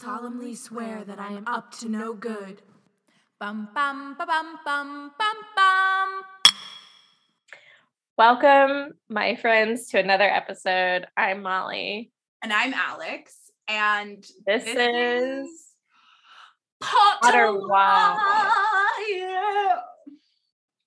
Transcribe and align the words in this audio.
solemnly 0.00 0.54
swear 0.54 1.04
that 1.04 1.20
I 1.20 1.32
am 1.32 1.46
up 1.46 1.70
to 1.78 1.88
no 1.88 2.14
good. 2.14 2.62
Bum 3.38 3.68
bum 3.74 4.16
ba 4.18 4.26
bum 4.26 4.58
bum 4.64 5.12
bum 5.18 5.36
bum. 5.54 6.22
Welcome, 8.18 8.94
my 9.08 9.36
friends, 9.36 9.88
to 9.88 9.98
another 10.00 10.24
episode. 10.24 11.06
I'm 11.16 11.42
Molly. 11.42 12.12
And 12.42 12.52
I'm 12.52 12.74
Alex. 12.74 13.36
And 13.68 14.24
This, 14.46 14.64
is 14.66 15.48
Potter 16.80 17.18
Potter 17.22 17.58
Wow. 17.60 18.18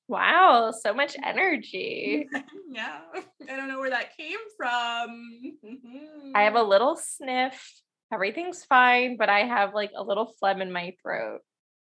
wow, 0.08 0.71
so 0.71 0.94
much 0.94 1.16
energy. 1.24 2.28
yeah. 2.70 3.00
I 3.50 3.55
don't 3.55 3.70
know 3.70 3.80
where 3.80 3.89
that 3.89 4.18
came 4.18 4.39
from. 4.58 5.54
I 6.36 6.44
have 6.44 6.55
a 6.55 6.64
little 6.64 6.98
sniff. 6.98 7.82
Everything's 8.14 8.64
fine, 8.64 9.18
but 9.18 9.30
I 9.30 9.39
have 9.39 9.74
like 9.74 9.92
a 9.96 10.04
little 10.04 10.34
phlegm 10.39 10.61
in 10.61 10.71
my 10.71 10.93
throat. 11.02 11.42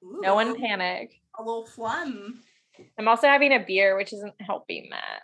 No 0.02 0.36
one 0.36 0.60
panic. 0.60 1.12
A 1.40 1.42
little 1.44 1.66
phlegm. 1.66 2.42
I'm 3.00 3.08
also 3.08 3.28
having 3.28 3.54
a 3.54 3.64
beer, 3.66 3.96
which 3.98 4.14
isn't 4.14 4.34
helping 4.40 4.90
that. 4.92 5.22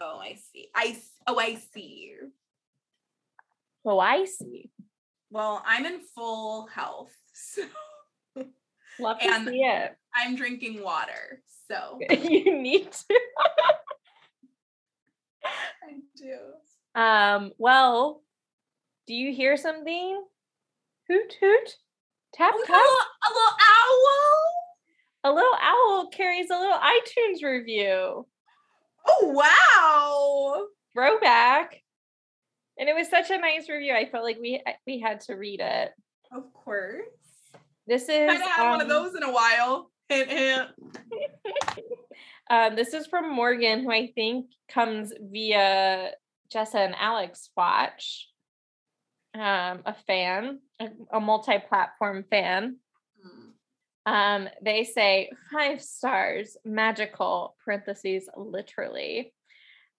Oh, 0.00 0.18
I 0.18 0.34
see. 0.52 0.68
I 0.74 0.98
oh, 1.26 1.38
I 1.38 1.54
see. 1.72 2.12
Oh, 3.84 3.98
I 3.98 4.24
see. 4.26 4.70
Well, 5.30 5.62
I'm 5.66 5.86
in 5.86 6.00
full 6.14 6.66
health, 6.66 7.12
so 7.32 7.62
Love 8.98 9.18
to 9.20 9.24
And- 9.26 9.48
see 9.48 9.60
it. 9.62 9.96
I'm 10.14 10.34
drinking 10.36 10.82
water. 10.82 11.42
So 11.70 11.98
you 12.10 12.60
need 12.60 12.90
to. 12.92 13.20
I 15.44 16.00
do. 16.16 17.00
Um, 17.00 17.52
well, 17.58 18.22
do 19.10 19.16
you 19.16 19.34
hear 19.34 19.56
something? 19.56 20.22
Hoot 21.08 21.36
hoot. 21.40 21.76
Tap 22.32 22.54
Oh, 22.54 22.64
tap. 22.64 22.76
no, 22.76 22.84
a 23.26 23.30
little 23.34 23.56
owl. 23.74 25.24
A 25.24 25.32
little 25.32 25.58
owl 25.60 26.10
carries 26.10 26.48
a 26.48 26.56
little 26.56 26.78
iTunes 26.78 27.42
review. 27.42 28.24
Oh 29.04 29.26
wow. 29.26 30.66
Throwback. 30.92 31.82
And 32.78 32.88
it 32.88 32.94
was 32.94 33.08
such 33.08 33.30
a 33.30 33.38
nice 33.38 33.68
review. 33.68 33.94
I 33.94 34.08
felt 34.08 34.22
like 34.22 34.38
we 34.40 34.62
we 34.86 35.00
had 35.00 35.22
to 35.22 35.34
read 35.34 35.58
it. 35.58 35.90
Of 36.32 36.44
course. 36.52 37.02
This 37.88 38.04
is 38.04 38.30
I 38.30 38.34
Haven't 38.34 38.46
had 38.46 38.70
one 38.70 38.80
of 38.80 38.82
um, 38.82 38.88
those 38.90 39.16
in 39.16 39.24
a 39.24 39.32
while. 39.32 39.90
Hint 40.08 40.30
hint. 40.30 40.68
um, 42.48 42.76
this 42.76 42.94
is 42.94 43.08
from 43.08 43.34
Morgan, 43.34 43.82
who 43.82 43.90
I 43.90 44.12
think 44.14 44.52
comes 44.68 45.12
via 45.20 46.12
Jessa 46.54 46.76
and 46.76 46.94
Alex 46.96 47.50
watch. 47.56 48.29
Um, 49.34 49.82
a 49.86 49.94
fan, 50.06 50.58
a, 50.80 50.88
a 51.12 51.20
multi-platform 51.20 52.24
fan. 52.30 52.76
Um, 54.06 54.48
they 54.62 54.84
say 54.84 55.30
five 55.52 55.80
stars, 55.80 56.56
magical, 56.64 57.54
parentheses, 57.64 58.28
literally. 58.36 59.32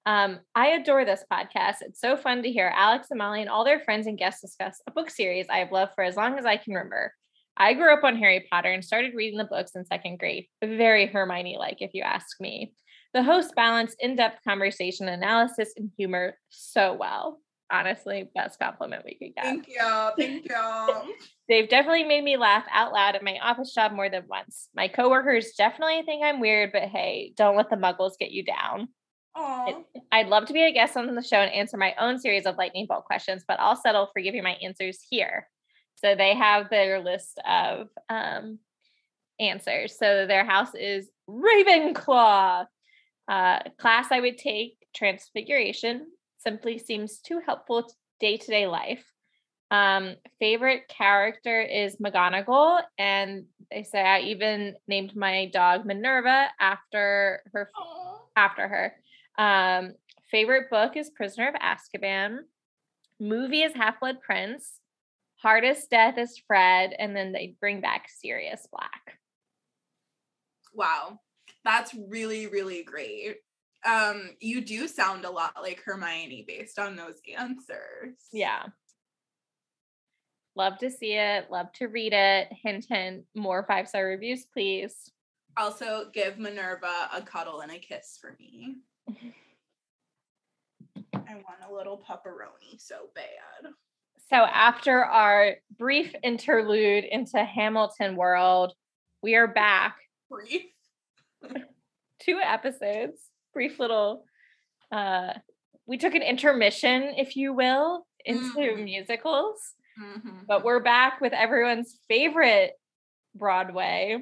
Um, 0.05 0.39
I 0.55 0.69
adore 0.69 1.05
this 1.05 1.23
podcast. 1.31 1.77
It's 1.81 2.01
so 2.01 2.17
fun 2.17 2.43
to 2.43 2.51
hear 2.51 2.73
Alex 2.75 3.07
and 3.11 3.19
Molly 3.19 3.41
and 3.41 3.49
all 3.49 3.63
their 3.63 3.79
friends 3.79 4.07
and 4.07 4.17
guests 4.17 4.41
discuss 4.41 4.81
a 4.87 4.91
book 4.91 5.09
series 5.09 5.45
I 5.49 5.59
have 5.59 5.71
loved 5.71 5.93
for 5.95 6.03
as 6.03 6.15
long 6.15 6.39
as 6.39 6.45
I 6.45 6.57
can 6.57 6.73
remember. 6.73 7.13
I 7.55 7.73
grew 7.73 7.93
up 7.93 8.03
on 8.03 8.17
Harry 8.17 8.47
Potter 8.51 8.71
and 8.71 8.83
started 8.83 9.13
reading 9.13 9.37
the 9.37 9.45
books 9.45 9.75
in 9.75 9.85
second 9.85 10.17
grade. 10.17 10.47
Very 10.63 11.05
Hermione 11.05 11.57
like, 11.57 11.77
if 11.81 11.91
you 11.93 12.01
ask 12.01 12.39
me. 12.39 12.73
The 13.13 13.23
hosts 13.23 13.53
balance 13.55 13.95
in 13.99 14.15
depth 14.15 14.39
conversation, 14.43 15.07
analysis, 15.07 15.73
and 15.77 15.91
humor 15.97 16.37
so 16.49 16.93
well. 16.93 17.39
Honestly, 17.71 18.29
best 18.35 18.59
compliment 18.59 19.03
we 19.05 19.15
could 19.15 19.33
get. 19.33 19.45
Thank 19.45 19.67
you. 19.69 20.09
Thank 20.17 20.45
you. 20.49 21.15
They've 21.47 21.69
definitely 21.69 22.03
made 22.03 22.23
me 22.23 22.35
laugh 22.35 22.65
out 22.71 22.91
loud 22.91 23.15
at 23.15 23.23
my 23.23 23.39
office 23.39 23.73
job 23.73 23.93
more 23.93 24.09
than 24.09 24.23
once. 24.27 24.67
My 24.75 24.89
coworkers 24.89 25.53
definitely 25.57 26.01
think 26.03 26.23
I'm 26.23 26.41
weird, 26.41 26.71
but 26.73 26.83
hey, 26.83 27.33
don't 27.37 27.55
let 27.55 27.69
the 27.69 27.77
muggles 27.77 28.17
get 28.19 28.31
you 28.31 28.43
down. 28.43 28.89
Aw. 29.35 29.83
I'd 30.11 30.27
love 30.27 30.45
to 30.47 30.53
be 30.53 30.63
a 30.63 30.71
guest 30.71 30.97
on 30.97 31.13
the 31.15 31.23
show 31.23 31.37
and 31.37 31.53
answer 31.53 31.77
my 31.77 31.95
own 31.97 32.19
series 32.19 32.45
of 32.45 32.57
lightning 32.57 32.87
bolt 32.87 33.05
questions, 33.05 33.45
but 33.47 33.59
I'll 33.59 33.77
settle 33.77 34.09
for 34.11 34.21
giving 34.21 34.43
my 34.43 34.57
answers 34.61 34.99
here. 35.09 35.47
So 35.95 36.15
they 36.15 36.35
have 36.35 36.69
their 36.69 36.99
list 37.01 37.39
of 37.47 37.87
um, 38.09 38.59
answers. 39.39 39.97
So 39.97 40.25
their 40.27 40.43
house 40.43 40.75
is 40.75 41.09
Ravenclaw. 41.29 42.65
Uh, 43.27 43.59
class 43.77 44.07
I 44.11 44.19
would 44.19 44.37
take 44.37 44.77
Transfiguration 44.93 46.07
simply 46.43 46.77
seems 46.77 47.19
too 47.19 47.41
helpful 47.45 47.83
to 47.83 47.93
day 48.19 48.37
to 48.37 48.47
day 48.47 48.67
life. 48.67 49.05
Um, 49.71 50.15
favorite 50.39 50.89
character 50.89 51.61
is 51.61 51.95
McGonagall, 51.95 52.81
and 52.97 53.45
they 53.71 53.83
say 53.83 54.01
I 54.01 54.19
even 54.19 54.75
named 54.87 55.15
my 55.15 55.49
dog 55.53 55.85
Minerva 55.85 56.47
after 56.59 57.41
her 57.53 57.71
Aw. 57.77 58.17
after 58.35 58.67
her. 58.67 58.95
Um, 59.37 59.93
favorite 60.29 60.69
book 60.69 60.97
is 60.97 61.09
Prisoner 61.09 61.49
of 61.49 61.55
Azkaban. 61.55 62.39
Movie 63.19 63.61
is 63.61 63.73
Half 63.73 64.01
Blood 64.01 64.19
Prince. 64.19 64.79
Hardest 65.37 65.89
death 65.89 66.17
is 66.17 66.41
Fred, 66.45 66.93
and 66.99 67.15
then 67.15 67.31
they 67.31 67.55
bring 67.59 67.79
back 67.79 68.07
Sirius 68.09 68.67
Black. 68.71 69.17
Wow. 70.73 71.19
That's 71.63 71.93
really, 71.93 72.47
really 72.47 72.83
great. 72.83 73.37
Um, 73.85 74.31
you 74.39 74.61
do 74.61 74.87
sound 74.87 75.25
a 75.25 75.31
lot 75.31 75.55
like 75.61 75.81
Hermione 75.83 76.45
based 76.47 76.77
on 76.77 76.95
those 76.95 77.19
answers. 77.37 78.15
Yeah. 78.31 78.63
Love 80.55 80.77
to 80.79 80.91
see 80.91 81.13
it. 81.13 81.49
Love 81.49 81.71
to 81.73 81.87
read 81.87 82.13
it. 82.13 82.49
Hint, 82.63 82.85
hint. 82.87 83.23
More 83.35 83.65
five 83.67 83.87
star 83.87 84.05
reviews, 84.05 84.45
please. 84.53 85.11
Also, 85.57 86.05
give 86.13 86.37
Minerva 86.37 87.09
a 87.13 87.21
cuddle 87.21 87.61
and 87.61 87.71
a 87.71 87.79
kiss 87.79 88.17
for 88.19 88.35
me. 88.39 88.77
I 91.13 91.35
want 91.35 91.59
a 91.69 91.73
little 91.73 91.97
pepperoni 91.97 92.79
so 92.79 93.09
bad. 93.15 93.71
So, 94.29 94.35
after 94.37 95.03
our 95.03 95.55
brief 95.77 96.13
interlude 96.23 97.05
into 97.05 97.43
Hamilton 97.43 98.15
world, 98.15 98.73
we 99.21 99.35
are 99.35 99.47
back 99.47 99.97
Brief. 100.29 100.63
two 102.19 102.39
episodes 102.41 103.19
brief 103.53 103.79
little 103.79 104.25
uh 104.91 105.33
we 105.85 105.97
took 105.97 106.15
an 106.15 106.21
intermission 106.21 107.13
if 107.17 107.35
you 107.35 107.53
will 107.53 108.05
into 108.25 108.53
Mhm. 108.59 108.83
musicals 108.83 109.73
Mhm. 109.99 110.45
but 110.47 110.63
we're 110.63 110.79
back 110.79 111.19
with 111.21 111.33
everyone's 111.33 111.99
favorite 112.07 112.73
broadway 113.35 114.21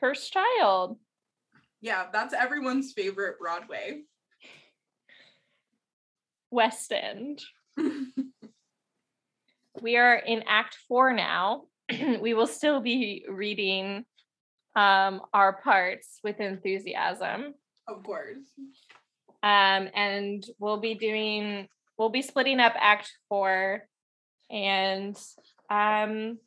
cursed 0.00 0.32
child 0.32 0.98
Yeah, 1.80 2.08
that's 2.12 2.34
everyone's 2.34 2.92
favorite 2.92 3.38
Broadway. 3.38 4.04
west 6.50 6.92
end 6.92 7.42
we 9.82 9.96
are 9.96 10.14
in 10.16 10.42
act 10.46 10.76
four 10.88 11.12
now 11.12 11.64
we 12.20 12.34
will 12.34 12.46
still 12.46 12.80
be 12.80 13.24
reading 13.28 14.04
um 14.76 15.20
our 15.32 15.54
parts 15.62 16.20
with 16.22 16.38
enthusiasm 16.40 17.54
of 17.88 18.02
course. 18.04 18.38
um, 19.42 19.88
and 19.94 20.44
we'll 20.58 20.78
be 20.80 20.94
doing 20.94 21.66
we'll 21.98 22.10
be 22.10 22.22
splitting 22.22 22.60
up 22.60 22.74
act 22.78 23.10
four 23.28 23.82
and 24.50 25.16
um 25.70 26.38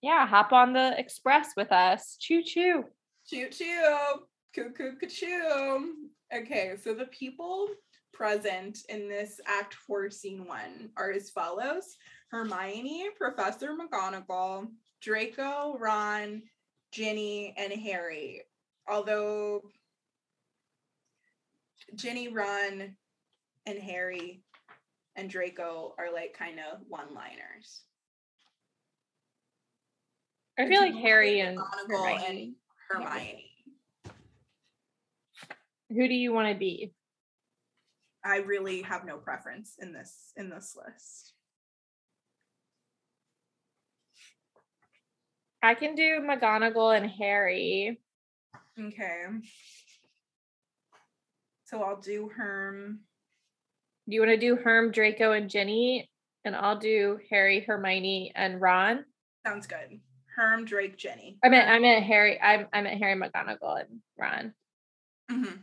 yeah 0.00 0.26
hop 0.26 0.52
on 0.52 0.72
the 0.72 0.98
express 0.98 1.48
with 1.56 1.70
us 1.72 2.16
choo 2.20 2.42
choo 2.42 2.84
Choo 3.28 3.48
choo. 3.50 4.26
Cuckoo 4.52 4.96
choo. 5.08 5.94
Okay, 6.34 6.74
so 6.82 6.92
the 6.92 7.06
people 7.06 7.68
present 8.12 8.78
in 8.88 9.08
this 9.08 9.40
Act 9.46 9.74
4, 9.74 10.10
Scene 10.10 10.44
1 10.44 10.90
are 10.96 11.12
as 11.12 11.30
follows 11.30 11.96
Hermione, 12.32 13.06
Professor 13.16 13.70
McGonagall, 13.76 14.66
Draco, 15.00 15.76
Ron, 15.78 16.42
Ginny, 16.92 17.54
and 17.56 17.72
Harry. 17.72 18.42
Although 18.88 19.62
Ginny, 21.94 22.28
Ron, 22.28 22.96
and 23.66 23.78
Harry 23.78 24.42
and 25.16 25.28
Draco 25.28 25.94
are 25.98 26.12
like 26.12 26.36
kind 26.38 26.58
of 26.58 26.80
one 26.88 27.14
liners. 27.14 27.82
i 30.58 30.68
feel 30.68 30.82
like 30.82 30.94
harry 30.94 31.40
and 31.40 31.58
Hermione. 31.88 32.26
and 32.28 32.54
Hermione. 32.90 33.46
who 35.88 36.06
do 36.06 36.14
you 36.14 36.30
want 36.30 36.52
to 36.52 36.54
be 36.54 36.92
I 38.24 38.36
really 38.36 38.82
have 38.82 39.04
no 39.04 39.16
preference 39.16 39.76
in 39.80 39.92
this 39.92 40.32
in 40.36 40.48
this 40.48 40.76
list. 40.76 41.31
I 45.62 45.74
can 45.74 45.94
do 45.94 46.20
mcgonagall 46.20 46.96
and 46.96 47.10
harry 47.10 48.00
Okay. 48.78 49.24
So 51.64 51.82
I'll 51.82 52.00
do 52.00 52.28
Herm. 52.34 53.00
do 54.08 54.14
you 54.14 54.20
want 54.20 54.30
to 54.32 54.36
do 54.38 54.56
herm 54.56 54.90
draco 54.90 55.32
and 55.32 55.48
ginny 55.48 56.08
And 56.44 56.56
I'll 56.56 56.78
do 56.78 57.20
Harry, 57.30 57.60
Hermione, 57.60 58.32
and 58.34 58.60
Ron. 58.60 59.04
Sounds 59.46 59.66
good. 59.68 60.00
Herm, 60.34 60.64
Drake, 60.64 60.96
Ginny. 60.96 61.38
I 61.44 61.48
meant 61.50 61.68
I 61.68 61.78
meant 61.78 62.04
Harry. 62.04 62.40
I 62.40 62.66
I 62.72 62.80
meant 62.82 62.98
Harry 63.00 63.14
McGonagall 63.20 63.80
and 63.82 64.00
Ron. 64.18 64.54
Mhm. 65.30 65.58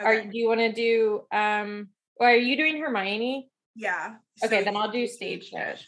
Are 0.00 0.14
Okay. 0.14 0.28
do 0.30 0.38
you 0.38 0.48
want 0.48 0.60
to 0.60 0.72
do 0.72 1.24
um? 1.30 1.88
Or 2.16 2.28
are 2.28 2.36
you 2.36 2.56
doing 2.56 2.78
Hermione? 2.78 3.48
yeah. 3.76 4.16
Okay, 4.44 4.58
So 4.60 4.64
then 4.64 4.76
I'll 4.76 4.90
do 4.90 5.06
stage 5.06 5.50
shows. 5.50 5.84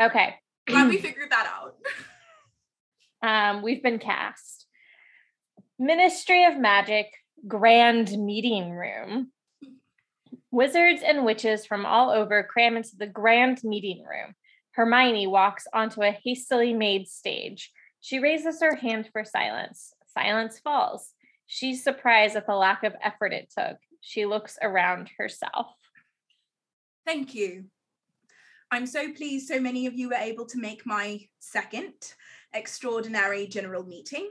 Okay. 0.00 0.34
Glad 0.66 0.88
we 0.88 0.98
figured 1.06 1.30
that 1.30 1.46
out. 1.54 1.76
um, 3.22 3.62
we've 3.62 3.82
been 3.82 3.98
cast. 3.98 4.66
Ministry 5.78 6.44
of 6.44 6.58
Magic 6.58 7.06
Grand 7.46 8.10
Meeting 8.12 8.70
Room. 8.70 9.32
Wizards 10.50 11.02
and 11.04 11.24
witches 11.24 11.64
from 11.64 11.86
all 11.86 12.10
over 12.10 12.42
cram 12.42 12.76
into 12.76 12.96
the 12.96 13.06
grand 13.06 13.62
meeting 13.62 14.04
room. 14.04 14.34
Hermione 14.72 15.26
walks 15.26 15.66
onto 15.72 16.02
a 16.02 16.10
hastily 16.10 16.72
made 16.72 17.08
stage. 17.08 17.70
She 18.00 18.18
raises 18.18 18.60
her 18.60 18.74
hand 18.74 19.08
for 19.12 19.24
silence. 19.24 19.92
Silence 20.06 20.58
falls. 20.58 21.12
She's 21.46 21.84
surprised 21.84 22.36
at 22.36 22.46
the 22.46 22.54
lack 22.54 22.84
of 22.84 22.94
effort 23.02 23.32
it 23.32 23.52
took. 23.56 23.76
She 24.00 24.26
looks 24.26 24.58
around 24.62 25.10
herself. 25.18 25.74
Thank 27.06 27.34
you. 27.34 27.64
I'm 28.70 28.86
so 28.86 29.12
pleased 29.12 29.48
so 29.48 29.60
many 29.60 29.86
of 29.86 29.94
you 29.94 30.08
were 30.08 30.14
able 30.14 30.46
to 30.46 30.58
make 30.58 30.86
my 30.86 31.20
second 31.40 31.94
extraordinary 32.54 33.46
general 33.46 33.84
meeting. 33.84 34.30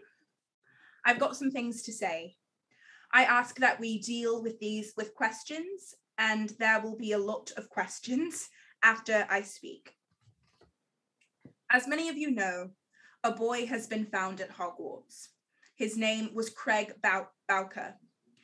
I've 1.06 1.19
got 1.19 1.36
some 1.36 1.51
things 1.51 1.83
to 1.83 1.94
say. 1.94 2.36
I 3.13 3.24
ask 3.24 3.57
that 3.60 3.80
we 3.80 4.00
deal 4.00 4.44
with 4.44 4.60
these 4.60 4.94
with 4.95 5.16
questions, 5.16 5.95
and 6.18 6.54
there 6.60 6.80
will 6.81 6.95
be 6.95 7.13
a 7.13 7.18
lot 7.18 7.51
of 7.57 7.69
questions 7.69 8.50
after 8.83 9.25
I 9.30 9.42
speak. 9.42 9.94
As 11.71 11.88
many 11.88 12.10
of 12.10 12.18
you 12.18 12.31
know, 12.31 12.69
a 13.24 13.31
boy 13.31 13.66
has 13.66 13.88
been 13.88 14.06
found 14.06 14.42
at 14.42 14.56
Hogwarts. 14.56 15.27
His 15.75 15.98
name 15.98 16.30
was 16.33 16.50
Craig 16.50 16.94
Bowker. 17.48 17.95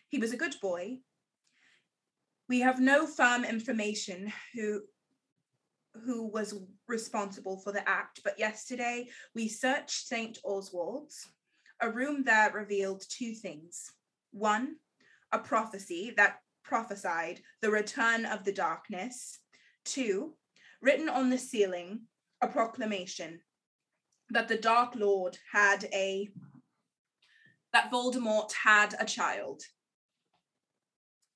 He 0.09 0.17
was 0.17 0.31
a 0.31 0.37
good 0.37 0.55
boy. 0.61 0.99
We 2.47 2.59
have 2.59 2.79
no 2.79 3.07
firm 3.07 3.43
information 3.43 4.31
who 4.53 4.81
who 6.03 6.27
was 6.27 6.59
responsible 6.87 7.57
for 7.57 7.71
the 7.71 7.87
act, 7.87 8.21
but 8.23 8.39
yesterday 8.39 9.07
we 9.33 9.47
searched 9.47 10.07
St. 10.07 10.37
Oswald's. 10.43 11.27
A 11.81 11.89
room 11.89 12.23
there 12.23 12.51
revealed 12.51 13.03
two 13.09 13.33
things. 13.33 13.91
One, 14.31 14.75
a 15.31 15.39
prophecy 15.39 16.13
that 16.17 16.39
prophesied 16.63 17.41
the 17.61 17.69
return 17.69 18.25
of 18.25 18.43
the 18.43 18.51
darkness. 18.51 19.39
Two, 19.83 20.33
written 20.81 21.09
on 21.09 21.29
the 21.29 21.37
ceiling, 21.37 22.01
a 22.41 22.47
proclamation 22.47 23.39
that 24.29 24.47
the 24.47 24.57
Dark 24.57 24.95
Lord 24.95 25.37
had 25.51 25.85
a 25.93 26.29
that 27.73 27.91
Voldemort 27.91 28.51
had 28.53 28.95
a 28.99 29.05
child. 29.05 29.61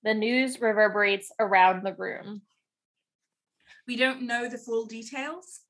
The 0.03 0.13
news 0.13 0.61
reverberates 0.61 1.31
around 1.37 1.83
the 1.83 1.93
room. 1.93 2.43
We 3.89 3.95
don't 3.95 4.21
know 4.21 4.47
the 4.47 4.59
full 4.59 4.85
details. 4.85 5.61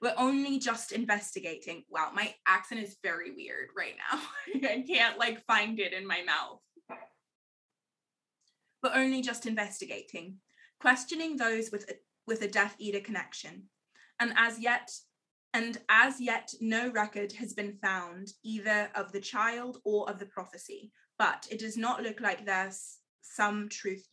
We're 0.00 0.14
only 0.16 0.58
just 0.58 0.92
investigating. 0.92 1.84
Wow, 1.90 2.10
my 2.14 2.34
accent 2.48 2.80
is 2.80 2.96
very 3.02 3.32
weird 3.32 3.68
right 3.76 3.92
now. 4.10 4.18
I 4.70 4.82
can't 4.88 5.18
like 5.18 5.44
find 5.44 5.78
it 5.78 5.92
in 5.92 6.06
my 6.06 6.22
mouth. 6.22 6.62
We're 8.82 8.94
only 8.94 9.20
just 9.20 9.44
investigating, 9.44 10.36
questioning 10.80 11.36
those 11.36 11.70
with 11.70 11.90
a, 11.90 11.96
with 12.26 12.40
a 12.40 12.48
Death 12.48 12.76
Eater 12.78 13.00
connection. 13.00 13.64
And 14.20 14.32
as 14.38 14.58
yet, 14.58 14.90
and 15.52 15.76
as 15.90 16.18
yet, 16.18 16.54
no 16.62 16.90
record 16.92 17.32
has 17.32 17.52
been 17.52 17.76
found 17.82 18.32
either 18.42 18.88
of 18.94 19.12
the 19.12 19.20
child 19.20 19.82
or 19.84 20.08
of 20.08 20.18
the 20.18 20.24
prophecy. 20.24 20.92
But 21.18 21.46
it 21.50 21.58
does 21.58 21.76
not 21.76 22.02
look 22.02 22.22
like 22.22 22.46
there's 22.46 23.00
some 23.20 23.68
truth 23.68 24.08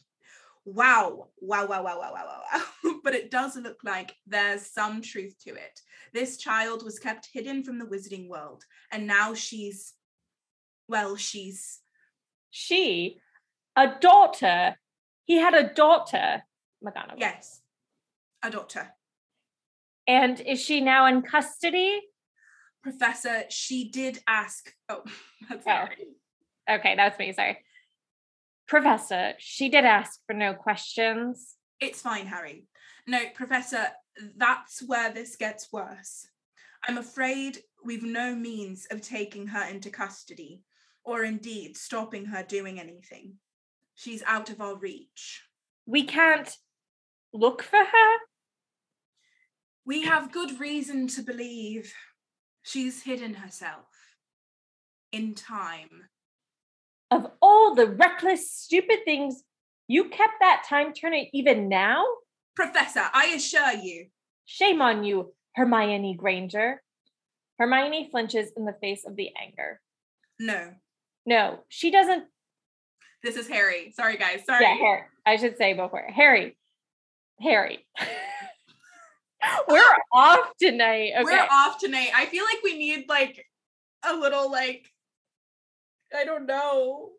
wow, 0.66 1.28
wow, 1.40 1.66
wow, 1.68 1.84
wow, 1.84 2.00
wow, 2.00 2.12
wow, 2.14 2.26
wow, 2.26 2.42
wow. 2.84 2.94
but 3.04 3.14
it 3.16 3.32
does 3.32 3.56
look 3.56 3.80
like 3.84 4.16
there's 4.28 4.66
some 4.66 5.02
truth 5.02 5.36
to 5.46 5.52
it. 5.54 5.80
This 6.14 6.38
child 6.38 6.84
was 6.84 7.00
kept 7.00 7.30
hidden 7.34 7.64
from 7.64 7.80
the 7.80 7.86
wizarding 7.86 8.28
world, 8.30 8.64
and 8.92 9.08
now 9.08 9.34
she's, 9.34 9.94
well, 10.88 11.16
she's, 11.16 11.80
She, 12.50 13.18
a 13.76 13.88
daughter. 14.00 14.76
He 15.26 15.38
had 15.38 15.54
a 15.54 15.74
daughter, 15.74 16.44
McGonagall. 16.86 17.18
yes, 17.18 17.62
a 18.44 18.50
daughter. 18.50 18.94
And 20.08 20.40
is 20.42 20.62
she 20.62 20.82
now 20.82 21.08
in 21.08 21.22
custody? 21.22 22.02
Professor, 22.84 23.44
she 23.50 23.90
did 23.90 24.20
ask, 24.28 24.74
oh, 24.90 25.04
that's 25.50 25.66
Oh. 25.66 25.88
Okay, 26.70 26.96
that's 26.96 27.18
me. 27.18 27.32
Sorry. 27.34 27.58
Professor, 28.68 29.34
she 29.38 29.70
did 29.70 29.86
ask 29.86 30.20
for 30.26 30.34
no 30.34 30.54
questions. 30.54 31.56
It's 31.80 32.02
fine, 32.02 32.28
Harry. 32.28 32.66
No, 33.06 33.20
Professor, 33.36 33.88
that's 34.38 34.82
where 34.82 35.12
this 35.12 35.36
gets 35.36 35.72
worse. 35.72 36.28
I'm 36.88 36.98
afraid 36.98 37.60
we've 37.84 38.04
no 38.04 38.36
means 38.36 38.88
of 38.92 39.02
taking 39.02 39.48
her 39.48 39.66
into 39.66 39.90
custody, 39.90 40.62
or 41.04 41.24
indeed 41.24 41.76
stopping 41.78 42.26
her 42.26 42.44
doing 42.44 42.80
anything. 42.80 43.36
She's 43.96 44.24
out 44.24 44.50
of 44.50 44.62
our 44.62 44.76
reach. 44.76 45.44
We 45.86 46.04
can't 46.04 46.56
look 47.34 47.62
for 47.64 47.80
her. 47.80 48.18
We 49.86 50.04
have 50.04 50.32
good 50.32 50.60
reason 50.60 51.08
to 51.08 51.22
believe 51.22 51.94
she's 52.62 53.04
hidden 53.04 53.34
herself 53.34 53.88
in 55.12 55.36
time. 55.36 56.10
Of 57.14 57.30
all 57.42 57.76
the 57.76 57.86
reckless, 57.88 58.52
stupid 58.52 59.00
things, 59.06 59.44
you 59.88 60.06
kept 60.10 60.34
that 60.40 60.64
time 60.68 60.94
turner 60.94 61.26
even 61.32 61.70
now? 61.70 62.04
Professor, 62.56 63.04
I 63.14 63.28
assure 63.36 63.74
you, 63.74 64.08
Shame 64.46 64.82
on 64.82 65.04
you, 65.04 65.34
Hermione 65.56 66.16
Granger. 66.16 66.82
Hermione 67.60 68.10
flinches 68.10 68.52
in 68.58 68.66
the 68.66 68.76
face 68.82 69.06
of 69.06 69.16
the 69.16 69.30
anger. 69.40 69.80
no. 70.40 70.72
No, 71.26 71.60
she 71.70 71.90
doesn't. 71.90 72.26
This 73.24 73.38
is 73.38 73.48
Harry. 73.48 73.94
Sorry, 73.96 74.18
guys. 74.18 74.44
Sorry. 74.46 74.66
Yeah, 74.66 74.76
Harry. 74.76 75.04
I 75.26 75.38
should 75.38 75.58
say 75.58 75.72
before 75.74 76.06
Harry. 76.14 76.58
Harry. 77.40 77.86
We're 79.70 79.82
off 80.12 80.50
tonight. 80.60 81.12
Okay. 81.16 81.24
We're 81.24 81.48
off 81.50 81.80
tonight. 81.80 82.10
I 82.14 82.26
feel 82.26 82.44
like 82.44 82.62
we 82.64 82.78
need 82.78 83.06
like 83.08 83.46
a 84.04 84.14
little 84.14 84.52
like 84.52 84.92
I 86.16 86.26
don't 86.26 86.46
know, 86.46 87.10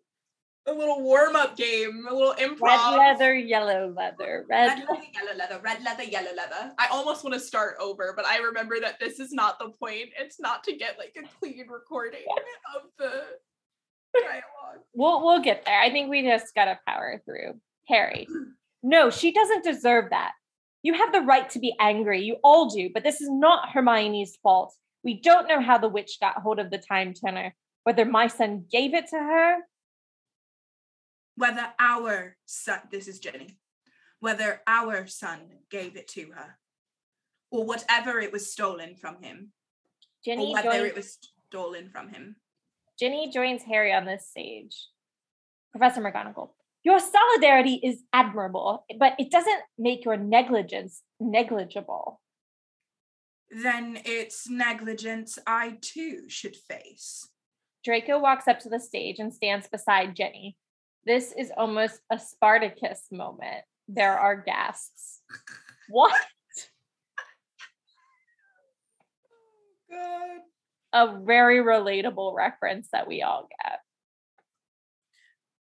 a 0.66 0.72
little 0.72 1.02
warm 1.02 1.36
up 1.36 1.56
game, 1.56 2.06
a 2.08 2.14
little 2.14 2.34
improv. 2.34 2.60
Red 2.60 2.96
leather, 2.96 3.34
yellow 3.34 3.92
leather. 3.94 4.46
Red. 4.48 4.68
Red 4.68 4.78
leather, 4.78 5.02
yellow 5.12 5.36
leather, 5.36 5.60
red 5.62 5.84
leather, 5.84 6.02
yellow 6.04 6.34
leather. 6.34 6.72
I 6.78 6.88
almost 6.90 7.24
want 7.24 7.34
to 7.34 7.40
start 7.40 7.76
over, 7.80 8.12
but 8.16 8.26
I 8.26 8.38
remember 8.38 8.80
that 8.80 8.98
this 8.98 9.20
is 9.20 9.32
not 9.32 9.58
the 9.58 9.70
point. 9.70 10.10
It's 10.18 10.40
not 10.40 10.64
to 10.64 10.76
get 10.76 10.98
like 10.98 11.16
a 11.18 11.28
clean 11.38 11.66
recording 11.68 12.24
of 12.74 12.82
the 12.98 13.22
dialogue. 14.14 14.84
We'll 14.94 15.24
we'll 15.24 15.42
get 15.42 15.64
there. 15.64 15.78
I 15.78 15.90
think 15.90 16.08
we 16.08 16.22
just 16.22 16.54
gotta 16.54 16.78
power 16.86 17.20
through. 17.24 17.60
Harry. 17.88 18.26
No, 18.86 19.08
she 19.08 19.32
doesn't 19.32 19.64
deserve 19.64 20.10
that. 20.10 20.32
You 20.82 20.92
have 20.92 21.10
the 21.10 21.22
right 21.22 21.48
to 21.48 21.58
be 21.58 21.74
angry. 21.80 22.20
You 22.20 22.36
all 22.44 22.68
do, 22.68 22.90
but 22.92 23.02
this 23.02 23.22
is 23.22 23.30
not 23.30 23.70
Hermione's 23.70 24.36
fault. 24.42 24.74
We 25.02 25.22
don't 25.22 25.48
know 25.48 25.62
how 25.62 25.78
the 25.78 25.88
witch 25.88 26.18
got 26.20 26.42
hold 26.42 26.58
of 26.58 26.70
the 26.70 26.76
time 26.76 27.14
turner, 27.14 27.54
whether 27.84 28.04
my 28.04 28.26
son 28.26 28.64
gave 28.70 28.94
it 28.94 29.06
to 29.08 29.16
her. 29.16 29.58
Whether 31.36 31.72
our 31.78 32.36
son, 32.46 32.80
this 32.90 33.08
is 33.08 33.18
Ginny, 33.18 33.58
whether 34.20 34.60
our 34.66 35.06
son 35.06 35.40
gave 35.70 35.96
it 35.96 36.08
to 36.08 36.32
her, 36.34 36.58
or 37.50 37.64
whatever 37.64 38.20
it 38.20 38.32
was 38.32 38.50
stolen 38.50 38.96
from 38.96 39.22
him, 39.22 39.52
Ginny 40.24 40.50
or 40.50 40.54
whether 40.54 40.70
joins, 40.70 40.90
it 40.90 40.96
was 40.96 41.18
stolen 41.48 41.88
from 41.90 42.08
him. 42.08 42.36
Ginny 42.98 43.30
joins 43.32 43.62
Harry 43.64 43.92
on 43.92 44.04
this 44.06 44.26
stage. 44.28 44.88
Professor 45.72 46.00
McGonagall, 46.00 46.50
your 46.84 47.00
solidarity 47.00 47.80
is 47.82 48.02
admirable, 48.12 48.84
but 48.98 49.14
it 49.18 49.30
doesn't 49.30 49.60
make 49.76 50.04
your 50.04 50.16
negligence 50.16 51.02
negligible. 51.18 52.20
then 53.50 53.98
it's 54.04 54.48
negligence 54.48 55.38
I 55.46 55.78
too 55.80 56.28
should 56.28 56.54
face. 56.56 57.28
Draco 57.84 58.18
walks 58.18 58.48
up 58.48 58.58
to 58.60 58.70
the 58.70 58.80
stage 58.80 59.18
and 59.18 59.32
stands 59.32 59.68
beside 59.68 60.16
Ginny. 60.16 60.56
This 61.04 61.32
is 61.36 61.52
almost 61.56 62.00
a 62.10 62.18
Spartacus 62.18 63.08
moment. 63.12 63.64
There 63.88 64.18
are 64.18 64.36
gasps. 64.36 65.20
What? 65.90 66.18
Oh, 69.92 69.92
God. 69.92 70.40
A 70.94 71.20
very 71.20 71.58
relatable 71.58 72.34
reference 72.34 72.88
that 72.90 73.06
we 73.06 73.20
all 73.20 73.48
get. 73.62 73.80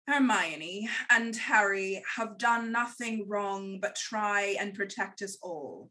Hermione 0.07 0.89
and 1.11 1.35
Harry 1.35 2.01
have 2.17 2.39
done 2.39 2.71
nothing 2.71 3.27
wrong 3.27 3.81
but 3.81 3.97
try 3.97 4.55
and 4.61 4.73
protect 4.73 5.21
us 5.21 5.37
all. 5.43 5.91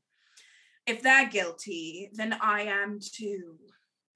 If 0.87 1.01
they're 1.01 1.27
guilty, 1.27 2.09
then 2.13 2.33
I 2.41 2.61
am 2.61 2.99
too. 3.01 3.57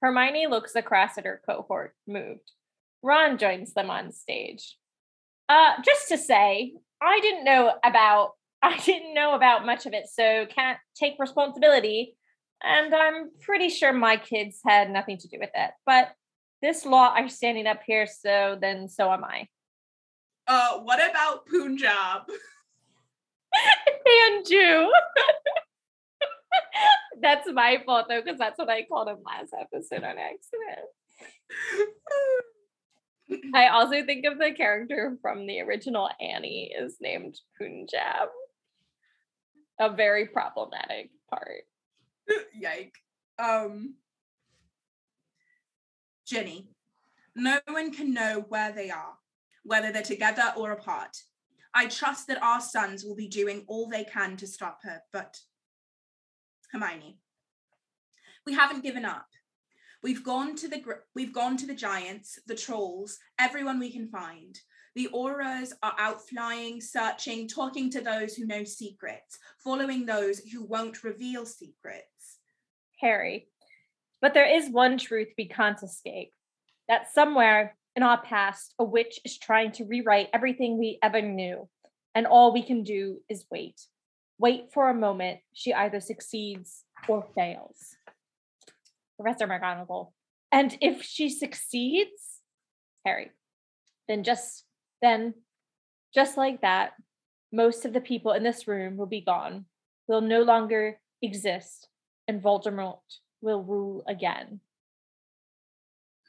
Hermione 0.00 0.46
looks 0.46 0.74
across 0.74 1.18
at 1.18 1.24
her 1.24 1.40
cohort, 1.46 1.94
moved. 2.06 2.52
Ron 3.02 3.38
joins 3.38 3.74
them 3.74 3.90
on 3.90 4.12
stage. 4.12 4.76
Uh, 5.48 5.74
just 5.84 6.08
to 6.08 6.18
say, 6.18 6.74
I 7.00 7.20
didn't 7.20 7.44
know 7.44 7.72
about 7.84 8.32
I 8.62 8.76
didn't 8.78 9.14
know 9.14 9.34
about 9.34 9.64
much 9.64 9.86
of 9.86 9.92
it, 9.92 10.08
so 10.08 10.44
can't 10.46 10.78
take 10.96 11.14
responsibility. 11.20 12.16
And 12.60 12.92
I'm 12.92 13.30
pretty 13.40 13.68
sure 13.68 13.92
my 13.92 14.16
kids 14.16 14.58
had 14.66 14.90
nothing 14.90 15.16
to 15.18 15.28
do 15.28 15.38
with 15.38 15.50
it. 15.54 15.70
But 15.86 16.10
this 16.60 16.84
law 16.84 17.14
are 17.16 17.28
standing 17.28 17.68
up 17.68 17.82
here, 17.86 18.06
so 18.06 18.58
then 18.60 18.88
so 18.88 19.12
am 19.12 19.22
I. 19.22 19.46
Uh, 20.48 20.78
what 20.80 20.98
about 21.08 21.46
Punjab? 21.46 22.22
and 24.06 24.44
Jew. 24.44 24.92
that's 27.20 27.50
my 27.52 27.82
fault 27.84 28.06
though, 28.08 28.22
because 28.22 28.38
that's 28.38 28.58
what 28.58 28.70
I 28.70 28.84
called 28.84 29.08
him 29.08 29.18
last 29.24 29.52
episode 29.58 30.04
on 30.04 30.16
accident. 30.18 30.88
I 33.54 33.68
also 33.68 34.04
think 34.04 34.24
of 34.24 34.38
the 34.38 34.52
character 34.52 35.16
from 35.20 35.46
the 35.46 35.60
original 35.60 36.08
Annie 36.20 36.72
is 36.78 36.96
named 37.00 37.38
Punjab. 37.58 38.28
A 39.80 39.90
very 39.90 40.26
problematic 40.26 41.10
part. 41.30 41.64
Yike. 42.54 42.94
Um 43.38 43.94
Ginny, 46.26 46.68
no 47.34 47.58
one 47.68 47.90
can 47.90 48.12
know 48.12 48.44
where 48.48 48.70
they 48.70 48.90
are, 48.90 49.14
whether 49.64 49.90
they're 49.90 50.02
together 50.02 50.52
or 50.56 50.72
apart. 50.72 51.16
I 51.74 51.86
trust 51.86 52.26
that 52.26 52.42
our 52.42 52.60
sons 52.60 53.04
will 53.04 53.14
be 53.14 53.28
doing 53.28 53.64
all 53.66 53.88
they 53.88 54.04
can 54.04 54.36
to 54.38 54.46
stop 54.46 54.80
her, 54.82 55.00
but 55.12 55.38
Hermione, 56.72 57.18
we 58.46 58.54
haven't 58.54 58.82
given 58.82 59.04
up. 59.04 59.26
We've 60.02 60.22
gone 60.22 60.54
to 60.56 60.68
the 60.68 60.82
we've 61.14 61.32
gone 61.32 61.56
to 61.56 61.66
the 61.66 61.74
giants, 61.74 62.38
the 62.46 62.54
trolls, 62.54 63.18
everyone 63.38 63.78
we 63.78 63.90
can 63.90 64.08
find. 64.08 64.58
The 64.94 65.08
Aurors 65.14 65.72
are 65.82 65.94
out 65.98 66.28
flying, 66.28 66.80
searching, 66.80 67.48
talking 67.48 67.90
to 67.90 68.00
those 68.00 68.34
who 68.34 68.46
know 68.46 68.64
secrets, 68.64 69.38
following 69.62 70.06
those 70.06 70.38
who 70.40 70.64
won't 70.64 71.04
reveal 71.04 71.46
secrets. 71.46 72.38
Harry, 73.00 73.48
but 74.20 74.34
there 74.34 74.48
is 74.48 74.70
one 74.70 74.98
truth 74.98 75.28
we 75.36 75.46
can't 75.46 75.82
escape 75.82 76.32
that 76.88 77.12
somewhere 77.12 77.76
in 77.94 78.02
our 78.02 78.20
past, 78.20 78.74
a 78.78 78.84
witch 78.84 79.20
is 79.24 79.38
trying 79.38 79.72
to 79.72 79.84
rewrite 79.84 80.30
everything 80.32 80.78
we 80.78 80.98
ever 81.02 81.20
knew, 81.20 81.68
and 82.14 82.26
all 82.26 82.52
we 82.52 82.62
can 82.62 82.82
do 82.82 83.20
is 83.28 83.44
wait. 83.50 83.80
Wait 84.38 84.72
for 84.72 84.88
a 84.88 84.94
moment 84.94 85.40
she 85.52 85.74
either 85.74 86.00
succeeds 86.00 86.84
or 87.08 87.26
fails. 87.34 87.96
Professor 89.20 89.46
McGonagall. 89.46 90.12
And 90.52 90.76
if 90.80 91.02
she 91.02 91.28
succeeds, 91.28 92.40
Harry, 93.04 93.30
then 94.06 94.24
just 94.24 94.64
then, 95.02 95.34
just 96.14 96.36
like 96.36 96.62
that, 96.62 96.92
most 97.52 97.84
of 97.84 97.92
the 97.92 98.00
people 98.00 98.32
in 98.32 98.42
this 98.42 98.66
room 98.66 98.96
will 98.96 99.06
be 99.06 99.20
gone, 99.20 99.66
will 100.06 100.20
no 100.20 100.42
longer 100.42 100.98
exist, 101.22 101.88
and 102.26 102.42
Voldemort 102.42 103.00
will 103.40 103.62
rule 103.62 104.02
again. 104.08 104.60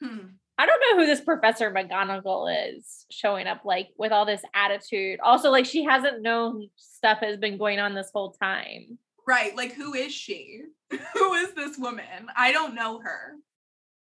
Hmm. 0.00 0.36
I 0.60 0.66
don't 0.66 0.80
know 0.80 1.00
who 1.00 1.06
this 1.06 1.22
Professor 1.22 1.70
McGonagall 1.70 2.74
is 2.74 3.06
showing 3.10 3.46
up 3.46 3.62
like 3.64 3.88
with 3.96 4.12
all 4.12 4.26
this 4.26 4.42
attitude. 4.52 5.18
Also, 5.20 5.50
like 5.50 5.64
she 5.64 5.84
hasn't 5.84 6.20
known 6.20 6.68
stuff 6.76 7.20
has 7.22 7.38
been 7.38 7.56
going 7.56 7.78
on 7.78 7.94
this 7.94 8.10
whole 8.12 8.32
time. 8.32 8.98
Right. 9.26 9.56
Like, 9.56 9.72
who 9.72 9.94
is 9.94 10.12
she? 10.12 10.60
who 11.14 11.32
is 11.32 11.54
this 11.54 11.78
woman? 11.78 12.26
I 12.36 12.52
don't 12.52 12.74
know 12.74 13.00
her. 13.00 13.36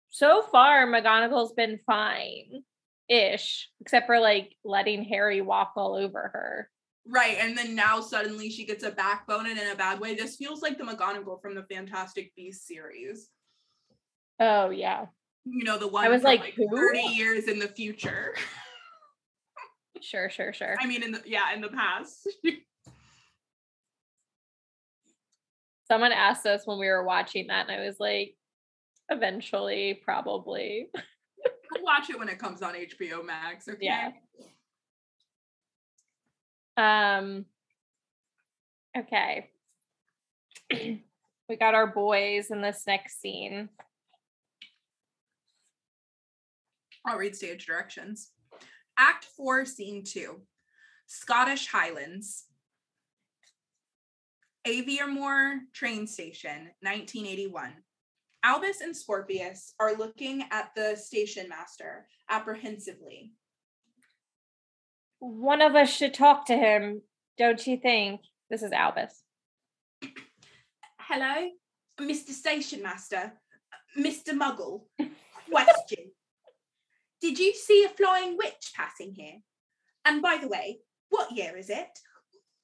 So 0.08 0.40
far, 0.40 0.86
McGonagall's 0.86 1.52
been 1.52 1.78
fine 1.84 2.62
ish, 3.10 3.68
except 3.82 4.06
for 4.06 4.18
like 4.18 4.54
letting 4.64 5.04
Harry 5.04 5.42
walk 5.42 5.74
all 5.76 5.94
over 5.94 6.30
her. 6.32 6.70
Right. 7.06 7.36
And 7.38 7.56
then 7.56 7.74
now 7.74 8.00
suddenly 8.00 8.48
she 8.48 8.64
gets 8.64 8.82
a 8.82 8.92
backbone 8.92 9.46
and 9.46 9.58
in 9.58 9.68
a 9.68 9.76
bad 9.76 10.00
way. 10.00 10.14
This 10.14 10.36
feels 10.36 10.62
like 10.62 10.78
the 10.78 10.84
McGonagall 10.84 11.42
from 11.42 11.54
the 11.54 11.66
Fantastic 11.70 12.34
Beasts 12.34 12.66
series. 12.66 13.28
Oh, 14.40 14.70
yeah. 14.70 15.04
You 15.48 15.64
know, 15.64 15.78
the 15.78 15.86
one 15.86 16.04
I 16.04 16.08
was 16.08 16.22
from, 16.22 16.30
like, 16.30 16.54
30 16.56 16.98
years 16.98 17.46
in 17.46 17.60
the 17.60 17.68
future. 17.68 18.34
Sure, 20.00 20.28
sure, 20.28 20.52
sure. 20.52 20.76
I 20.80 20.86
mean, 20.86 21.04
in 21.04 21.12
the 21.12 21.22
yeah, 21.24 21.54
in 21.54 21.60
the 21.60 21.68
past. 21.68 22.28
Someone 25.88 26.10
asked 26.10 26.46
us 26.46 26.66
when 26.66 26.80
we 26.80 26.88
were 26.88 27.04
watching 27.04 27.46
that, 27.46 27.68
and 27.68 27.80
I 27.80 27.86
was 27.86 28.00
like, 28.00 28.34
eventually, 29.08 30.00
probably. 30.04 30.88
I'll 30.96 31.82
watch 31.82 32.10
it 32.10 32.18
when 32.18 32.28
it 32.28 32.40
comes 32.40 32.60
on 32.60 32.74
HBO 32.74 33.24
Max. 33.24 33.68
Okay. 33.68 33.78
Yeah. 33.80 34.10
Um 36.76 37.46
okay. 38.96 39.50
we 40.72 41.56
got 41.58 41.74
our 41.74 41.86
boys 41.86 42.50
in 42.50 42.60
this 42.62 42.82
next 42.86 43.20
scene. 43.20 43.68
I'll 47.06 47.18
read 47.18 47.36
stage 47.36 47.66
directions. 47.66 48.32
Act 48.98 49.26
four, 49.36 49.64
scene 49.64 50.02
two. 50.04 50.40
Scottish 51.06 51.68
Highlands. 51.68 52.46
Aviemore 54.66 55.60
train 55.72 56.08
station, 56.08 56.70
1981. 56.80 57.72
Albus 58.42 58.80
and 58.80 58.96
Scorpius 58.96 59.74
are 59.78 59.94
looking 59.94 60.44
at 60.50 60.70
the 60.74 60.96
station 60.96 61.48
master 61.48 62.06
apprehensively. 62.28 63.32
One 65.20 65.62
of 65.62 65.76
us 65.76 65.90
should 65.90 66.14
talk 66.14 66.46
to 66.46 66.56
him, 66.56 67.02
don't 67.38 67.64
you 67.66 67.76
think? 67.76 68.22
This 68.50 68.62
is 68.62 68.72
Albus. 68.72 69.22
Hello, 70.98 71.50
Mr. 72.00 72.30
Station 72.30 72.82
Master, 72.82 73.32
Mr. 73.96 74.30
Muggle. 74.30 74.82
Question 75.50 75.95
Did 77.20 77.38
you 77.38 77.54
see 77.54 77.84
a 77.84 77.88
flying 77.88 78.36
witch 78.36 78.72
passing 78.74 79.14
here? 79.14 79.38
And 80.04 80.22
by 80.22 80.38
the 80.40 80.48
way, 80.48 80.80
what 81.08 81.32
year 81.32 81.56
is 81.56 81.70
it? 81.70 81.98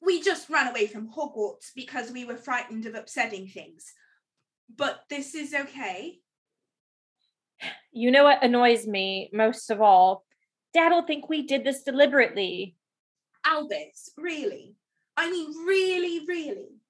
We 0.00 0.22
just 0.22 0.50
ran 0.50 0.68
away 0.68 0.86
from 0.86 1.08
Hogwarts 1.08 1.70
because 1.74 2.10
we 2.10 2.24
were 2.24 2.36
frightened 2.36 2.86
of 2.86 2.94
upsetting 2.94 3.48
things. 3.48 3.92
But 4.74 5.02
this 5.08 5.34
is 5.34 5.54
okay. 5.54 6.18
You 7.92 8.10
know 8.10 8.24
what 8.24 8.42
annoys 8.42 8.86
me 8.86 9.30
most 9.32 9.70
of 9.70 9.80
all? 9.80 10.24
Dad'll 10.74 11.06
think 11.06 11.28
we 11.28 11.46
did 11.46 11.64
this 11.64 11.82
deliberately. 11.82 12.76
Albus, 13.44 14.10
really? 14.16 14.74
I 15.16 15.30
mean, 15.30 15.50
really, 15.66 16.24
really? 16.26 16.80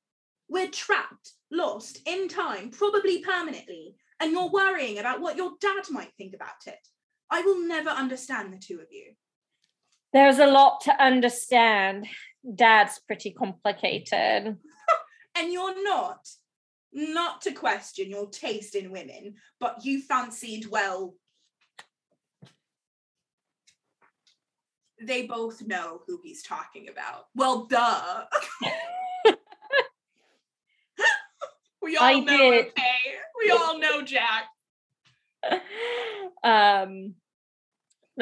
We're 0.49 0.69
trapped, 0.69 1.33
lost 1.51 2.01
in 2.07 2.29
time, 2.29 2.71
probably 2.71 3.23
permanently, 3.23 3.97
and 4.21 4.33
you're 4.33 4.51
worrying 4.51 4.99
about 4.99 5.21
what 5.21 5.37
your 5.37 5.53
dad 5.61 5.85
might 5.91 6.13
think 6.17 6.35
about 6.35 6.67
it. 6.67 6.79
I 7.33 7.41
will 7.41 7.67
never 7.67 7.89
understand 7.89 8.53
the 8.53 8.59
two 8.59 8.79
of 8.81 8.89
you. 8.91 9.15
There's 10.13 10.39
a 10.39 10.47
lot 10.47 10.83
to 10.83 11.03
understand. 11.03 12.07
Dad's 12.55 13.01
pretty 13.07 13.33
complicated. 13.33 14.59
And 15.35 15.51
you're 15.51 15.83
not. 15.83 16.29
Not 16.93 17.41
to 17.43 17.53
question 17.53 18.11
your 18.11 18.29
taste 18.29 18.75
in 18.75 18.93
women, 18.93 19.37
but 19.59 19.83
you 19.83 20.03
fancied, 20.03 20.67
well, 20.67 21.15
they 25.01 25.27
both 25.27 25.67
know 25.67 26.03
who 26.07 26.21
he's 26.23 26.43
talking 26.43 26.91
about. 26.91 27.29
Well, 27.35 27.65
duh. 27.65 28.25
we 31.81 31.97
all 31.97 32.05
I 32.05 32.21
know, 32.21 32.37
did. 32.37 32.67
okay? 32.67 33.17
We 33.43 33.51
all 33.53 33.79
know 33.79 34.03
Jack. 34.03 34.49
um 36.45 37.15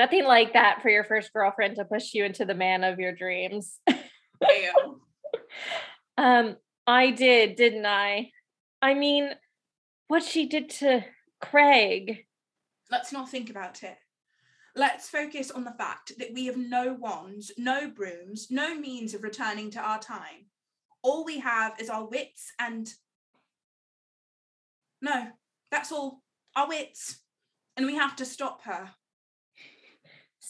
nothing 0.00 0.24
like 0.24 0.54
that 0.54 0.80
for 0.80 0.88
your 0.88 1.04
first 1.04 1.30
girlfriend 1.34 1.76
to 1.76 1.84
push 1.84 2.14
you 2.14 2.24
into 2.24 2.46
the 2.46 2.54
man 2.54 2.84
of 2.84 2.98
your 2.98 3.14
dreams. 3.14 3.78
Damn. 3.86 5.00
um 6.16 6.56
I 6.86 7.10
did, 7.10 7.56
didn't 7.56 7.84
I? 7.84 8.30
I 8.80 8.94
mean, 8.94 9.30
what 10.08 10.22
she 10.22 10.48
did 10.48 10.70
to 10.80 11.04
Craig. 11.40 12.24
Let's 12.90 13.12
not 13.12 13.28
think 13.28 13.50
about 13.50 13.82
it. 13.82 13.96
Let's 14.74 15.10
focus 15.10 15.50
on 15.50 15.64
the 15.64 15.74
fact 15.78 16.12
that 16.18 16.32
we 16.32 16.46
have 16.46 16.56
no 16.56 16.94
wands, 16.94 17.52
no 17.58 17.90
brooms, 17.90 18.46
no 18.50 18.74
means 18.74 19.12
of 19.12 19.22
returning 19.22 19.70
to 19.72 19.80
our 19.80 20.00
time. 20.00 20.46
All 21.02 21.24
we 21.26 21.40
have 21.40 21.78
is 21.78 21.90
our 21.90 22.08
wits 22.08 22.52
and. 22.58 22.88
No, 25.02 25.28
that's 25.70 25.92
all. 25.92 26.22
Our 26.56 26.68
wits. 26.68 27.20
And 27.76 27.84
we 27.84 27.96
have 27.96 28.16
to 28.16 28.24
stop 28.24 28.62
her. 28.64 28.90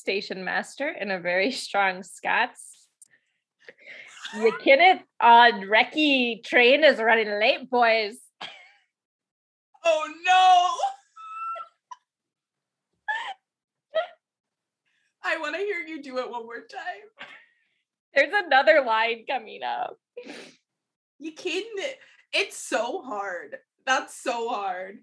Station 0.01 0.45
master 0.45 0.89
in 0.89 1.11
a 1.11 1.21
very 1.21 1.51
strong 1.67 2.03
Scots. 2.03 2.87
You 4.35 4.53
Kenneth 4.63 5.03
on 5.21 5.63
Recky 5.63 6.45
train 6.45 6.85
is 6.85 6.99
running 6.99 7.31
late, 7.41 7.69
boys. 7.69 8.17
Oh 9.85 10.13
no! 10.25 10.75
I 15.25 15.39
want 15.39 15.57
to 15.57 15.61
hear 15.61 15.81
you 15.81 16.01
do 16.03 16.19
it 16.19 16.31
one 16.31 16.45
more 16.45 16.61
time. 16.61 17.09
There's 18.15 18.33
another 18.33 18.85
line 18.87 19.25
coming 19.29 19.63
up. 19.65 19.97
You 21.19 21.33
kidding? 21.33 21.71
It's 22.33 22.57
so 22.57 23.03
hard. 23.03 23.57
That's 23.85 24.15
so 24.23 24.49
hard. 24.49 24.99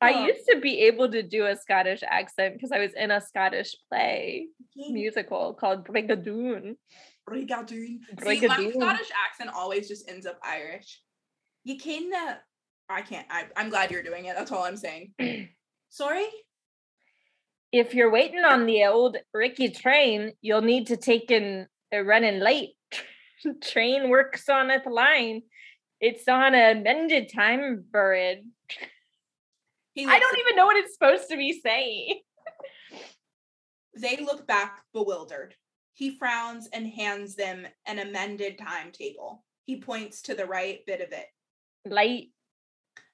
I 0.00 0.12
Oh. 0.12 0.26
used 0.26 0.46
to 0.48 0.60
be 0.60 0.82
able 0.82 1.10
to 1.10 1.22
do 1.22 1.46
a 1.46 1.56
Scottish 1.56 2.02
accent 2.06 2.54
because 2.54 2.70
I 2.70 2.78
was 2.78 2.92
in 2.94 3.10
a 3.10 3.20
Scottish 3.20 3.74
play 3.88 4.48
musical 4.76 5.54
called 5.54 5.86
Brigadoon. 5.86 6.76
Brigadoon. 7.28 7.98
See, 8.22 8.46
my 8.46 8.70
Scottish 8.70 9.10
accent 9.26 9.50
always 9.54 9.88
just 9.88 10.08
ends 10.08 10.24
up 10.24 10.38
Irish. 10.42 11.02
You 11.64 11.76
can. 11.78 12.12
Uh, 12.14 12.36
I 12.88 13.02
can't. 13.02 13.26
I, 13.30 13.46
I'm 13.56 13.70
glad 13.70 13.90
you're 13.90 14.02
doing 14.02 14.26
it. 14.26 14.36
That's 14.36 14.52
all 14.52 14.62
I'm 14.64 14.76
saying. 14.76 15.12
Sorry. 15.90 16.26
If 17.72 17.92
you're 17.92 18.10
waiting 18.10 18.44
on 18.44 18.64
the 18.66 18.84
old 18.86 19.16
Ricky 19.34 19.68
train, 19.68 20.32
you'll 20.40 20.62
need 20.62 20.86
to 20.86 20.96
take 20.96 21.30
in 21.30 21.66
a 21.92 22.02
running 22.02 22.38
late. 22.40 22.74
train 23.62 24.08
works 24.08 24.48
on 24.48 24.70
its 24.70 24.86
line. 24.86 25.42
It's 26.00 26.26
on 26.28 26.54
a 26.54 26.74
mended 26.74 27.30
time 27.34 27.84
bird. 27.90 28.38
I 30.06 30.18
don't 30.18 30.38
even 30.38 30.56
know 30.56 30.66
what 30.66 30.76
it's 30.76 30.94
supposed 30.94 31.28
to 31.30 31.36
be 31.36 31.60
saying. 31.60 32.20
They 34.00 34.18
look 34.18 34.46
back 34.46 34.82
bewildered. 34.92 35.56
He 35.94 36.16
frowns 36.16 36.68
and 36.72 36.86
hands 36.86 37.34
them 37.34 37.66
an 37.84 37.98
amended 37.98 38.56
timetable. 38.56 39.44
He 39.64 39.80
points 39.80 40.22
to 40.22 40.36
the 40.36 40.46
right 40.46 40.86
bit 40.86 41.00
of 41.00 41.10
it. 41.10 41.26
Light. 41.84 42.28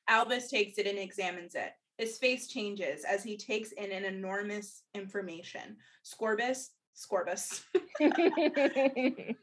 Albus 0.08 0.50
takes 0.50 0.76
it 0.76 0.86
and 0.86 0.98
examines 0.98 1.54
it. 1.54 1.70
His 1.96 2.18
face 2.18 2.48
changes 2.48 3.04
as 3.04 3.24
he 3.24 3.38
takes 3.38 3.72
in 3.72 3.92
an 3.92 4.04
enormous 4.04 4.82
information. 4.94 5.78
Scorbus, 6.04 6.66
Scorbus, 6.94 7.62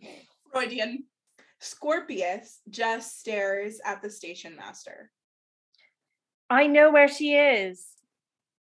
Freudian. 0.54 1.06
Scorpius 1.60 2.60
just 2.70 3.20
stares 3.20 3.80
at 3.84 4.04
the 4.04 4.10
station 4.10 4.56
master. 4.56 5.12
I 6.52 6.68
know 6.68 6.92
where 6.92 7.08
she 7.08 7.34
is. 7.34 7.86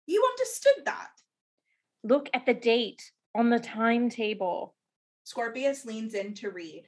You 0.07 0.27
understood 0.31 0.85
that. 0.85 1.11
Look 2.03 2.31
at 2.33 2.47
the 2.47 2.53
date 2.55 3.11
on 3.35 3.51
the 3.51 3.59
timetable. 3.59 4.73
Scorpius 5.23 5.85
leans 5.85 6.15
in 6.15 6.33
to 6.33 6.49
read. 6.49 6.87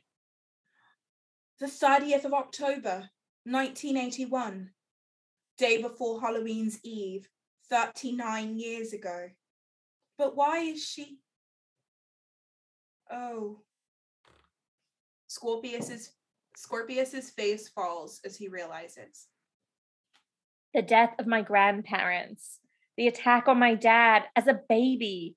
The 1.60 1.68
30th 1.68 2.25
of 2.25 2.34
October, 2.34 3.12
1981. 3.44 4.72
Day 5.60 5.80
before 5.84 6.20
Halloween's 6.20 6.80
Eve, 6.82 7.30
39 7.70 8.58
years 8.58 8.92
ago. 8.92 9.30
But 10.18 10.36
why 10.36 10.62
is 10.62 10.84
she? 10.84 11.20
Oh. 13.12 13.60
Scorpius's 15.27 16.13
Scorpius's 16.56 17.30
face 17.30 17.70
falls 17.70 18.20
as 18.25 18.36
he 18.36 18.48
realizes. 18.48 19.27
The 20.74 20.82
death 20.82 21.14
of 21.20 21.28
my 21.28 21.42
grandparents. 21.42 22.60
The 22.98 23.08
attack 23.08 23.48
on 23.48 23.60
my 23.60 23.76
dad 23.76 24.24
as 24.36 24.48
a 24.48 24.60
baby. 24.68 25.36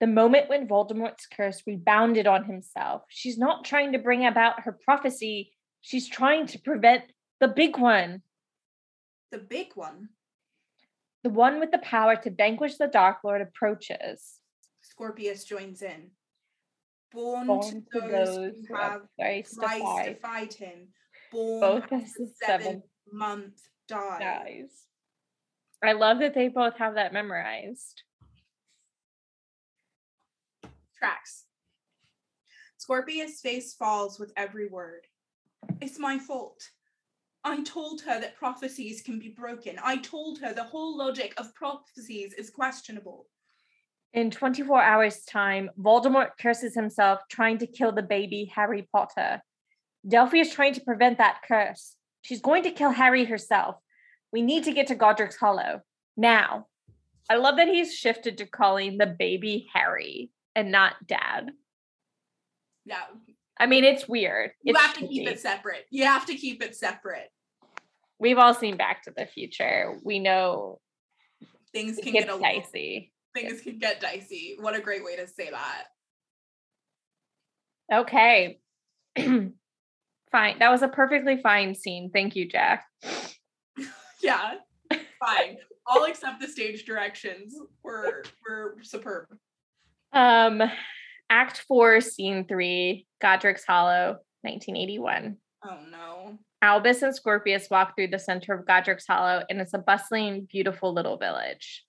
The 0.00 0.06
moment 0.06 0.48
when 0.48 0.68
Voldemort's 0.68 1.26
curse 1.26 1.62
rebounded 1.66 2.26
on 2.26 2.44
himself. 2.44 3.02
She's 3.08 3.38
not 3.38 3.64
trying 3.64 3.92
to 3.92 3.98
bring 3.98 4.24
about 4.24 4.62
her 4.62 4.78
prophecy. 4.84 5.52
She's 5.80 6.08
trying 6.08 6.46
to 6.48 6.58
prevent 6.58 7.04
the 7.40 7.48
big 7.48 7.76
one. 7.76 8.22
The 9.32 9.38
big 9.38 9.72
one. 9.74 10.10
The 11.24 11.30
one 11.30 11.58
with 11.58 11.72
the 11.72 11.78
power 11.78 12.16
to 12.16 12.30
vanquish 12.30 12.76
the 12.76 12.86
Dark 12.86 13.18
Lord 13.24 13.40
approaches. 13.40 14.36
Scorpius 14.82 15.44
joins 15.44 15.82
in. 15.82 16.10
Born, 17.12 17.46
Born 17.46 17.86
to 17.92 18.00
those, 18.00 18.54
who 18.68 18.74
who 18.74 18.76
have 18.76 19.02
to 19.02 19.08
Christ 19.18 19.54
to 19.54 19.60
fight, 19.60 20.20
fight 20.22 20.54
him. 20.54 20.88
Born 21.32 21.60
both 21.60 21.92
as 21.92 22.12
the 22.12 22.30
seventh 22.44 22.84
month 23.12 23.60
dies. 23.88 24.20
dies. 24.20 24.70
I 25.82 25.92
love 25.92 26.18
that 26.20 26.34
they 26.34 26.48
both 26.48 26.76
have 26.78 26.94
that 26.94 27.12
memorized. 27.12 28.02
Tracks. 30.98 31.44
Scorpius' 32.76 33.40
face 33.40 33.74
falls 33.74 34.18
with 34.18 34.32
every 34.36 34.68
word. 34.68 35.06
It's 35.80 35.98
my 35.98 36.18
fault. 36.18 36.62
I 37.44 37.62
told 37.62 38.00
her 38.02 38.20
that 38.20 38.36
prophecies 38.36 39.02
can 39.02 39.18
be 39.18 39.28
broken. 39.28 39.76
I 39.82 39.98
told 39.98 40.40
her 40.40 40.52
the 40.52 40.64
whole 40.64 40.96
logic 40.96 41.34
of 41.36 41.54
prophecies 41.54 42.34
is 42.34 42.50
questionable. 42.50 43.26
In 44.12 44.30
24 44.30 44.82
hours' 44.82 45.24
time, 45.24 45.70
Voldemort 45.78 46.30
curses 46.40 46.74
himself 46.74 47.20
trying 47.28 47.58
to 47.58 47.66
kill 47.66 47.92
the 47.92 48.02
baby 48.02 48.50
Harry 48.54 48.88
Potter. 48.90 49.42
Delphi 50.06 50.38
is 50.38 50.50
trying 50.50 50.74
to 50.74 50.80
prevent 50.80 51.18
that 51.18 51.42
curse. 51.46 51.94
She's 52.28 52.42
going 52.42 52.62
to 52.64 52.70
kill 52.70 52.90
Harry 52.90 53.24
herself. 53.24 53.76
We 54.34 54.42
need 54.42 54.64
to 54.64 54.72
get 54.74 54.88
to 54.88 54.94
Godric's 54.94 55.36
Hollow 55.36 55.80
now. 56.14 56.66
I 57.30 57.36
love 57.36 57.56
that 57.56 57.68
he's 57.68 57.94
shifted 57.94 58.36
to 58.36 58.44
calling 58.46 58.98
the 58.98 59.06
baby 59.06 59.66
Harry 59.72 60.30
and 60.54 60.70
not 60.70 61.06
dad. 61.06 61.52
Yeah. 62.84 63.00
I 63.58 63.64
mean, 63.64 63.82
it's 63.82 64.06
weird. 64.06 64.50
you 64.62 64.74
It's 64.74 64.78
have 64.82 64.94
to 64.98 65.06
keep 65.06 65.26
it 65.26 65.40
separate. 65.40 65.86
You 65.90 66.04
have 66.04 66.26
to 66.26 66.34
keep 66.34 66.62
it 66.62 66.76
separate. 66.76 67.30
We've 68.18 68.36
all 68.36 68.52
seen 68.52 68.76
Back 68.76 69.04
to 69.04 69.10
the 69.16 69.24
Future. 69.24 69.98
We 70.04 70.18
know 70.18 70.80
Things 71.72 71.96
can 71.96 72.12
get 72.12 72.24
a 72.28 72.34
little, 72.34 72.40
dicey. 72.40 73.10
things 73.34 73.62
can 73.62 73.78
get 73.78 74.02
dicey. 74.02 74.58
What 74.60 74.76
a 74.76 74.82
great 74.82 75.02
way 75.02 75.16
to 75.16 75.26
say 75.26 75.48
that. 75.50 75.84
Okay. 77.90 78.58
fine. 80.30 80.58
That 80.58 80.70
was 80.70 80.82
a 80.82 80.88
perfectly 80.88 81.40
fine 81.42 81.74
scene. 81.74 82.10
Thank 82.12 82.36
you, 82.36 82.48
Jack. 82.48 82.84
Yeah, 84.20 84.54
fine. 84.90 85.58
All 85.86 86.02
except 86.06 86.40
the 86.40 86.48
stage 86.48 86.84
directions 86.84 87.56
were 87.84 88.24
were 88.44 88.78
superb. 88.82 89.26
Um, 90.12 90.60
Act 91.30 91.64
Four, 91.68 92.00
Scene 92.00 92.44
Three, 92.44 93.06
Godric's 93.22 93.64
Hollow, 93.64 94.18
1981. 94.42 95.36
Oh 95.64 95.78
no. 95.90 96.38
Albus 96.60 97.02
and 97.02 97.14
Scorpius 97.14 97.68
walk 97.70 97.94
through 97.94 98.08
the 98.08 98.18
center 98.18 98.52
of 98.52 98.66
Godric's 98.66 99.06
Hollow, 99.06 99.44
and 99.48 99.60
it's 99.60 99.74
a 99.74 99.78
bustling, 99.78 100.48
beautiful 100.50 100.92
little 100.92 101.16
village. 101.16 101.84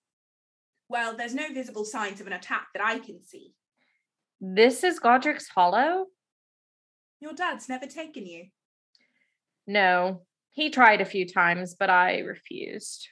Well, 0.88 1.18
there's 1.18 1.34
no 1.36 1.52
visible 1.54 1.86
signs 1.86 2.22
of 2.22 2.28
an 2.28 2.34
attack 2.34 2.68
that 2.74 2.84
I 2.86 3.00
can 3.00 3.24
see. 3.24 3.54
This 4.40 4.84
is 4.84 5.00
Godric's 5.00 5.48
Hollow? 5.48 6.06
Your 7.20 7.34
dad's 7.34 7.70
never 7.70 7.86
taken 7.86 8.26
you. 8.26 8.46
No, 9.68 10.24
he 10.52 10.70
tried 10.70 11.02
a 11.02 11.06
few 11.06 11.28
times, 11.28 11.76
but 11.76 11.90
I 11.90 12.20
refused. 12.20 13.08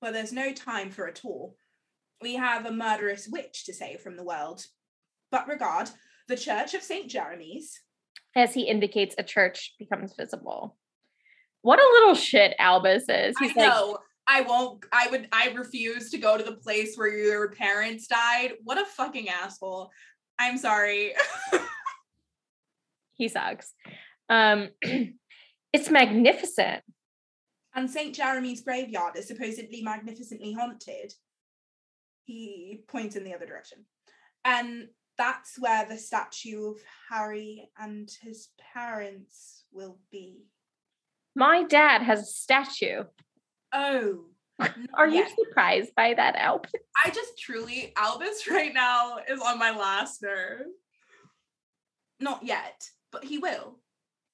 Well, 0.00 0.12
there's 0.12 0.32
no 0.32 0.52
time 0.52 0.90
for 0.90 1.06
a 1.06 1.12
tour. 1.12 1.54
We 2.20 2.34
have 2.34 2.66
a 2.66 2.72
murderous 2.72 3.28
witch 3.28 3.64
to 3.66 3.74
save 3.74 4.00
from 4.00 4.16
the 4.16 4.24
world. 4.24 4.64
But 5.30 5.48
regard, 5.48 5.90
the 6.28 6.36
Church 6.36 6.74
of 6.74 6.82
St. 6.82 7.10
Jeremy's. 7.10 7.80
As 8.36 8.54
he 8.54 8.62
indicates, 8.62 9.14
a 9.18 9.22
church 9.22 9.74
becomes 9.78 10.14
visible. 10.16 10.76
What 11.62 11.80
a 11.80 11.92
little 11.92 12.14
shit 12.14 12.54
Albus 12.58 13.04
is. 13.08 13.36
He's 13.38 13.56
I 13.56 13.68
like. 13.68 13.96
I 14.30 14.40
won't. 14.42 14.84
I 14.92 15.08
would. 15.08 15.28
I 15.32 15.48
refuse 15.50 16.10
to 16.10 16.18
go 16.18 16.36
to 16.36 16.44
the 16.44 16.56
place 16.56 16.96
where 16.96 17.08
your 17.08 17.50
parents 17.52 18.06
died. 18.06 18.52
What 18.62 18.78
a 18.78 18.84
fucking 18.84 19.28
asshole. 19.28 19.90
I'm 20.38 20.58
sorry. 20.58 21.14
he 23.18 23.28
sucks. 23.28 23.74
Um, 24.30 24.70
it's 25.72 25.90
magnificent. 25.90 26.82
and 27.74 27.90
St. 27.90 28.14
Jeremy's 28.14 28.62
graveyard 28.62 29.16
is 29.16 29.28
supposedly 29.28 29.82
magnificently 29.82 30.52
haunted. 30.52 31.12
He 32.24 32.82
points 32.88 33.16
in 33.16 33.24
the 33.24 33.34
other 33.34 33.46
direction. 33.46 33.84
And 34.44 34.88
that's 35.16 35.58
where 35.58 35.84
the 35.86 35.98
statue 35.98 36.70
of 36.70 36.76
Harry 37.10 37.68
and 37.78 38.08
his 38.22 38.48
parents 38.72 39.64
will 39.72 39.98
be. 40.12 40.44
My 41.34 41.64
dad 41.64 42.02
has 42.02 42.20
a 42.20 42.26
statue. 42.26 43.04
Oh. 43.72 44.26
Are 44.94 45.08
you 45.08 45.26
surprised 45.28 45.94
by 45.94 46.14
that, 46.14 46.36
Albus? 46.36 46.72
I 47.04 47.10
just 47.10 47.38
truly, 47.38 47.92
Albus 47.96 48.48
right 48.50 48.74
now 48.74 49.18
is 49.28 49.40
on 49.40 49.58
my 49.58 49.70
last 49.70 50.22
nerve. 50.22 50.66
Not 52.20 52.44
yet, 52.44 52.88
but 53.12 53.24
he 53.24 53.38
will, 53.38 53.78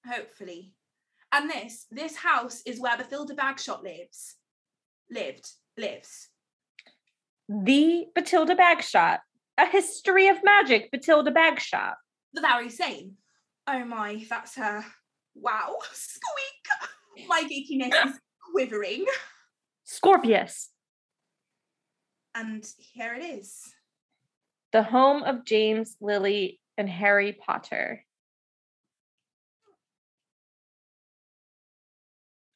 hopefully. 0.06 0.72
And 1.32 1.50
this, 1.50 1.87
this 1.90 2.16
house 2.16 2.62
is 2.66 2.80
where 2.80 2.96
Bathilda 2.96 3.34
Bagshot 3.34 3.82
lives. 3.82 4.37
Lived, 5.10 5.46
lives. 5.76 6.28
the 7.48 8.06
Bathilda 8.16 8.56
Bagshot, 8.56 9.18
a 9.58 9.66
history 9.66 10.28
of 10.28 10.42
magic 10.44 10.90
Bathilda 10.92 11.32
Bagshot. 11.32 11.94
The 12.32 12.40
very 12.40 12.70
same. 12.70 13.12
Oh 13.66 13.84
my, 13.84 14.24
that's 14.28 14.56
her. 14.56 14.84
Wow. 15.34 15.76
Squeak. 15.92 17.28
My 17.28 17.42
geekiness 17.44 18.06
is 18.06 18.18
quivering. 18.52 19.04
Scorpius, 19.84 20.70
And 22.34 22.64
here 22.78 23.14
it 23.14 23.24
is. 23.24 23.60
the 24.72 24.82
home 24.82 25.22
of 25.22 25.44
James, 25.44 25.96
Lily, 26.00 26.60
and 26.78 26.88
Harry 26.88 27.32
Potter. 27.32 28.04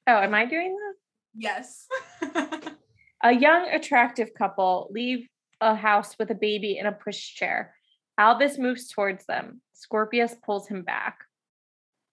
Oh, 0.08 0.20
am 0.20 0.34
I 0.34 0.46
doing 0.46 0.74
that? 0.74 0.94
Yes. 1.34 1.86
A 3.22 3.32
young, 3.32 3.68
attractive 3.68 4.32
couple 4.32 4.88
leave 4.92 5.26
a 5.60 5.74
house 5.74 6.14
with 6.20 6.30
a 6.30 6.34
baby 6.36 6.78
in 6.78 6.86
a 6.86 6.92
pushchair. 6.92 7.70
Albus 8.16 8.58
moves 8.58 8.88
towards 8.88 9.26
them. 9.26 9.60
Scorpius 9.72 10.36
pulls 10.46 10.68
him 10.68 10.82
back. 10.82 11.18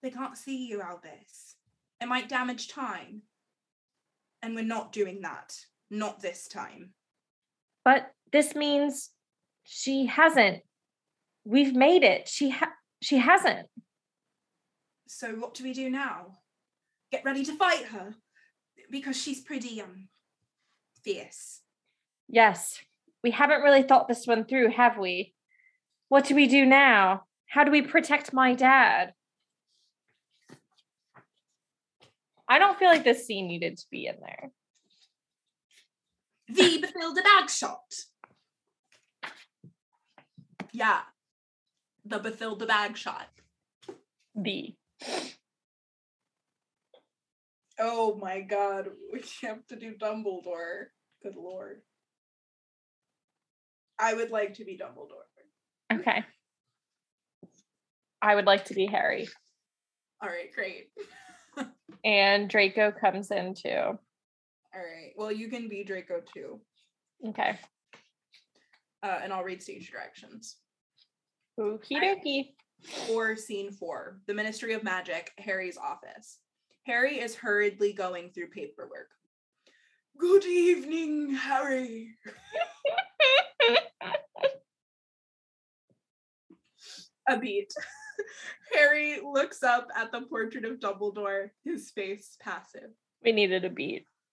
they 0.01 0.09
can't 0.09 0.35
see 0.35 0.65
you, 0.65 0.81
Albus. 0.81 1.55
It 2.01 2.07
might 2.07 2.27
damage 2.27 2.67
time. 2.69 3.21
And 4.41 4.55
we're 4.55 4.63
not 4.63 4.91
doing 4.91 5.21
that. 5.21 5.55
Not 5.91 6.21
this 6.21 6.47
time. 6.47 6.89
But 7.83 8.11
this 8.31 8.55
means 8.55 9.11
she 9.63 10.07
hasn't. 10.07 10.63
We've 11.45 11.75
made 11.75 12.03
it. 12.03 12.27
She 12.27 12.49
ha- 12.49 12.73
she 13.01 13.17
hasn't. 13.17 13.67
So 15.07 15.33
what 15.35 15.53
do 15.53 15.63
we 15.63 15.71
do 15.73 15.89
now? 15.91 16.39
Get 17.15 17.23
ready 17.23 17.45
to 17.45 17.55
fight 17.55 17.85
her? 17.93 18.13
Because 18.91 19.15
she's 19.15 19.39
pretty 19.39 19.81
um 19.81 20.09
fierce. 21.01 21.61
Yes, 22.27 22.77
we 23.23 23.31
haven't 23.31 23.61
really 23.61 23.83
thought 23.83 24.09
this 24.09 24.27
one 24.27 24.43
through, 24.43 24.71
have 24.71 24.97
we? 24.97 25.33
What 26.09 26.25
do 26.25 26.35
we 26.35 26.45
do 26.45 26.65
now? 26.65 27.23
How 27.47 27.63
do 27.63 27.71
we 27.71 27.81
protect 27.81 28.33
my 28.33 28.53
dad? 28.53 29.13
I 32.49 32.59
don't 32.59 32.77
feel 32.77 32.89
like 32.89 33.05
this 33.05 33.25
scene 33.25 33.47
needed 33.47 33.77
to 33.77 33.85
be 33.89 34.07
in 34.07 34.15
there. 34.19 34.51
The 36.49 36.83
Bathilda 36.83 37.21
Bagshot. 37.21 38.05
Yeah. 40.73 40.99
The 42.03 42.19
Bathilda 42.19 42.67
Bagshot. 42.67 43.27
The 44.35 44.75
Oh 47.79 48.17
my 48.21 48.41
god, 48.41 48.89
we 49.13 49.21
have 49.43 49.65
to 49.67 49.75
do 49.75 49.95
Dumbledore. 49.95 50.85
Good 51.23 51.35
lord. 51.35 51.81
I 53.97 54.13
would 54.13 54.29
like 54.29 54.55
to 54.55 54.65
be 54.65 54.77
Dumbledore. 54.77 55.99
okay. 55.99 56.23
I 58.21 58.35
would 58.35 58.45
like 58.45 58.65
to 58.65 58.73
be 58.73 58.87
Harry. 58.87 59.27
All 60.21 60.29
right, 60.29 60.51
great. 60.53 60.89
And 62.05 62.47
Draco 62.47 62.91
comes 62.91 63.31
in 63.31 63.55
too. 63.55 63.69
All 63.71 63.97
right. 64.75 65.13
Well, 65.17 65.31
you 65.31 65.49
can 65.49 65.67
be 65.67 65.83
Draco 65.83 66.21
too. 66.31 66.61
Okay. 67.27 67.57
Uh, 69.01 69.19
and 69.23 69.33
I'll 69.33 69.43
read 69.43 69.63
stage 69.63 69.89
directions. 69.91 70.57
Okie 71.59 71.99
dokie. 71.99 72.49
Or 73.09 73.35
scene 73.35 73.71
four, 73.71 74.19
the 74.27 74.35
Ministry 74.35 74.73
of 74.73 74.83
Magic, 74.83 75.31
Harry's 75.39 75.77
office. 75.77 76.39
Harry 76.85 77.19
is 77.19 77.35
hurriedly 77.35 77.93
going 77.93 78.29
through 78.29 78.47
paperwork. 78.49 79.09
Good 80.19 80.45
evening, 80.45 81.33
Harry. 81.33 82.09
A 87.27 87.39
beat. 87.39 87.73
Harry 88.75 89.19
looks 89.23 89.63
up 89.63 89.87
at 89.95 90.11
the 90.11 90.21
portrait 90.21 90.63
of 90.63 90.79
Dumbledore, 90.79 91.49
his 91.63 91.89
face 91.89 92.37
passive. 92.39 92.91
We 93.23 93.31
needed 93.31 93.65
a 93.65 93.69
beat. 93.71 94.05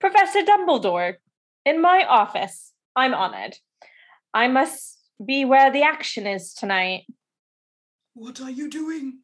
Professor 0.00 0.42
Dumbledore, 0.42 1.16
in 1.64 1.82
my 1.82 2.04
office, 2.08 2.72
I'm 2.94 3.14
honored. 3.14 3.56
I 4.32 4.46
must 4.46 4.96
be 5.24 5.44
where 5.44 5.72
the 5.72 5.82
action 5.82 6.28
is 6.28 6.54
tonight. 6.54 7.02
What 8.14 8.40
are 8.40 8.50
you 8.50 8.70
doing? 8.70 9.22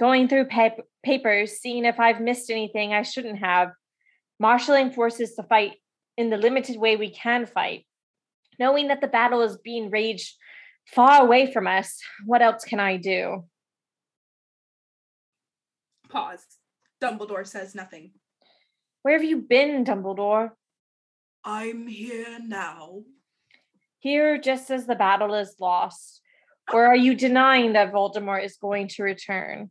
Going 0.00 0.28
through 0.28 0.46
pap- 0.46 0.80
papers, 1.04 1.58
seeing 1.58 1.84
if 1.84 2.00
I've 2.00 2.22
missed 2.22 2.50
anything 2.50 2.94
I 2.94 3.02
shouldn't 3.02 3.38
have, 3.38 3.72
marshaling 4.38 4.92
forces 4.92 5.34
to 5.34 5.42
fight 5.42 5.72
in 6.16 6.30
the 6.30 6.38
limited 6.38 6.78
way 6.78 6.96
we 6.96 7.10
can 7.10 7.44
fight. 7.44 7.86
Knowing 8.58 8.88
that 8.88 9.02
the 9.02 9.06
battle 9.06 9.42
is 9.42 9.58
being 9.58 9.90
raged 9.90 10.34
far 10.86 11.22
away 11.22 11.52
from 11.52 11.66
us, 11.66 12.00
what 12.24 12.40
else 12.40 12.64
can 12.64 12.80
I 12.80 12.96
do? 12.96 13.44
Pause. 16.08 16.46
Dumbledore 17.02 17.46
says 17.46 17.74
nothing. 17.74 18.12
Where 19.02 19.14
have 19.14 19.24
you 19.24 19.38
been, 19.38 19.84
Dumbledore? 19.84 20.50
I'm 21.44 21.86
here 21.86 22.38
now. 22.42 23.02
Here, 23.98 24.38
just 24.38 24.70
as 24.70 24.86
the 24.86 24.94
battle 24.94 25.34
is 25.34 25.56
lost? 25.60 26.20
Or 26.72 26.86
are 26.86 26.96
you 26.96 27.14
denying 27.14 27.74
that 27.74 27.92
Voldemort 27.92 28.44
is 28.44 28.56
going 28.56 28.88
to 28.88 29.02
return? 29.02 29.70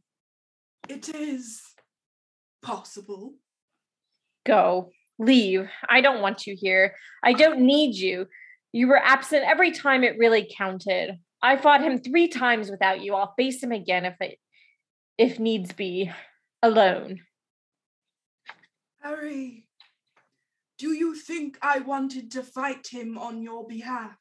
It 0.90 1.08
is 1.16 1.62
possible. 2.64 3.36
Go, 4.46 4.90
leave. 5.20 5.70
I 5.88 6.02
don't 6.02 6.22
want 6.22 6.48
you 6.48 6.56
here. 6.58 6.96
I 7.24 7.34
don't 7.34 7.62
need 7.62 7.96
you. 7.96 8.28
You 8.72 8.88
were 8.88 8.98
absent 8.98 9.44
every 9.46 9.72
time 9.72 10.04
it 10.04 10.18
really 10.18 10.52
counted. 10.58 11.20
I 11.44 11.58
fought 11.58 11.84
him 11.84 12.00
three 12.00 12.28
times 12.28 12.72
without 12.72 13.02
you. 13.02 13.14
I'll 13.14 13.36
face 13.38 13.62
him 13.62 13.72
again 13.72 14.06
if 14.06 14.16
it 14.20 14.40
if 15.18 15.40
needs 15.40 15.72
be. 15.74 16.12
Alone. 16.62 17.22
Harry, 19.02 19.68
do 20.78 20.92
you 20.94 21.16
think 21.16 21.58
I 21.62 21.80
wanted 21.80 22.32
to 22.32 22.44
fight 22.44 22.88
him 22.88 23.18
on 23.18 23.42
your 23.42 23.66
behalf? 23.66 24.18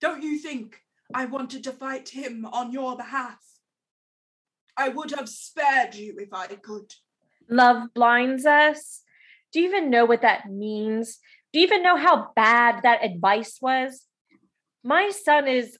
Don't 0.00 0.22
you 0.22 0.38
think 0.38 0.80
I 1.12 1.26
wanted 1.26 1.64
to 1.64 1.72
fight 1.72 2.10
him 2.10 2.46
on 2.46 2.72
your 2.72 2.96
behalf? 2.96 3.40
I 4.76 4.88
would 4.90 5.12
have 5.12 5.28
spared 5.28 5.94
you 5.94 6.16
if 6.18 6.32
I 6.32 6.46
could. 6.46 6.92
Love 7.48 7.88
blinds 7.94 8.44
us. 8.44 9.02
Do 9.52 9.60
you 9.60 9.68
even 9.68 9.90
know 9.90 10.04
what 10.04 10.22
that 10.22 10.50
means? 10.50 11.18
Do 11.52 11.60
you 11.60 11.66
even 11.66 11.82
know 11.82 11.96
how 11.96 12.32
bad 12.36 12.82
that 12.82 13.04
advice 13.04 13.58
was? 13.60 14.04
My 14.84 15.10
son 15.10 15.48
is 15.48 15.76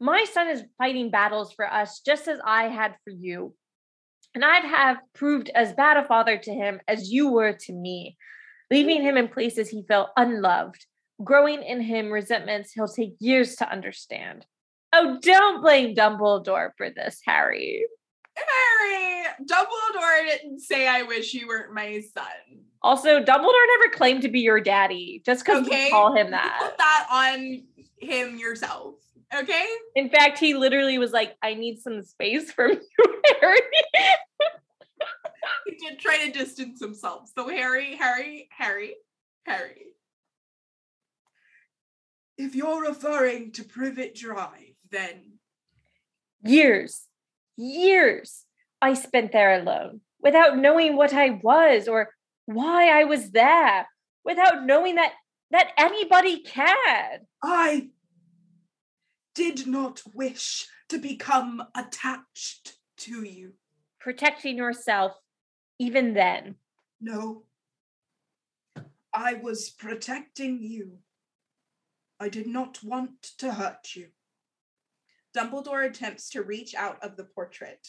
my 0.00 0.24
son 0.32 0.48
is 0.48 0.64
fighting 0.76 1.10
battles 1.10 1.52
for 1.52 1.72
us 1.72 2.00
just 2.00 2.28
as 2.28 2.38
I 2.44 2.64
had 2.68 2.94
for 3.04 3.10
you. 3.10 3.54
And 4.34 4.44
I'd 4.44 4.64
have 4.64 4.98
proved 5.14 5.50
as 5.54 5.72
bad 5.72 5.96
a 5.96 6.04
father 6.04 6.38
to 6.38 6.52
him 6.52 6.80
as 6.86 7.10
you 7.10 7.32
were 7.32 7.52
to 7.52 7.72
me, 7.72 8.16
leaving 8.70 9.02
him 9.02 9.16
in 9.16 9.28
places 9.28 9.68
he 9.68 9.84
felt 9.88 10.10
unloved, 10.16 10.86
growing 11.24 11.62
in 11.62 11.80
him 11.80 12.10
resentments 12.10 12.72
he'll 12.72 12.86
take 12.86 13.16
years 13.18 13.56
to 13.56 13.70
understand. 13.70 14.46
Oh, 14.92 15.18
don't 15.20 15.60
blame 15.60 15.94
Dumbledore 15.94 16.70
for 16.76 16.90
this, 16.90 17.20
Harry. 17.26 17.84
Harry, 18.36 19.24
Dumbledore 19.42 20.26
didn't 20.26 20.60
say 20.60 20.86
I 20.88 21.02
wish 21.02 21.34
you 21.34 21.46
weren't 21.48 21.74
my 21.74 22.00
son. 22.14 22.24
Also, 22.82 23.20
Dumbledore 23.20 23.66
never 23.80 23.92
claimed 23.94 24.22
to 24.22 24.28
be 24.28 24.40
your 24.40 24.60
daddy, 24.60 25.22
just 25.26 25.44
because 25.44 25.66
Okay. 25.66 25.86
we 25.86 25.90
call 25.90 26.16
him 26.16 26.26
You 26.26 26.32
that. 26.32 26.58
Put 26.62 26.78
that 26.78 27.06
on 27.10 27.64
him 27.98 28.38
yourself. 28.38 28.94
Okay? 29.34 29.66
In 29.96 30.08
fact, 30.08 30.38
he 30.38 30.54
literally 30.54 30.96
was 30.98 31.12
like, 31.12 31.36
I 31.42 31.54
need 31.54 31.80
some 31.80 32.02
space 32.02 32.50
from 32.52 32.70
you, 32.98 33.20
Harry. 33.40 33.58
He 35.66 35.76
did 35.88 35.98
try 35.98 36.24
to 36.24 36.32
distance 36.32 36.80
himself. 36.80 37.28
So 37.36 37.48
Harry, 37.48 37.94
Harry, 37.96 38.48
Harry, 38.56 38.94
Harry. 39.44 39.82
If 42.38 42.54
you're 42.54 42.80
referring 42.88 43.50
to 43.52 43.64
Privet 43.64 44.14
Drive, 44.14 44.67
then 44.90 45.38
years, 46.42 47.06
years 47.56 48.44
I 48.80 48.94
spent 48.94 49.32
there 49.32 49.60
alone 49.60 50.00
without 50.20 50.56
knowing 50.58 50.96
what 50.96 51.12
I 51.12 51.40
was 51.42 51.88
or 51.88 52.10
why 52.46 52.88
I 52.88 53.04
was 53.04 53.30
there, 53.30 53.86
without 54.24 54.64
knowing 54.64 54.96
that 54.96 55.12
that 55.50 55.72
anybody 55.78 56.40
cared. 56.42 57.22
I 57.42 57.88
did 59.34 59.66
not 59.66 60.02
wish 60.12 60.66
to 60.88 60.98
become 60.98 61.62
attached 61.74 62.76
to 62.98 63.22
you. 63.22 63.52
Protecting 64.00 64.56
yourself 64.56 65.12
even 65.78 66.14
then. 66.14 66.56
No. 67.00 67.44
I 69.14 69.34
was 69.34 69.70
protecting 69.70 70.62
you. 70.62 70.98
I 72.20 72.28
did 72.28 72.46
not 72.46 72.82
want 72.82 73.22
to 73.38 73.52
hurt 73.52 73.94
you. 73.94 74.08
Dumbledore 75.38 75.86
attempts 75.86 76.30
to 76.30 76.42
reach 76.42 76.74
out 76.74 77.02
of 77.02 77.16
the 77.16 77.24
portrait, 77.24 77.86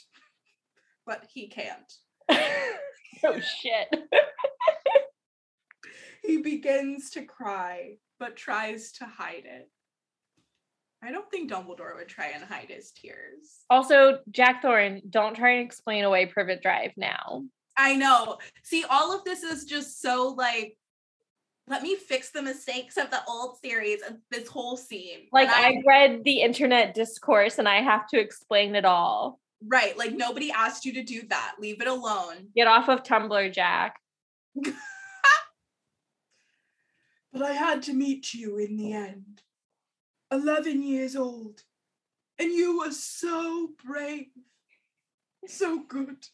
but 1.05 1.25
he 1.33 1.47
can't. 1.47 1.91
oh 3.23 3.39
shit. 3.39 3.87
He 6.21 6.43
begins 6.43 7.09
to 7.11 7.23
cry, 7.23 7.95
but 8.19 8.35
tries 8.35 8.91
to 8.93 9.05
hide 9.05 9.45
it. 9.45 9.67
I 11.03 11.11
don't 11.11 11.27
think 11.31 11.49
Dumbledore 11.49 11.95
would 11.95 12.07
try 12.07 12.27
and 12.35 12.43
hide 12.43 12.69
his 12.69 12.91
tears. 12.91 13.63
Also, 13.67 14.19
Jack 14.29 14.61
Thorne, 14.61 15.01
don't 15.09 15.35
try 15.35 15.53
and 15.53 15.65
explain 15.65 16.03
away 16.03 16.27
Privet 16.27 16.61
Drive 16.61 16.91
now. 16.97 17.45
I 17.75 17.95
know. 17.95 18.37
See, 18.63 18.83
all 18.87 19.15
of 19.15 19.23
this 19.23 19.41
is 19.41 19.65
just 19.65 20.01
so 20.01 20.35
like, 20.37 20.77
let 21.69 21.83
me 21.83 21.95
fix 21.95 22.31
the 22.31 22.41
mistakes 22.41 22.97
of 22.97 23.11
the 23.11 23.21
old 23.27 23.57
series 23.63 24.01
and 24.01 24.17
this 24.31 24.47
whole 24.47 24.75
scene. 24.75 25.27
Like, 25.31 25.47
And 25.49 25.77
I 25.77 25.81
read 25.87 26.23
the 26.23 26.41
internet 26.41 26.95
discourse 26.95 27.59
and 27.59 27.69
I 27.69 27.81
have 27.81 28.07
to 28.07 28.19
explain 28.19 28.75
it 28.75 28.85
all. 28.85 29.39
right, 29.65 29.95
like 29.97 30.13
nobody 30.13 30.51
asked 30.51 30.83
you 30.83 30.93
to 30.93 31.03
do 31.03 31.21
that. 31.29 31.55
Leave 31.59 31.79
it 31.81 31.87
alone. 31.87 32.47
Get 32.55 32.67
off 32.67 32.89
of 32.89 33.03
Tumblr, 33.03 33.53
Jack. 33.53 33.95
But 37.31 37.43
I 37.43 37.53
had 37.53 37.83
to 37.83 37.93
meet 37.93 38.33
you 38.33 38.57
in 38.57 38.75
the 38.75 38.93
end. 38.93 39.43
11 40.31 40.81
years 40.81 41.15
old. 41.15 41.61
And 42.39 42.51
you 42.51 42.79
were 42.79 42.91
so 42.91 43.69
brave. 43.85 44.27
So 45.45 45.83
good. 45.87 46.25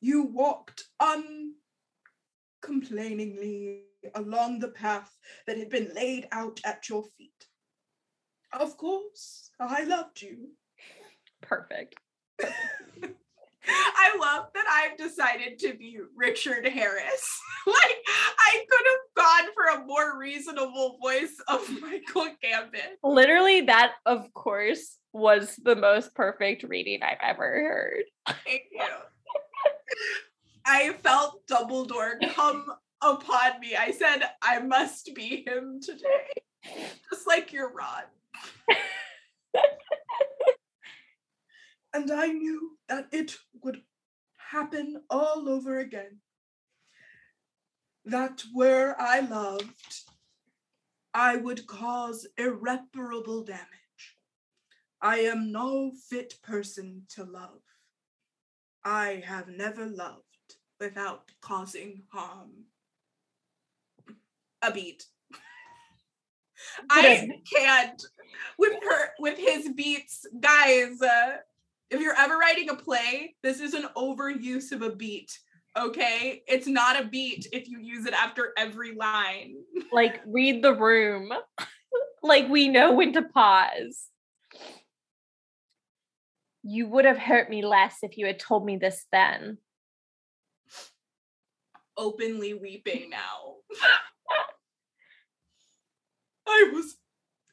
You 0.00 0.22
walked 0.22 0.84
uncomplainingly 2.66 3.80
along 4.14 4.58
the 4.58 4.68
path 4.68 5.10
that 5.46 5.58
had 5.58 5.70
been 5.70 5.92
laid 5.94 6.28
out 6.32 6.60
at 6.64 6.88
your 6.88 7.04
feet. 7.18 7.46
Of 8.52 8.76
course, 8.76 9.50
I 9.60 9.84
loved 9.84 10.22
you. 10.22 10.50
Perfect. 11.42 11.96
I 13.68 14.16
love 14.20 14.46
that 14.54 14.64
I've 14.70 14.96
decided 14.96 15.58
to 15.60 15.74
be 15.74 15.98
Richard 16.14 16.66
Harris. 16.68 17.40
like 17.66 17.98
I 18.06 18.64
could 18.70 18.86
have 18.86 19.26
gone 19.26 19.54
for 19.54 19.64
a 19.82 19.86
more 19.86 20.18
reasonable 20.18 20.98
voice 21.02 21.36
of 21.48 21.68
Michael 21.80 22.28
Gambon. 22.42 22.94
Literally, 23.02 23.62
that, 23.62 23.94
of 24.04 24.32
course, 24.34 24.98
was 25.12 25.58
the 25.62 25.74
most 25.74 26.14
perfect 26.14 26.62
reading 26.62 27.02
I've 27.02 27.18
ever 27.22 27.42
heard. 27.42 28.04
Thank 28.44 28.62
you. 28.70 28.84
I 30.66 30.94
felt 30.94 31.46
Dumbledore 31.46 32.18
come 32.34 32.66
upon 33.00 33.60
me. 33.60 33.76
I 33.76 33.92
said, 33.92 34.22
I 34.42 34.58
must 34.58 35.14
be 35.14 35.44
him 35.46 35.80
today. 35.80 36.42
Just 37.08 37.26
like 37.26 37.52
your 37.52 37.72
Ron. 37.72 38.02
and 41.94 42.10
I 42.10 42.26
knew 42.26 42.76
that 42.88 43.06
it 43.12 43.36
would 43.62 43.80
happen 44.38 45.02
all 45.08 45.48
over 45.48 45.78
again. 45.78 46.18
That 48.04 48.42
where 48.52 49.00
I 49.00 49.20
loved, 49.20 50.00
I 51.14 51.36
would 51.36 51.68
cause 51.68 52.26
irreparable 52.36 53.44
damage. 53.44 53.66
I 55.00 55.18
am 55.18 55.52
no 55.52 55.92
fit 56.10 56.34
person 56.42 57.02
to 57.10 57.22
love. 57.22 57.60
I 58.84 59.22
have 59.26 59.48
never 59.48 59.86
loved 59.86 60.25
without 60.80 61.30
causing 61.40 62.02
harm. 62.12 62.50
A 64.62 64.72
beat. 64.72 65.04
I 66.90 67.28
can't 67.54 68.02
with 68.58 68.72
her 68.82 69.08
with 69.18 69.38
his 69.38 69.70
beats, 69.74 70.26
guys. 70.40 71.00
Uh, 71.00 71.36
if 71.90 72.00
you're 72.00 72.16
ever 72.16 72.36
writing 72.36 72.70
a 72.70 72.74
play, 72.74 73.36
this 73.42 73.60
is 73.60 73.74
an 73.74 73.86
overuse 73.96 74.72
of 74.72 74.82
a 74.82 74.94
beat. 74.94 75.38
Okay, 75.78 76.42
it's 76.48 76.66
not 76.66 77.00
a 77.00 77.06
beat 77.06 77.46
if 77.52 77.68
you 77.68 77.78
use 77.80 78.06
it 78.06 78.14
after 78.14 78.52
every 78.56 78.94
line. 78.94 79.56
Like, 79.92 80.20
read 80.26 80.62
the 80.62 80.74
room. 80.74 81.30
like, 82.22 82.48
we 82.48 82.68
know 82.68 82.92
when 82.92 83.12
to 83.12 83.22
pause. 83.22 84.08
You 86.62 86.88
would 86.88 87.04
have 87.04 87.16
hurt 87.16 87.48
me 87.48 87.64
less 87.64 87.98
if 88.02 88.18
you 88.18 88.26
had 88.26 88.40
told 88.40 88.66
me 88.66 88.76
this 88.76 89.06
then. 89.12 89.58
Openly 91.96 92.54
weeping 92.54 93.10
now. 93.10 93.54
I 96.48 96.70
was 96.72 96.96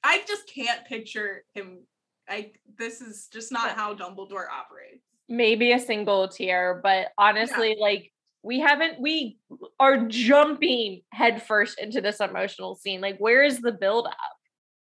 I 0.04 0.22
just 0.28 0.48
can't 0.48 0.86
picture 0.86 1.44
him. 1.54 1.84
I 2.30 2.52
this 2.78 3.02
is 3.02 3.28
just 3.32 3.52
not 3.52 3.72
how 3.72 3.94
Dumbledore 3.94 4.48
operates. 4.50 5.04
Maybe 5.30 5.72
a 5.72 5.80
single 5.80 6.28
tear, 6.28 6.82
but 6.84 7.08
honestly, 7.18 7.78
like, 7.80 8.12
we 8.44 8.60
haven't, 8.60 9.00
we 9.00 9.38
are 9.80 10.06
jumping 10.06 11.02
headfirst 11.14 11.80
into 11.80 12.02
this 12.02 12.20
emotional 12.20 12.76
scene. 12.76 13.00
Like, 13.00 13.18
where 13.20 13.42
is 13.44 13.62
the 13.62 13.72
build 13.72 14.06
up? 14.06 14.14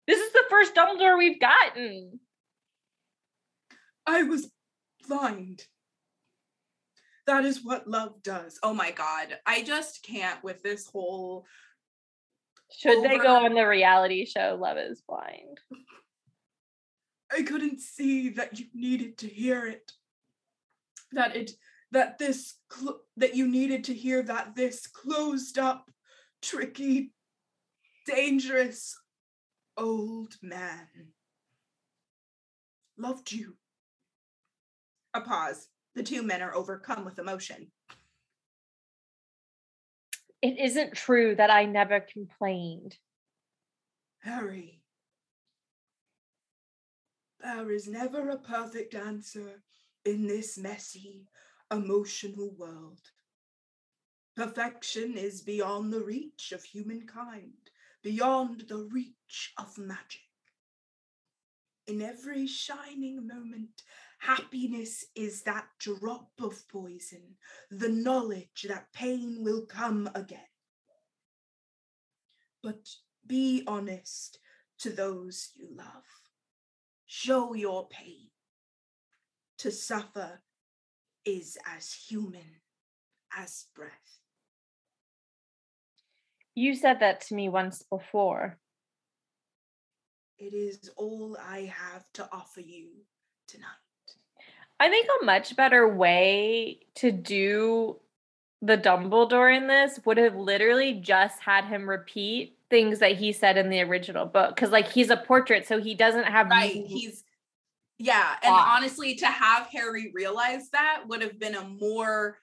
This 0.08 0.20
is 0.20 0.34
the 0.34 0.44
first 0.50 0.76
Dumbledore 0.76 1.18
we've 1.18 1.40
gotten. 1.40 2.20
I 4.06 4.24
was 4.24 4.52
blind. 5.08 5.64
That 7.28 7.46
is 7.46 7.64
what 7.64 7.88
love 7.88 8.22
does. 8.24 8.60
Oh 8.62 8.74
my 8.74 8.92
god. 8.92 9.38
I 9.46 9.64
just 9.64 10.04
can't 10.04 10.44
with 10.44 10.62
this 10.62 10.88
whole 10.88 11.46
Should 12.72 13.04
they 13.04 13.18
go 13.18 13.46
on 13.46 13.54
the 13.54 13.68
reality 13.68 14.26
show 14.26 14.58
Love 14.60 14.78
is 14.78 15.02
Blind? 15.08 15.60
I 17.32 17.42
couldn't 17.42 17.80
see 17.82 18.30
that 18.30 18.60
you 18.60 18.68
needed 18.74 19.18
to 19.20 19.28
hear 19.28 19.66
it. 19.66 19.92
That 21.12 21.36
it 21.36 21.52
that 21.92 22.18
this 22.18 22.56
cl- 22.72 23.02
that 23.18 23.36
you 23.36 23.48
needed 23.48 23.86
to 23.86 23.94
hear 23.94 24.22
that 24.24 24.56
this 24.56 24.86
closed 24.86 25.58
up, 25.58 25.90
tricky, 26.42 27.14
dangerous 28.06 28.98
old 29.78 30.36
man 30.42 30.88
loved 32.98 33.32
you. 33.32 33.56
A 35.14 35.22
pause. 35.22 35.68
The 35.96 36.04
two 36.04 36.24
men 36.24 36.42
are 36.42 36.54
overcome 36.54 37.06
with 37.06 37.20
emotion. 37.20 37.72
It 40.42 40.60
isn't 40.60 40.94
true 40.94 41.36
that 41.36 41.50
I 41.50 41.66
never 41.66 42.02
complained. 42.02 42.98
Harry, 44.20 44.82
there 47.42 47.72
is 47.72 47.88
never 47.88 48.30
a 48.30 48.38
perfect 48.38 48.94
answer 48.94 49.64
in 50.04 50.28
this 50.28 50.58
messy, 50.58 51.28
emotional 51.72 52.54
world. 52.58 53.02
Perfection 54.36 55.18
is 55.18 55.42
beyond 55.42 55.94
the 55.94 56.04
reach 56.04 56.52
of 56.52 56.64
humankind, 56.64 57.72
beyond 58.04 58.66
the 58.68 58.88
reach 58.92 59.54
of 59.58 59.78
magic. 59.78 60.22
In 61.88 62.02
every 62.02 62.48
shining 62.48 63.28
moment, 63.28 63.84
happiness 64.26 65.06
is 65.16 65.44
that 65.44 65.66
drop 65.80 66.30
of 66.42 66.68
poison, 66.68 67.36
the 67.70 67.90
knowledge 67.90 68.66
that 68.68 68.92
pain 68.94 69.38
will 69.42 69.66
come 69.66 70.10
again. 70.16 70.40
But 72.64 72.90
be 73.28 73.64
honest 73.68 74.40
to 74.80 74.90
those 74.90 75.52
you 75.56 75.68
love. 75.76 76.04
Show 77.06 77.54
your 77.54 77.88
pain. 77.88 78.30
To 79.60 79.72
suffer 79.72 80.42
is 81.24 81.58
as 81.76 81.94
human 81.94 82.62
as 83.38 83.66
breath. 83.76 84.20
You 86.56 86.76
said 86.76 87.00
that 87.02 87.22
to 87.22 87.36
me 87.36 87.50
once 87.50 87.84
before. 87.84 88.58
It 90.38 90.54
is 90.54 90.90
all 90.98 91.38
I 91.40 91.72
have 91.74 92.06
to 92.14 92.28
offer 92.32 92.62
you 92.62 92.88
tonight. 93.48 93.85
I 94.80 94.90
think 94.90 95.08
a 95.22 95.26
much 95.26 95.56
better 95.56 95.88
way 95.88 96.80
to 96.96 97.12
do 97.12 97.98
the 98.62 98.78
Dumbledore 98.78 99.56
in 99.56 99.68
this 99.68 100.00
would 100.06 100.18
have 100.18 100.36
literally 100.36 100.94
just 100.94 101.40
had 101.40 101.66
him 101.66 101.88
repeat 101.88 102.58
things 102.70 103.00
that 103.00 103.14
he 103.14 103.32
said 103.32 103.58
in 103.58 103.70
the 103.70 103.82
original 103.82 104.26
book. 104.26 104.56
Cause 104.58 104.72
like 104.72 104.90
he's 104.90 105.10
a 105.10 105.18
portrait, 105.18 105.68
so 105.68 105.80
he 105.80 105.96
doesn't 105.96 106.26
have 106.26 106.50
Right. 106.50 106.86
He's, 106.88 107.24
yeah. 107.98 108.36
And 108.44 108.54
Off. 108.54 108.78
honestly, 108.78 109.16
to 109.16 109.28
have 109.28 109.68
Harry 109.72 110.12
realize 110.14 110.70
that 110.72 111.04
would 111.08 111.22
have 111.22 111.40
been 111.40 111.56
a 111.56 111.64
more 111.64 112.40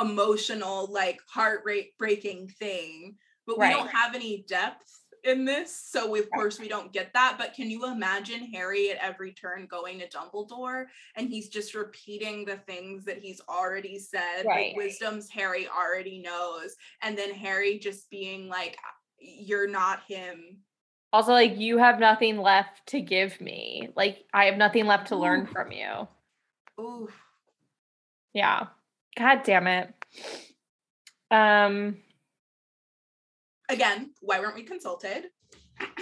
emotional, 0.00 0.90
like 0.90 1.20
heart 1.28 1.62
rate 1.64 1.90
breaking 1.98 2.48
thing. 2.48 3.16
But 3.46 3.58
we 3.58 3.68
don't 3.68 3.90
have 3.90 4.14
any 4.14 4.44
depth 4.48 4.92
in 5.26 5.44
this. 5.44 5.74
So, 5.76 6.14
of 6.14 6.30
course, 6.30 6.58
we 6.58 6.68
don't 6.68 6.92
get 6.92 7.12
that. 7.14 7.36
But 7.38 7.54
can 7.54 7.70
you 7.70 7.86
imagine 7.86 8.50
Harry 8.52 8.90
at 8.90 8.98
every 8.98 9.32
turn 9.32 9.66
going 9.66 9.98
to 10.00 10.08
Dumbledore 10.08 10.86
and 11.16 11.28
he's 11.28 11.48
just 11.48 11.74
repeating 11.74 12.44
the 12.44 12.56
things 12.56 13.04
that 13.04 13.18
he's 13.18 13.40
already 13.48 13.98
said, 13.98 14.44
Right. 14.46 14.68
like 14.68 14.76
wisdoms 14.76 15.28
Harry 15.30 15.68
already 15.68 16.18
knows. 16.20 16.76
And 17.02 17.16
then 17.16 17.32
Harry 17.34 17.78
just 17.78 18.08
being 18.10 18.48
like, 18.48 18.78
you're 19.18 19.68
not 19.68 20.00
him. 20.06 20.58
also 21.12 21.32
like 21.32 21.56
you 21.56 21.78
have 21.78 21.98
nothing 21.98 22.36
left 22.38 22.86
to 22.88 23.00
give 23.00 23.40
me. 23.40 23.88
Like 23.96 24.24
I 24.34 24.44
have 24.44 24.56
nothing 24.58 24.86
left 24.86 25.08
to 25.08 25.16
learn 25.16 25.42
Ooh. 25.42 25.46
from 25.52 25.72
you. 25.72 26.06
Ooh. 26.78 27.08
Yeah. 28.34 28.66
God 29.18 29.42
damn 29.44 29.66
it. 29.66 29.94
Um 31.30 31.96
again, 33.68 34.10
why 34.20 34.40
weren't 34.40 34.54
we 34.54 34.62
consulted? 34.62 35.30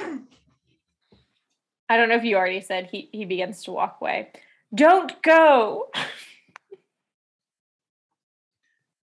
I 1.88 1.96
don't 1.96 2.08
know 2.08 2.16
if 2.16 2.24
you 2.24 2.36
already 2.36 2.60
said 2.60 2.88
he 2.90 3.08
he 3.12 3.24
begins 3.24 3.64
to 3.64 3.72
walk 3.72 3.98
away. 4.00 4.30
Don't 4.74 5.20
go. 5.22 5.90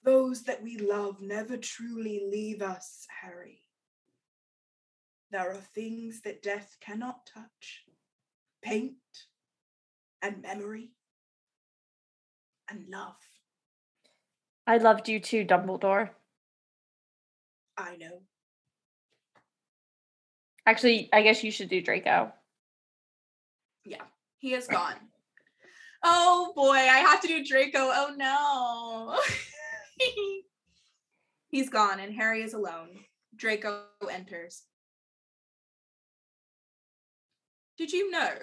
Those 0.04 0.42
that 0.44 0.62
we 0.62 0.78
love 0.78 1.20
never 1.20 1.56
truly 1.56 2.22
leave 2.28 2.60
us, 2.60 3.06
Harry. 3.22 3.60
There 5.30 5.48
are 5.50 5.54
things 5.54 6.22
that 6.22 6.42
death 6.42 6.76
cannot 6.80 7.24
touch 7.26 7.84
paint 8.62 8.94
and 10.22 10.42
memory 10.42 10.90
and 12.68 12.88
love. 12.88 13.16
I 14.66 14.78
loved 14.78 15.08
you 15.08 15.20
too, 15.20 15.44
Dumbledore. 15.44 16.10
I 17.76 17.96
know. 17.96 18.22
Actually, 20.66 21.08
I 21.12 21.22
guess 21.22 21.42
you 21.42 21.50
should 21.50 21.68
do 21.68 21.82
Draco. 21.82 22.32
Yeah, 23.84 24.02
he 24.38 24.54
is 24.54 24.66
gone. 24.66 24.94
Oh 26.04 26.52
boy, 26.54 26.72
I 26.72 26.98
have 26.98 27.20
to 27.22 27.28
do 27.28 27.44
Draco. 27.44 27.78
Oh 27.78 28.14
no. 28.16 29.18
He's 31.48 31.68
gone 31.68 32.00
and 32.00 32.14
Harry 32.14 32.42
is 32.42 32.54
alone. 32.54 32.88
Draco 33.36 33.82
enters. 34.10 34.62
Did 37.76 37.92
you 37.92 38.10
know 38.10 38.34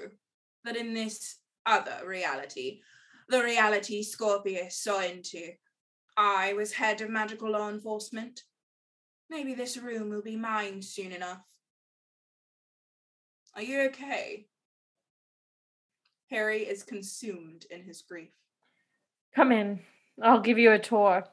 that 0.65 0.75
in 0.75 0.93
this 0.93 1.38
other 1.65 2.01
reality, 2.05 2.82
the 3.29 3.43
reality 3.43 4.03
Scorpius 4.03 4.77
saw 4.77 5.01
into, 5.01 5.51
I 6.17 6.53
was 6.53 6.73
head 6.73 7.01
of 7.01 7.10
magical 7.10 7.51
law 7.51 7.69
enforcement? 7.69 8.43
Maybe 9.29 9.53
this 9.53 9.77
room 9.77 10.10
will 10.10 10.23
be 10.23 10.36
mine 10.36 10.82
soon 10.82 11.12
enough. 11.12 11.48
Are 13.59 13.63
you 13.63 13.81
okay? 13.87 14.45
Harry 16.29 16.61
is 16.61 16.81
consumed 16.81 17.65
in 17.69 17.83
his 17.83 18.01
grief. 18.01 18.31
Come 19.35 19.51
in. 19.51 19.81
I'll 20.23 20.39
give 20.39 20.57
you 20.57 20.71
a 20.71 20.79
tour. 20.79 21.25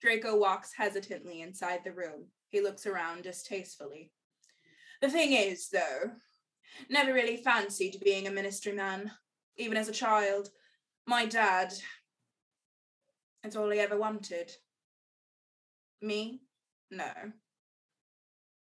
Draco 0.00 0.36
walks 0.36 0.72
hesitantly 0.76 1.42
inside 1.42 1.82
the 1.84 1.92
room. 1.92 2.24
He 2.48 2.60
looks 2.60 2.84
around 2.84 3.22
distastefully. 3.22 4.10
The 5.02 5.08
thing 5.08 5.32
is, 5.34 5.68
though, 5.68 6.10
never 6.88 7.14
really 7.14 7.36
fancied 7.36 8.02
being 8.04 8.26
a 8.26 8.32
ministry 8.32 8.72
man, 8.72 9.12
even 9.56 9.76
as 9.76 9.88
a 9.88 9.92
child. 9.92 10.50
My 11.06 11.26
dad, 11.26 11.72
it's 13.44 13.54
all 13.54 13.70
he 13.70 13.78
ever 13.78 13.96
wanted. 13.96 14.50
Me? 16.02 16.40
No. 16.90 17.12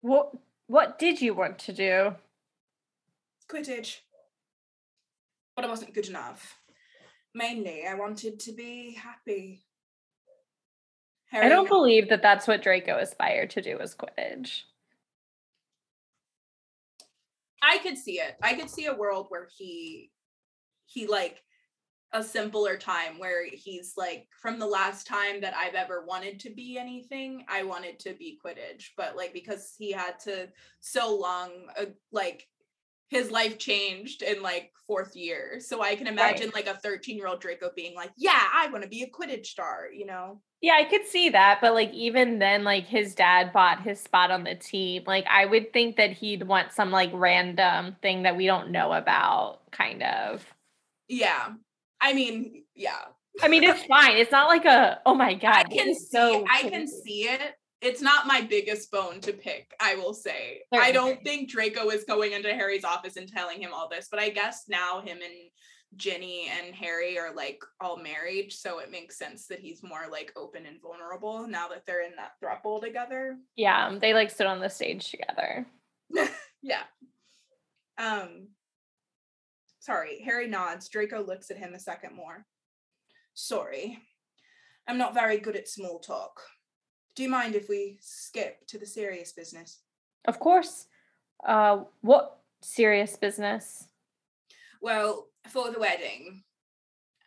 What 0.01 0.33
what 0.67 0.99
did 0.99 1.21
you 1.21 1.35
want 1.35 1.59
to 1.59 1.75
do? 1.75 2.15
Quidditch. 3.51 3.99
But 5.57 5.65
I 5.65 5.69
wasn't 5.69 5.95
good 5.95 6.09
enough. 6.09 6.59
Mainly, 7.35 7.85
I 7.89 7.95
wanted 7.95 8.41
to 8.41 8.53
be 8.53 8.95
happy. 8.95 9.65
I 11.33 11.49
don't 11.49 11.69
believe 11.69 12.09
that 12.11 12.23
that's 12.23 12.47
what 12.47 12.63
Draco 12.63 12.97
aspired 12.97 13.51
to 13.51 13.63
do 13.63 13.79
was 13.79 13.97
Quidditch. 13.97 14.63
I 17.61 17.79
could 17.79 17.99
see 17.99 18.21
it. 18.21 18.37
I 18.43 18.55
could 18.55 18.71
see 18.71 18.87
a 18.87 18.95
world 18.95 19.27
where 19.31 19.49
he 19.57 20.11
he 20.87 21.07
like 21.07 21.43
a 22.13 22.23
simpler 22.23 22.77
time 22.77 23.19
where 23.19 23.45
he's 23.51 23.95
like 23.97 24.29
from 24.41 24.61
the 24.61 24.67
last 24.67 25.07
time 25.07 25.41
that 25.41 25.55
I've 25.57 25.75
ever 25.75 26.05
wanted 26.07 26.39
to 26.41 26.51
be 26.51 26.79
anything, 26.79 27.45
I 27.49 27.65
wanted 27.65 27.99
to 28.01 28.15
be 28.15 28.39
Quidditch, 28.45 28.91
but 28.97 29.17
like 29.17 29.33
because 29.33 29.75
he 29.77 29.91
had 29.91 30.21
to 30.21 30.49
so 30.81 31.17
long 31.17 31.51
uh, 31.79 31.87
like 32.13 32.47
his 33.09 33.31
life 33.31 33.59
changed 33.59 34.23
in 34.23 34.43
like 34.43 34.73
fourth 34.87 35.17
year. 35.17 35.61
So 35.61 35.83
I 35.83 35.95
can 35.95 36.07
imagine 36.07 36.47
right. 36.47 36.67
like 36.67 36.67
a 36.67 36.79
13 36.79 37.17
year 37.17 37.27
old 37.27 37.41
Draco 37.41 37.71
being 37.75 37.95
like, 37.95 38.11
yeah, 38.17 38.43
I 38.53 38.69
want 38.69 38.83
to 38.83 38.89
be 38.89 39.03
a 39.03 39.09
Quidditch 39.09 39.47
star, 39.47 39.89
you 39.93 40.07
know? 40.07 40.41
Yeah, 40.61 40.75
I 40.75 40.85
could 40.85 41.07
see 41.07 41.31
that. 41.31 41.59
But 41.61 41.75
like, 41.75 41.93
even 41.93 42.39
then, 42.39 42.65
like 42.65 42.87
his 42.87 43.15
dad 43.15 43.53
bought 43.53 43.83
his 43.83 44.01
spot 44.01 44.31
on 44.31 44.45
the 44.45 44.55
team. 44.55 45.05
Like, 45.07 45.27
I 45.29 45.47
would 45.47 45.73
think 45.73 45.97
that 45.97 46.13
he'd 46.13 46.45
want 46.45 46.73
some 46.73 46.91
like 46.91 47.11
random 47.13 47.97
thing 48.03 48.23
that 48.23 48.37
we 48.37 48.47
don't 48.47 48.71
know 48.71 48.93
about, 48.93 49.61
kind 49.71 50.03
of. 50.03 50.45
Yeah. 51.09 51.51
I 52.01 52.13
mean, 52.15 52.65
yeah. 52.75 53.01
I 53.43 53.49
mean, 53.49 53.65
it's 53.65 53.85
fine. 53.89 54.17
It's 54.17 54.33
not 54.33 54.49
like 54.49 54.65
a, 54.65 55.01
oh 55.07 55.15
my 55.15 55.35
God. 55.35 55.55
I 55.55 55.65
can 55.65 55.95
see, 55.95 56.07
so 56.11 56.45
I 56.51 56.63
can 56.63 56.87
see 56.87 57.25
it 57.25 57.55
it's 57.85 58.01
not 58.01 58.27
my 58.27 58.41
biggest 58.41 58.91
bone 58.91 59.21
to 59.21 59.33
pick, 59.33 59.75
I 59.79 59.95
will 59.95 60.15
say. 60.15 60.63
I 60.73 60.91
don't 60.91 61.23
think 61.23 61.51
Draco 61.51 61.91
is 61.91 62.05
going 62.05 62.33
into 62.33 62.49
Harry's 62.55 62.85
office 62.85 63.17
and 63.17 63.29
telling 63.29 63.61
him 63.61 63.73
all 63.75 63.89
this, 63.89 64.09
but 64.11 64.19
I 64.19 64.31
guess 64.31 64.65
now 64.69 65.03
him 65.03 65.19
and 65.23 65.51
Ginny 65.97 66.51
and 66.51 66.75
Harry 66.75 67.19
are 67.19 67.35
like 67.35 67.63
all 67.81 67.99
married, 67.99 68.53
so 68.53 68.79
it 68.79 68.91
makes 68.91 69.19
sense 69.19 69.47
that 69.49 69.61
he's 69.61 69.83
more 69.83 70.07
like 70.11 70.33
open 70.35 70.65
and 70.67 70.81
vulnerable 70.81 71.47
now 71.47 71.69
that 71.69 71.85
they're 71.87 72.05
in 72.05 72.17
that 72.17 72.33
throuple 72.43 72.81
together. 72.81 73.37
Yeah, 73.55 73.97
they 74.01 74.15
like 74.15 74.31
sit 74.31 74.47
on 74.47 74.61
the 74.61 74.71
stage 74.71 75.11
together. 75.11 75.67
yeah. 76.63 76.83
Um 77.99 78.49
sorry, 79.79 80.23
Harry 80.25 80.49
nods. 80.49 80.89
Draco 80.89 81.23
looks 81.23 81.51
at 81.51 81.59
him 81.59 81.75
a 81.75 81.79
second 81.79 82.17
more. 82.17 82.47
Sorry. 83.35 83.99
I'm 84.89 84.99
not 84.99 85.15
very 85.15 85.39
good 85.39 85.57
at 85.57 85.69
small 85.69 85.99
talk. 85.99 86.41
Do 87.15 87.23
you 87.23 87.29
mind 87.29 87.55
if 87.55 87.69
we 87.69 87.99
skip 88.01 88.67
to 88.69 88.79
the 88.79 88.87
serious 88.87 89.33
business? 89.33 89.81
Of 90.27 90.41
course. 90.41 90.87
Uh, 91.47 91.85
what 92.01 92.41
serious 92.61 93.17
business? 93.17 93.87
Well, 94.83 95.29
for 95.49 95.71
the 95.71 95.79
wedding, 95.79 96.43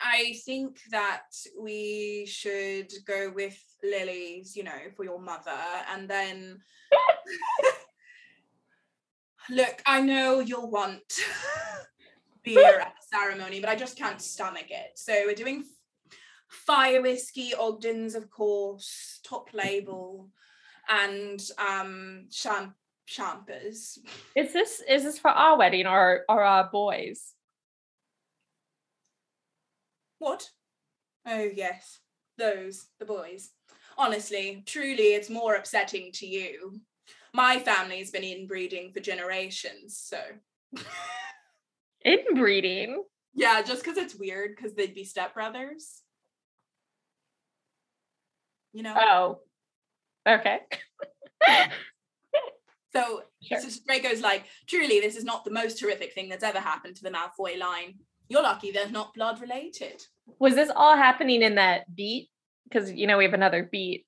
I 0.01 0.35
think 0.45 0.79
that 0.91 1.23
we 1.59 2.25
should 2.27 2.91
go 3.05 3.31
with 3.33 3.57
Lily's, 3.83 4.55
you 4.55 4.63
know, 4.63 4.91
for 4.95 5.03
your 5.03 5.19
mother, 5.19 5.51
and 5.91 6.09
then. 6.09 6.59
Look, 9.49 9.81
I 9.85 10.01
know 10.01 10.41
you'll 10.41 10.69
want 10.69 11.01
beer 12.43 12.79
at 12.79 12.93
the 12.95 13.17
ceremony, 13.17 13.61
but 13.61 13.69
I 13.69 13.75
just 13.75 13.97
can't 13.97 14.21
stomach 14.21 14.69
it. 14.69 14.91
So 14.95 15.13
we're 15.25 15.35
doing 15.35 15.63
fire 16.47 17.01
whiskey, 17.01 17.53
Ogden's, 17.53 18.15
of 18.15 18.29
course, 18.29 19.19
top 19.23 19.49
label, 19.53 20.29
and 20.89 21.41
um 21.57 22.27
champ 22.31 22.73
champers. 23.05 23.99
Is 24.35 24.53
this 24.53 24.81
is 24.87 25.03
this 25.03 25.19
for 25.19 25.29
our 25.29 25.57
wedding 25.57 25.87
or 25.87 26.23
or 26.29 26.43
our 26.43 26.69
boys? 26.71 27.33
What? 30.19 30.49
Oh 31.25 31.49
yes, 31.53 31.99
those 32.37 32.87
the 32.99 33.05
boys. 33.05 33.51
Honestly, 33.97 34.63
truly, 34.65 35.13
it's 35.15 35.29
more 35.29 35.55
upsetting 35.55 36.11
to 36.13 36.27
you. 36.27 36.79
My 37.33 37.59
family's 37.59 38.11
been 38.11 38.23
inbreeding 38.23 38.91
for 38.93 38.99
generations, 38.99 39.97
so. 39.97 40.19
inbreeding? 42.05 43.03
Yeah, 43.33 43.61
just 43.61 43.83
because 43.83 43.97
it's 43.97 44.15
weird 44.15 44.55
because 44.55 44.73
they'd 44.73 44.93
be 44.93 45.03
stepbrothers 45.03 46.01
you 48.77 48.83
know? 48.83 48.93
Oh, 48.95 49.39
okay. 50.27 50.59
so, 52.93 53.23
sure. 53.41 53.59
so 53.59 53.79
Draco's 53.87 54.21
like, 54.21 54.45
truly, 54.67 54.99
this 54.99 55.15
is 55.15 55.23
not 55.23 55.43
the 55.43 55.51
most 55.51 55.79
horrific 55.79 56.13
thing 56.13 56.29
that's 56.29 56.43
ever 56.43 56.59
happened 56.59 56.95
to 56.97 57.03
the 57.03 57.09
Malfoy 57.09 57.57
line. 57.57 57.95
You're 58.29 58.43
lucky 58.43 58.69
they're 58.69 58.87
not 58.89 59.15
blood 59.15 59.41
related. 59.41 60.03
Was 60.37 60.53
this 60.53 60.69
all 60.75 60.95
happening 60.95 61.41
in 61.41 61.55
that 61.55 61.93
beat? 61.95 62.29
Because, 62.69 62.91
you 62.91 63.07
know, 63.07 63.17
we 63.17 63.23
have 63.23 63.33
another 63.33 63.67
beat. 63.69 64.05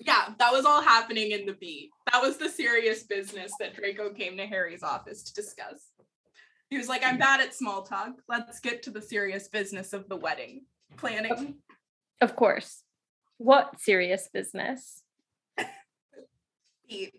Yeah, 0.00 0.30
that 0.36 0.52
was 0.52 0.64
all 0.64 0.82
happening 0.82 1.30
in 1.30 1.46
the 1.46 1.52
beat. 1.52 1.90
That 2.10 2.22
was 2.22 2.38
the 2.38 2.48
serious 2.48 3.04
business 3.04 3.52
that 3.60 3.76
Draco 3.76 4.12
came 4.12 4.36
to 4.38 4.46
Harry's 4.46 4.82
office 4.82 5.22
to 5.22 5.34
discuss. 5.34 5.90
He 6.70 6.78
was 6.78 6.88
like, 6.88 7.04
I'm 7.04 7.18
bad 7.18 7.40
at 7.40 7.54
small 7.54 7.82
talk. 7.82 8.14
Let's 8.28 8.58
get 8.58 8.82
to 8.84 8.90
the 8.90 9.02
serious 9.02 9.46
business 9.46 9.92
of 9.92 10.08
the 10.08 10.16
wedding 10.16 10.62
planning. 10.96 11.58
Of 12.20 12.34
course. 12.34 12.82
What 13.42 13.80
serious 13.80 14.28
business? 14.32 15.02
Do 16.88 17.10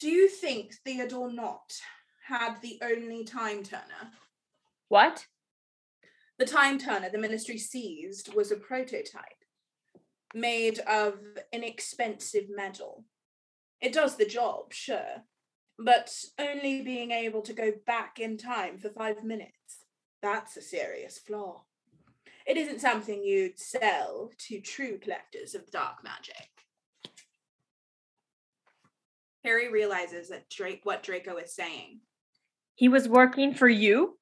you 0.00 0.28
think 0.28 0.74
Theodore 0.84 1.32
Nott 1.32 1.80
had 2.26 2.60
the 2.60 2.80
only 2.82 3.22
time 3.22 3.62
turner? 3.62 4.10
What? 4.88 5.24
The 6.40 6.46
time 6.46 6.78
turner 6.78 7.10
the 7.10 7.18
ministry 7.18 7.58
seized 7.58 8.34
was 8.34 8.50
a 8.50 8.56
prototype 8.56 9.44
made 10.34 10.80
of 10.80 11.20
inexpensive 11.52 12.46
metal. 12.50 13.04
It 13.80 13.92
does 13.92 14.16
the 14.16 14.26
job, 14.26 14.72
sure, 14.72 15.22
but 15.78 16.12
only 16.40 16.82
being 16.82 17.12
able 17.12 17.42
to 17.42 17.52
go 17.52 17.70
back 17.86 18.18
in 18.18 18.36
time 18.36 18.78
for 18.78 18.88
five 18.88 19.22
minutes. 19.22 19.84
That's 20.20 20.56
a 20.56 20.60
serious 20.60 21.18
flaw 21.18 21.66
it 22.46 22.56
isn't 22.56 22.80
something 22.80 23.24
you'd 23.24 23.58
sell 23.58 24.30
to 24.48 24.60
true 24.60 24.98
collectors 24.98 25.54
of 25.54 25.70
dark 25.70 26.02
magic. 26.04 26.48
Harry 29.44 29.70
realizes 29.70 30.28
that 30.28 30.48
Drake 30.48 30.80
what 30.84 31.02
Draco 31.02 31.36
is 31.36 31.54
saying. 31.54 32.00
He 32.74 32.88
was 32.88 33.08
working 33.08 33.54
for 33.54 33.68
you? 33.68 34.18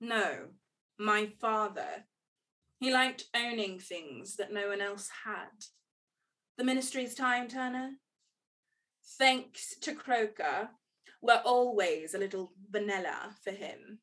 No, 0.00 0.48
my 0.98 1.32
father. 1.40 2.04
He 2.78 2.92
liked 2.92 3.24
owning 3.34 3.78
things 3.78 4.36
that 4.36 4.52
no 4.52 4.68
one 4.68 4.80
else 4.80 5.08
had. 5.24 5.48
The 6.58 6.64
ministry's 6.64 7.14
time 7.14 7.48
turner. 7.48 7.92
Thanks 9.18 9.76
to 9.80 9.94
Croaker, 9.94 10.70
were 11.22 11.42
always 11.44 12.14
a 12.14 12.18
little 12.18 12.52
vanilla 12.70 13.34
for 13.42 13.50
him. 13.50 13.98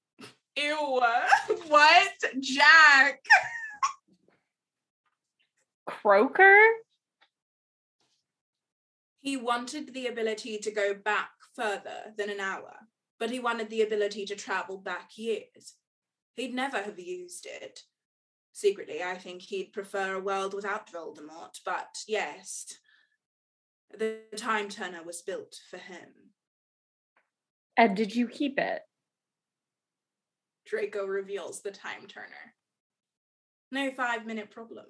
Ew, 0.56 1.01
what? 1.68 2.12
Jack! 2.39 3.24
Croaker? 5.86 6.60
He 9.20 9.38
wanted 9.38 9.93
the 9.93 10.08
ability 10.08 10.58
to 10.60 10.72
go 10.72 10.93
back 10.93 11.32
further 11.56 12.14
than 12.18 12.30
an 12.30 12.39
hour, 12.39 12.74
but 13.20 13.32
he 13.32 13.39
wanted 13.39 13.70
the 13.70 13.82
ability 13.82 14.26
to 14.26 14.36
travel 14.36 14.78
back 14.78 15.18
years. 15.18 15.76
He'd 16.36 16.54
never 16.54 16.78
have 16.78 16.99
used 16.99 17.45
it. 17.45 17.80
Secretly, 18.51 19.01
I 19.01 19.16
think 19.16 19.41
he'd 19.41 19.74
prefer 19.74 20.14
a 20.14 20.20
world 20.20 20.54
without 20.54 20.91
Voldemort, 20.91 21.60
but 21.66 21.97
yes, 22.08 22.66
the 23.97 24.18
time 24.36 24.70
turner 24.70 25.04
was 25.04 25.22
built 25.22 25.56
for 25.70 25.78
him. 25.78 26.10
And 27.78 27.95
did 27.95 28.16
you 28.16 28.28
keep 28.28 28.60
it? 28.60 28.82
Draco 30.66 31.05
reveals 31.05 31.61
the 31.61 31.72
time 31.72 32.07
turner. 32.07 32.53
No 33.72 33.91
five 33.91 34.26
minute 34.26 34.51
problem. 34.51 34.86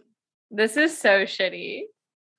This 0.51 0.77
is 0.77 0.97
so 0.97 1.23
shitty. 1.23 1.83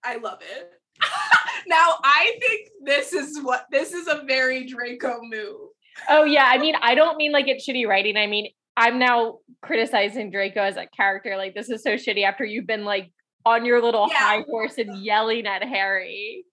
I 0.04 0.16
love 0.16 0.40
it. 0.42 0.70
now 1.66 1.94
I 2.04 2.36
think 2.40 2.68
this 2.84 3.12
is 3.12 3.40
what 3.42 3.66
this 3.70 3.92
is 3.92 4.06
a 4.06 4.22
very 4.26 4.66
Draco 4.66 5.20
move. 5.22 5.68
Oh 6.08 6.24
yeah, 6.24 6.44
I 6.46 6.58
mean, 6.58 6.74
I 6.80 6.94
don't 6.94 7.16
mean 7.16 7.32
like 7.32 7.48
it's 7.48 7.66
shitty 7.68 7.86
writing. 7.86 8.16
I 8.16 8.26
mean, 8.26 8.48
I'm 8.76 8.98
now 8.98 9.38
criticizing 9.62 10.30
Draco 10.30 10.60
as 10.60 10.76
a 10.76 10.86
character. 10.86 11.36
Like 11.36 11.54
this 11.54 11.70
is 11.70 11.82
so 11.82 11.94
shitty 11.94 12.24
after 12.24 12.44
you've 12.44 12.66
been 12.66 12.84
like 12.84 13.10
on 13.46 13.64
your 13.64 13.82
little 13.82 14.08
Yeah. 14.10 14.18
high 14.18 14.44
horse 14.48 14.78
and 14.78 15.02
yelling 15.04 15.46
at 15.46 15.62
Harry. 15.64 16.44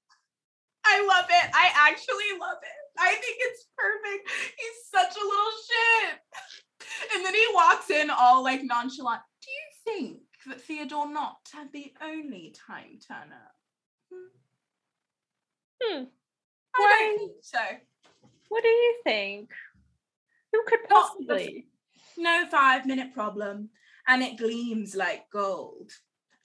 I 0.86 1.06
love 1.06 1.26
it. 1.30 1.52
I 1.54 1.72
actually 1.90 2.40
love 2.40 2.58
it. 2.64 3.00
I 3.00 3.12
think 3.12 3.38
it's 3.40 3.68
perfect. 3.78 4.30
He's 4.58 4.90
such 4.90 5.16
a 5.16 5.26
little 5.26 5.52
shit. 5.68 6.20
And 7.14 7.26
then 7.26 7.34
he 7.34 7.46
walks 7.54 7.90
in 7.90 8.10
all 8.10 8.44
like 8.44 8.62
nonchalant. 8.64 9.22
Do 9.42 9.52
you 9.52 9.98
think 9.98 10.22
that 10.48 10.62
Theodore 10.62 11.12
Nott 11.12 11.40
had 11.54 11.72
the 11.72 11.94
only 12.02 12.56
time 12.68 13.00
turner? 13.08 13.52
Hmm. 15.82 16.04
I 16.76 16.80
Why? 16.80 16.98
don't 17.00 17.18
think 17.18 17.32
so. 17.42 17.60
What 18.50 18.64
do 18.64 18.70
you 18.70 18.96
think? 19.04 19.50
Who 20.52 20.62
could 20.68 20.88
possibly? 20.90 21.68
No 22.18 22.46
five 22.50 22.86
minute 22.86 23.14
problem. 23.14 23.70
And 24.08 24.22
it 24.22 24.38
gleams 24.38 24.96
like 24.96 25.30
gold. 25.32 25.92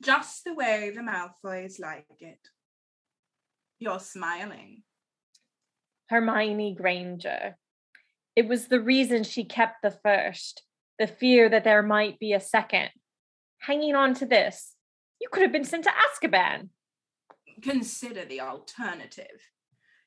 Just 0.02 0.44
the 0.44 0.54
way 0.54 0.92
the 0.94 1.00
Malfoys 1.00 1.80
like 1.80 2.06
it. 2.20 2.38
You're 3.78 4.00
smiling. 4.00 4.82
Hermione 6.08 6.74
Granger. 6.74 7.56
It 8.36 8.46
was 8.46 8.68
the 8.68 8.80
reason 8.80 9.24
she 9.24 9.44
kept 9.44 9.82
the 9.82 9.90
first, 9.90 10.62
the 10.98 11.06
fear 11.06 11.48
that 11.48 11.64
there 11.64 11.82
might 11.82 12.18
be 12.18 12.34
a 12.34 12.40
second. 12.40 12.90
Hanging 13.60 13.94
on 13.94 14.12
to 14.14 14.26
this, 14.26 14.74
you 15.20 15.28
could 15.32 15.42
have 15.42 15.52
been 15.52 15.64
sent 15.64 15.84
to 15.84 15.90
Azkaban. 15.90 16.68
consider 17.62 18.26
the 18.26 18.42
alternative. 18.42 19.40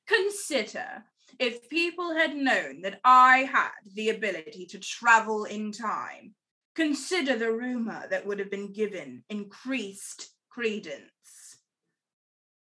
Consider 0.08 1.06
if 1.40 1.68
people 1.70 2.14
had 2.16 2.36
known 2.36 2.82
that 2.82 3.00
I 3.04 3.50
had 3.52 3.72
the 3.96 4.10
ability 4.10 4.68
to 4.68 4.80
travel 4.80 5.46
in 5.46 5.72
time. 5.72 6.36
Consider 6.76 7.36
the 7.36 7.52
rumor 7.52 8.06
that 8.10 8.26
would 8.26 8.38
have 8.38 8.52
been 8.52 8.72
given 8.72 9.24
increased 9.30 10.30
credence. 10.50 11.58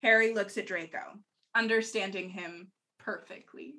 Harry 0.02 0.32
looks 0.32 0.56
at 0.56 0.66
Draco, 0.66 1.18
understanding 1.54 2.30
him 2.30 2.72
perfectly. 2.98 3.74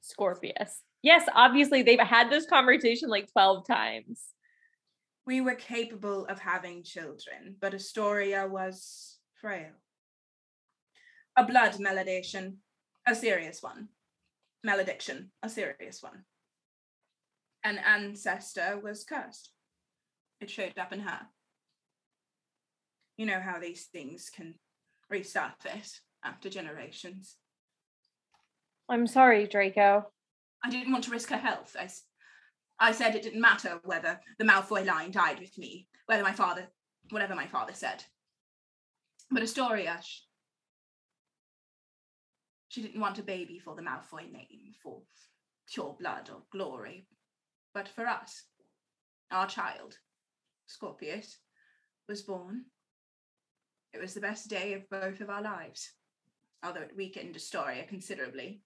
Scorpius. 0.00 0.82
Yes, 1.02 1.26
obviously 1.34 1.82
they've 1.82 1.98
had 1.98 2.30
this 2.30 2.46
conversation 2.46 3.08
like 3.08 3.32
12 3.32 3.66
times. 3.66 4.22
We 5.26 5.40
were 5.40 5.54
capable 5.54 6.26
of 6.26 6.38
having 6.38 6.82
children, 6.82 7.56
but 7.60 7.74
Astoria 7.74 8.46
was 8.46 9.18
frail. 9.40 9.70
A 11.36 11.44
blood 11.44 11.78
malediction, 11.78 12.58
a 13.06 13.14
serious 13.14 13.62
one. 13.62 13.88
Malediction, 14.62 15.30
a 15.42 15.48
serious 15.48 16.02
one. 16.02 16.24
An 17.64 17.78
ancestor 17.78 18.78
was 18.82 19.04
cursed. 19.04 19.50
It 20.40 20.50
showed 20.50 20.78
up 20.78 20.92
in 20.92 21.00
her. 21.00 21.20
You 23.16 23.26
know 23.26 23.40
how 23.40 23.58
these 23.58 23.84
things 23.84 24.30
can 24.34 24.54
resurface 25.12 26.00
after 26.24 26.48
generations. 26.48 27.36
I'm 28.88 29.06
sorry, 29.06 29.46
Draco. 29.46 30.06
I 30.64 30.70
didn't 30.70 30.92
want 30.92 31.04
to 31.04 31.10
risk 31.10 31.30
her 31.30 31.36
health. 31.36 31.76
I, 31.78 31.88
I 32.78 32.92
said 32.92 33.14
it 33.14 33.22
didn't 33.22 33.40
matter 33.40 33.80
whether 33.84 34.20
the 34.38 34.44
Malfoy 34.44 34.84
line 34.84 35.10
died 35.10 35.40
with 35.40 35.56
me, 35.58 35.88
whether 36.06 36.22
my 36.22 36.32
father, 36.32 36.68
whatever 37.10 37.34
my 37.34 37.46
father 37.46 37.72
said. 37.72 38.04
But 39.30 39.42
Astoria, 39.42 40.00
sh- 40.02 40.22
she 42.68 42.82
didn't 42.82 43.00
want 43.00 43.18
a 43.18 43.22
baby 43.22 43.58
for 43.58 43.74
the 43.74 43.82
Malfoy 43.82 44.30
name, 44.30 44.74
for 44.82 45.02
pure 45.72 45.96
blood 45.98 46.30
or 46.32 46.42
glory, 46.52 47.06
but 47.72 47.88
for 47.88 48.06
us, 48.06 48.44
our 49.30 49.46
child, 49.46 49.96
Scorpius, 50.66 51.38
was 52.08 52.22
born. 52.22 52.64
It 53.92 54.00
was 54.00 54.14
the 54.14 54.20
best 54.20 54.48
day 54.48 54.74
of 54.74 54.88
both 54.90 55.20
of 55.20 55.30
our 55.30 55.42
lives, 55.42 55.92
although 56.62 56.82
it 56.82 56.96
weakened 56.96 57.36
Astoria 57.36 57.84
considerably 57.84 58.62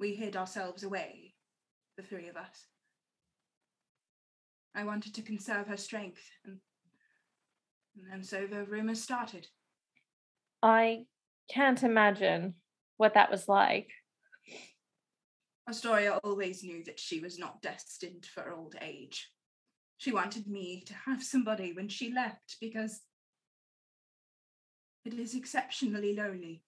we 0.00 0.14
hid 0.14 0.36
ourselves 0.36 0.82
away, 0.82 1.34
the 1.96 2.02
three 2.02 2.28
of 2.28 2.36
us. 2.36 2.66
I 4.74 4.84
wanted 4.84 5.14
to 5.14 5.22
conserve 5.22 5.66
her 5.66 5.76
strength, 5.76 6.22
and, 6.46 6.58
and 8.10 8.24
so 8.24 8.46
the 8.46 8.64
rumors 8.64 9.02
started. 9.02 9.46
I 10.62 11.04
can't 11.50 11.82
imagine 11.82 12.54
what 12.96 13.14
that 13.14 13.30
was 13.30 13.46
like. 13.46 13.90
Astoria 15.68 16.18
always 16.24 16.64
knew 16.64 16.82
that 16.84 16.98
she 16.98 17.20
was 17.20 17.38
not 17.38 17.62
destined 17.62 18.26
for 18.26 18.52
old 18.52 18.74
age. 18.80 19.30
She 19.98 20.12
wanted 20.12 20.46
me 20.46 20.82
to 20.86 20.94
have 21.06 21.22
somebody 21.22 21.72
when 21.72 21.88
she 21.88 22.12
left 22.12 22.56
because 22.60 23.00
it 25.04 25.14
is 25.14 25.34
exceptionally 25.34 26.14
lonely 26.16 26.62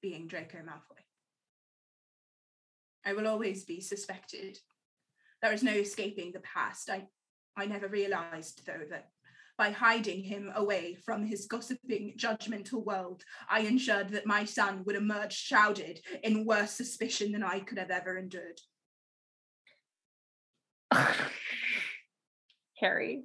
being 0.00 0.26
Draco 0.26 0.58
Malfoy. 0.58 1.05
I 3.06 3.12
will 3.12 3.28
always 3.28 3.64
be 3.64 3.80
suspected. 3.80 4.58
There 5.40 5.52
is 5.52 5.62
no 5.62 5.72
escaping 5.72 6.32
the 6.32 6.40
past. 6.40 6.90
I, 6.90 7.06
I 7.56 7.66
never 7.66 7.86
realized, 7.86 8.66
though, 8.66 8.84
that 8.90 9.10
by 9.56 9.70
hiding 9.70 10.24
him 10.24 10.50
away 10.56 10.96
from 11.04 11.24
his 11.24 11.46
gossiping, 11.46 12.14
judgmental 12.18 12.84
world, 12.84 13.22
I 13.48 13.60
ensured 13.60 14.08
that 14.10 14.26
my 14.26 14.44
son 14.44 14.82
would 14.84 14.96
emerge 14.96 15.34
shrouded 15.34 16.00
in 16.24 16.44
worse 16.44 16.72
suspicion 16.72 17.30
than 17.30 17.44
I 17.44 17.60
could 17.60 17.78
have 17.78 17.90
ever 17.90 18.18
endured. 18.18 18.60
Harry. 22.80 23.24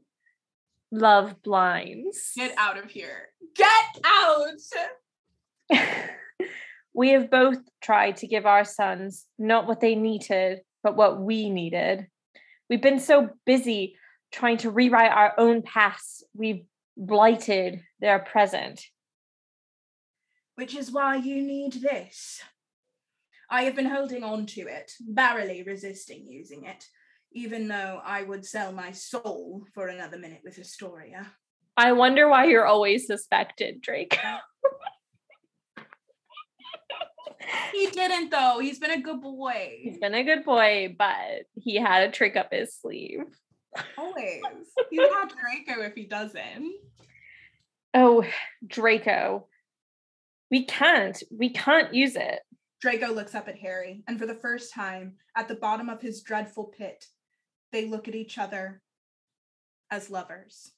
Love 0.91 1.41
blinds. 1.41 2.33
Get 2.35 2.53
out 2.57 2.77
of 2.77 2.91
here. 2.91 3.29
Get 3.55 3.99
out! 4.05 4.59
we 6.93 7.09
have 7.09 7.29
both 7.29 7.57
tried 7.81 8.17
to 8.17 8.27
give 8.27 8.45
our 8.45 8.65
sons 8.65 9.25
not 9.39 9.67
what 9.67 9.79
they 9.79 9.95
needed, 9.95 10.61
but 10.83 10.95
what 10.95 11.19
we 11.19 11.49
needed. 11.49 12.07
We've 12.69 12.81
been 12.81 12.99
so 12.99 13.29
busy 13.45 13.95
trying 14.31 14.57
to 14.57 14.71
rewrite 14.71 15.11
our 15.11 15.33
own 15.37 15.61
past, 15.61 16.23
we've 16.33 16.63
blighted 16.95 17.81
their 17.99 18.19
present. 18.19 18.81
Which 20.55 20.75
is 20.75 20.91
why 20.91 21.17
you 21.17 21.41
need 21.41 21.73
this. 21.73 22.41
I 23.49 23.63
have 23.63 23.75
been 23.75 23.89
holding 23.89 24.23
on 24.23 24.45
to 24.47 24.61
it, 24.61 24.93
barely 25.01 25.63
resisting 25.63 26.25
using 26.27 26.65
it, 26.65 26.85
even 27.33 27.67
though 27.67 28.01
I 28.03 28.23
would 28.23 28.45
sell 28.45 28.71
my 28.71 28.91
soul 28.91 29.65
for 29.73 29.87
another 29.87 30.17
minute 30.17 30.41
with 30.43 30.57
Astoria. 30.57 31.27
I 31.75 31.91
wonder 31.91 32.29
why 32.29 32.45
you're 32.45 32.65
always 32.65 33.07
suspected, 33.07 33.81
Drake. 33.81 34.17
He 37.71 37.87
didn't, 37.87 38.29
though. 38.29 38.59
He's 38.61 38.79
been 38.79 38.91
a 38.91 39.01
good 39.01 39.21
boy. 39.21 39.79
He's 39.81 39.97
been 39.97 40.13
a 40.13 40.23
good 40.23 40.43
boy, 40.43 40.95
but 40.97 41.45
he 41.55 41.75
had 41.75 42.03
a 42.03 42.11
trick 42.11 42.35
up 42.35 42.49
his 42.51 42.75
sleeve. 42.75 43.23
Always. 43.97 44.41
He's 44.89 44.99
not 44.99 45.31
Draco 45.31 45.81
if 45.81 45.95
he 45.95 46.05
doesn't. 46.05 46.73
Oh, 47.93 48.25
Draco. 48.65 49.47
We 50.49 50.65
can't. 50.65 51.21
We 51.31 51.49
can't 51.49 51.93
use 51.93 52.15
it. 52.15 52.39
Draco 52.81 53.13
looks 53.13 53.35
up 53.35 53.47
at 53.47 53.59
Harry, 53.59 54.03
and 54.07 54.19
for 54.19 54.25
the 54.25 54.35
first 54.35 54.73
time, 54.73 55.13
at 55.37 55.47
the 55.47 55.55
bottom 55.55 55.87
of 55.87 56.01
his 56.01 56.23
dreadful 56.23 56.65
pit, 56.65 57.05
they 57.71 57.85
look 57.85 58.07
at 58.07 58.15
each 58.15 58.37
other 58.37 58.81
as 59.91 60.09
lovers. 60.09 60.71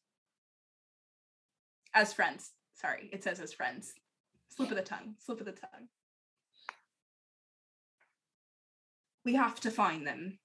As 1.93 2.13
friends. 2.13 2.51
Sorry, 2.75 3.09
it 3.13 3.23
says 3.23 3.39
as 3.39 3.53
friends. 3.53 3.93
Slip 4.49 4.69
of 4.69 4.75
the 4.75 4.83
tongue. 4.83 5.15
Slip 5.19 5.39
of 5.39 5.45
the 5.45 5.53
tongue. 5.53 5.87
We 9.25 9.35
have 9.35 9.59
to 9.61 9.71
find 9.71 10.05
them. 10.05 10.39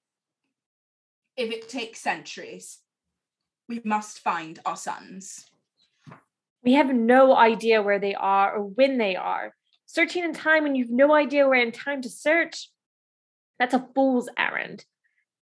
If 1.35 1.51
it 1.51 1.69
takes 1.69 1.99
centuries, 1.99 2.79
we 3.67 3.81
must 3.83 4.19
find 4.19 4.59
our 4.65 4.77
sons. 4.77 5.45
We 6.63 6.73
have 6.73 6.93
no 6.93 7.35
idea 7.35 7.81
where 7.81 7.99
they 7.99 8.15
are 8.15 8.55
or 8.55 8.63
when 8.63 8.97
they 8.97 9.15
are. 9.15 9.53
Searching 9.85 10.23
in 10.23 10.33
time 10.33 10.63
when 10.63 10.75
you've 10.75 10.91
no 10.91 11.13
idea 11.13 11.47
where 11.47 11.61
in 11.61 11.71
time 11.71 12.01
to 12.01 12.09
search, 12.09 12.69
that's 13.57 13.73
a 13.73 13.87
fool's 13.95 14.29
errand. 14.37 14.85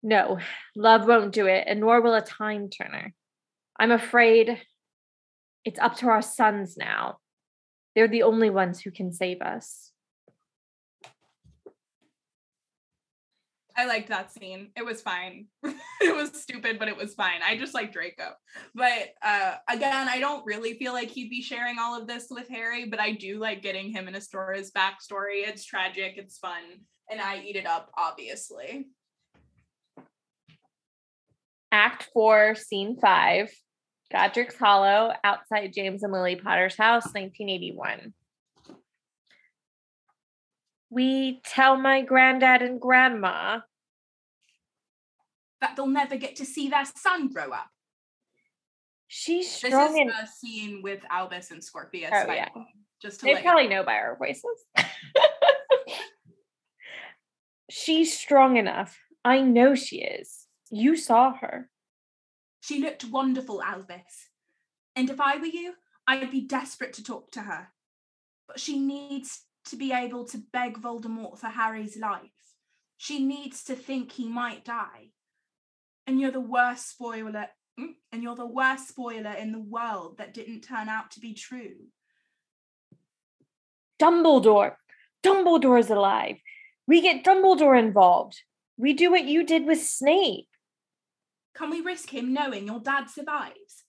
No, 0.02 0.38
love 0.74 1.06
won't 1.06 1.32
do 1.32 1.46
it, 1.46 1.64
and 1.66 1.80
nor 1.80 2.00
will 2.00 2.14
a 2.14 2.22
time 2.22 2.70
turner. 2.70 3.12
I'm 3.78 3.90
afraid 3.90 4.60
it's 5.64 5.80
up 5.80 5.96
to 5.96 6.08
our 6.08 6.22
sons 6.22 6.76
now. 6.76 7.18
They're 7.94 8.08
the 8.08 8.22
only 8.22 8.50
ones 8.50 8.80
who 8.80 8.90
can 8.90 9.12
save 9.12 9.42
us. 9.42 9.89
I 13.76 13.86
liked 13.86 14.08
that 14.08 14.32
scene. 14.32 14.70
It 14.76 14.84
was 14.84 15.00
fine. 15.00 15.46
it 15.64 16.14
was 16.14 16.40
stupid, 16.40 16.78
but 16.78 16.88
it 16.88 16.96
was 16.96 17.14
fine. 17.14 17.40
I 17.44 17.56
just 17.56 17.74
like 17.74 17.92
Draco. 17.92 18.32
But 18.74 19.14
uh 19.22 19.56
again, 19.68 20.08
I 20.08 20.20
don't 20.20 20.44
really 20.46 20.74
feel 20.74 20.92
like 20.92 21.08
he'd 21.08 21.30
be 21.30 21.42
sharing 21.42 21.78
all 21.78 22.00
of 22.00 22.06
this 22.06 22.26
with 22.30 22.48
Harry, 22.48 22.86
but 22.86 23.00
I 23.00 23.12
do 23.12 23.38
like 23.38 23.62
getting 23.62 23.90
him 23.90 24.06
and 24.06 24.16
Astoria's 24.16 24.70
backstory. 24.70 25.46
It's 25.46 25.64
tragic, 25.64 26.14
it's 26.16 26.38
fun, 26.38 26.62
and 27.10 27.20
I 27.20 27.42
eat 27.42 27.56
it 27.56 27.66
up, 27.66 27.90
obviously. 27.96 28.88
Act 31.72 32.08
four, 32.12 32.54
scene 32.56 32.96
five, 33.00 33.48
Godric's 34.10 34.56
Hollow, 34.56 35.12
outside 35.22 35.72
James 35.72 36.02
and 36.02 36.12
Lily 36.12 36.36
Potter's 36.36 36.76
house, 36.76 37.04
1981. 37.06 38.12
We 40.90 41.40
tell 41.44 41.76
my 41.76 42.02
granddad 42.02 42.62
and 42.62 42.80
grandma 42.80 43.60
That 45.60 45.76
they'll 45.76 45.86
never 45.86 46.16
get 46.16 46.36
to 46.36 46.44
see 46.44 46.68
their 46.68 46.84
son 46.84 47.28
grow 47.28 47.52
up. 47.52 47.68
she's 49.06 49.50
strong. 49.50 49.72
This 49.72 49.90
is 49.92 49.96
and 49.98 50.10
the 50.10 50.26
scene 50.26 50.82
with 50.82 51.00
Albus 51.08 51.50
and 51.52 51.62
Scorpius. 51.62 52.10
Oh, 52.12 52.32
yeah. 52.32 52.48
Just 53.00 53.20
to 53.20 53.26
they 53.26 53.40
probably 53.40 53.68
know 53.68 53.82
by 53.84 53.94
our 53.94 54.16
voices. 54.16 54.44
she's 57.70 58.18
strong 58.18 58.56
enough. 58.56 58.98
I 59.24 59.40
know 59.40 59.74
she 59.74 60.02
is. 60.02 60.46
You 60.70 60.96
saw 60.96 61.34
her. 61.34 61.70
She 62.60 62.80
looked 62.80 63.04
wonderful, 63.04 63.62
Albus. 63.62 64.28
And 64.96 65.08
if 65.08 65.20
I 65.20 65.38
were 65.38 65.46
you, 65.46 65.74
I'd 66.06 66.30
be 66.30 66.42
desperate 66.42 66.92
to 66.94 67.04
talk 67.04 67.30
to 67.32 67.40
her. 67.42 67.68
But 68.46 68.60
she 68.60 68.78
needs 68.78 69.42
to 69.66 69.76
be 69.76 69.92
able 69.92 70.24
to 70.26 70.38
beg 70.52 70.76
Voldemort 70.78 71.38
for 71.38 71.48
Harry's 71.48 71.96
life. 71.96 72.30
She 72.96 73.24
needs 73.24 73.64
to 73.64 73.74
think 73.74 74.12
he 74.12 74.28
might 74.28 74.64
die. 74.64 75.10
And 76.06 76.20
you're 76.20 76.30
the 76.30 76.40
worst 76.40 76.90
spoiler. 76.90 77.46
mm, 77.78 77.94
And 78.12 78.22
you're 78.22 78.34
the 78.36 78.46
worst 78.46 78.88
spoiler 78.88 79.32
in 79.32 79.52
the 79.52 79.60
world 79.60 80.18
that 80.18 80.34
didn't 80.34 80.62
turn 80.62 80.88
out 80.88 81.10
to 81.12 81.20
be 81.20 81.34
true. 81.34 81.76
Dumbledore. 84.00 84.74
Dumbledore's 85.22 85.90
alive. 85.90 86.36
We 86.86 87.00
get 87.02 87.24
Dumbledore 87.24 87.78
involved. 87.78 88.40
We 88.76 88.94
do 88.94 89.10
what 89.10 89.24
you 89.24 89.44
did 89.44 89.66
with 89.66 89.82
Snape. 89.82 90.48
Can 91.54 91.70
we 91.70 91.80
risk 91.80 92.08
him 92.10 92.32
knowing 92.32 92.66
your 92.66 92.80
dad 92.80 93.10
survives? 93.10 93.84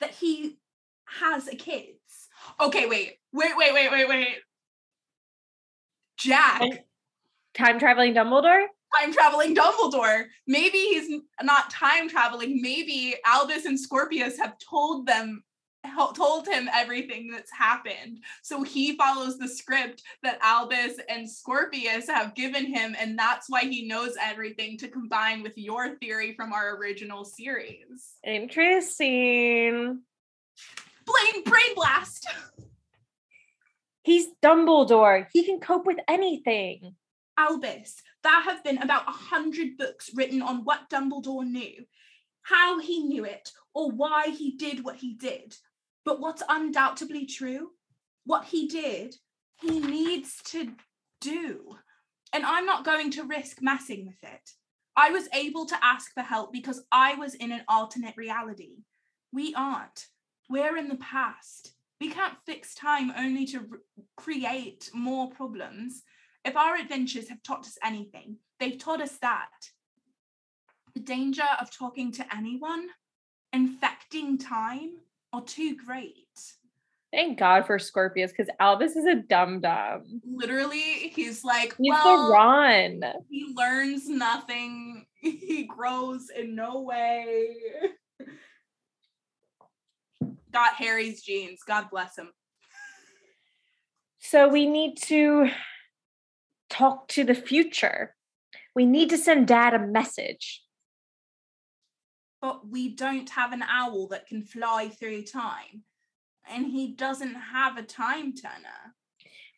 That 0.00 0.10
he 0.14 0.58
has 1.06 1.46
a 1.46 1.54
kids? 1.54 2.28
Okay, 2.58 2.86
wait, 2.86 3.18
wait, 3.32 3.52
wait, 3.56 3.72
wait, 3.72 3.90
wait, 3.92 4.08
wait. 4.08 4.28
Jack. 6.20 6.62
And- 6.62 6.80
Time 7.54 7.78
traveling 7.80 8.14
Dumbledore? 8.14 8.66
time 8.98 9.12
traveling 9.12 9.54
Dumbledore. 9.54 10.26
Maybe 10.46 10.78
he's 10.78 11.20
not 11.42 11.70
time 11.70 12.08
traveling. 12.08 12.60
Maybe 12.60 13.14
Albus 13.24 13.64
and 13.64 13.78
Scorpius 13.78 14.38
have 14.38 14.56
told 14.58 15.06
them 15.06 15.42
told 16.14 16.46
him 16.46 16.68
everything 16.74 17.30
that's 17.30 17.50
happened. 17.50 18.18
So 18.42 18.62
he 18.62 18.96
follows 18.96 19.38
the 19.38 19.48
script 19.48 20.02
that 20.22 20.38
Albus 20.42 20.98
and 21.08 21.28
Scorpius 21.28 22.06
have 22.06 22.34
given 22.34 22.66
him 22.66 22.94
and 22.98 23.18
that's 23.18 23.48
why 23.48 23.62
he 23.62 23.88
knows 23.88 24.14
everything 24.20 24.76
to 24.78 24.88
combine 24.88 25.42
with 25.42 25.56
your 25.56 25.96
theory 25.96 26.34
from 26.34 26.52
our 26.52 26.76
original 26.76 27.24
series. 27.24 28.12
Interesting. 28.24 30.00
Blaine 31.06 31.44
brain 31.44 31.74
blast. 31.74 32.28
He's 34.10 34.26
Dumbledore. 34.42 35.28
He 35.32 35.44
can 35.44 35.60
cope 35.60 35.86
with 35.86 35.98
anything. 36.08 36.96
Albus, 37.38 38.02
there 38.24 38.42
have 38.42 38.64
been 38.64 38.78
about 38.78 39.06
a 39.06 39.12
hundred 39.12 39.76
books 39.78 40.10
written 40.16 40.42
on 40.42 40.64
what 40.64 40.90
Dumbledore 40.90 41.46
knew, 41.46 41.86
how 42.42 42.80
he 42.80 43.04
knew 43.04 43.24
it, 43.24 43.52
or 43.72 43.92
why 43.92 44.30
he 44.36 44.56
did 44.56 44.82
what 44.84 44.96
he 44.96 45.14
did. 45.14 45.54
But 46.04 46.18
what's 46.18 46.42
undoubtedly 46.48 47.24
true, 47.24 47.70
what 48.24 48.46
he 48.46 48.66
did, 48.66 49.14
he 49.60 49.78
needs 49.78 50.42
to 50.46 50.72
do. 51.20 51.76
And 52.32 52.44
I'm 52.44 52.66
not 52.66 52.84
going 52.84 53.12
to 53.12 53.22
risk 53.22 53.62
messing 53.62 54.06
with 54.06 54.28
it. 54.28 54.50
I 54.96 55.10
was 55.10 55.28
able 55.32 55.66
to 55.66 55.84
ask 55.84 56.12
for 56.14 56.22
help 56.22 56.52
because 56.52 56.82
I 56.90 57.14
was 57.14 57.34
in 57.34 57.52
an 57.52 57.62
alternate 57.68 58.16
reality. 58.16 58.78
We 59.32 59.54
aren't. 59.54 60.08
We're 60.48 60.76
in 60.76 60.88
the 60.88 60.96
past. 60.96 61.74
We 62.00 62.08
can't 62.08 62.36
fix 62.46 62.74
time 62.74 63.12
only 63.16 63.44
to 63.46 63.58
r- 63.58 63.64
create 64.16 64.90
more 64.94 65.30
problems. 65.30 66.02
If 66.44 66.56
our 66.56 66.76
adventures 66.76 67.28
have 67.28 67.42
taught 67.42 67.66
us 67.66 67.76
anything, 67.84 68.36
they've 68.58 68.78
taught 68.78 69.02
us 69.02 69.18
that 69.18 69.50
the 70.94 71.00
danger 71.00 71.44
of 71.60 71.70
talking 71.70 72.10
to 72.12 72.24
anyone, 72.34 72.88
infecting 73.52 74.38
time, 74.38 74.92
are 75.32 75.42
too 75.42 75.76
great. 75.76 76.16
Thank 77.12 77.38
God 77.38 77.66
for 77.66 77.78
Scorpius 77.78 78.30
because 78.30 78.48
Albus 78.60 78.96
is 78.96 79.04
a 79.04 79.16
dum 79.16 79.60
dum. 79.60 80.22
Literally, 80.24 81.10
he's 81.14 81.44
like, 81.44 81.74
He's 81.76 81.90
well, 81.90 82.26
the 82.28 82.32
Ron. 82.32 83.02
he 83.28 83.52
learns 83.56 84.08
nothing. 84.08 85.06
He 85.22 85.64
grows 85.64 86.30
in 86.34 86.54
no 86.54 86.80
way. 86.80 87.54
Got 90.52 90.74
Harry's 90.74 91.22
genes. 91.22 91.60
God 91.66 91.90
bless 91.90 92.18
him. 92.18 92.30
So 94.18 94.48
we 94.48 94.66
need 94.66 94.96
to 95.02 95.50
talk 96.68 97.08
to 97.08 97.24
the 97.24 97.34
future. 97.34 98.14
We 98.74 98.84
need 98.86 99.10
to 99.10 99.18
send 99.18 99.48
dad 99.48 99.74
a 99.74 99.78
message. 99.78 100.62
But 102.40 102.68
we 102.68 102.94
don't 102.94 103.28
have 103.30 103.52
an 103.52 103.62
owl 103.62 104.08
that 104.08 104.26
can 104.26 104.42
fly 104.42 104.88
through 104.88 105.22
time. 105.24 105.84
And 106.50 106.66
he 106.66 106.94
doesn't 106.94 107.34
have 107.34 107.76
a 107.76 107.82
time 107.82 108.34
turner. 108.34 108.94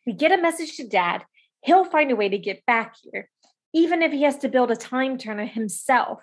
We 0.05 0.13
get 0.13 0.31
a 0.31 0.41
message 0.41 0.75
to 0.77 0.87
dad. 0.87 1.23
He'll 1.61 1.85
find 1.85 2.11
a 2.11 2.15
way 2.15 2.27
to 2.29 2.37
get 2.37 2.65
back 2.65 2.95
here, 3.01 3.29
even 3.73 4.01
if 4.01 4.11
he 4.11 4.23
has 4.23 4.37
to 4.39 4.49
build 4.49 4.69
a 4.69 4.75
time 4.75 5.17
turner 5.17 5.45
himself. 5.45 6.19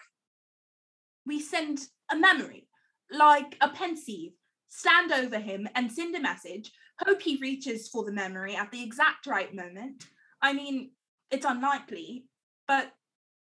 we 1.26 1.40
send 1.40 1.80
a 2.10 2.16
memory, 2.16 2.66
like 3.10 3.56
a 3.60 3.68
pensieve, 3.68 4.32
stand 4.70 5.12
over 5.12 5.38
him 5.38 5.68
and 5.74 5.92
send 5.92 6.14
a 6.16 6.20
message, 6.20 6.72
hope 7.04 7.20
he 7.20 7.36
reaches 7.36 7.88
for 7.88 8.04
the 8.04 8.12
memory 8.12 8.56
at 8.56 8.70
the 8.70 8.82
exact 8.82 9.26
right 9.26 9.54
moment. 9.54 10.06
I 10.40 10.54
mean, 10.54 10.92
it's 11.30 11.44
unlikely, 11.44 12.24
but 12.66 12.90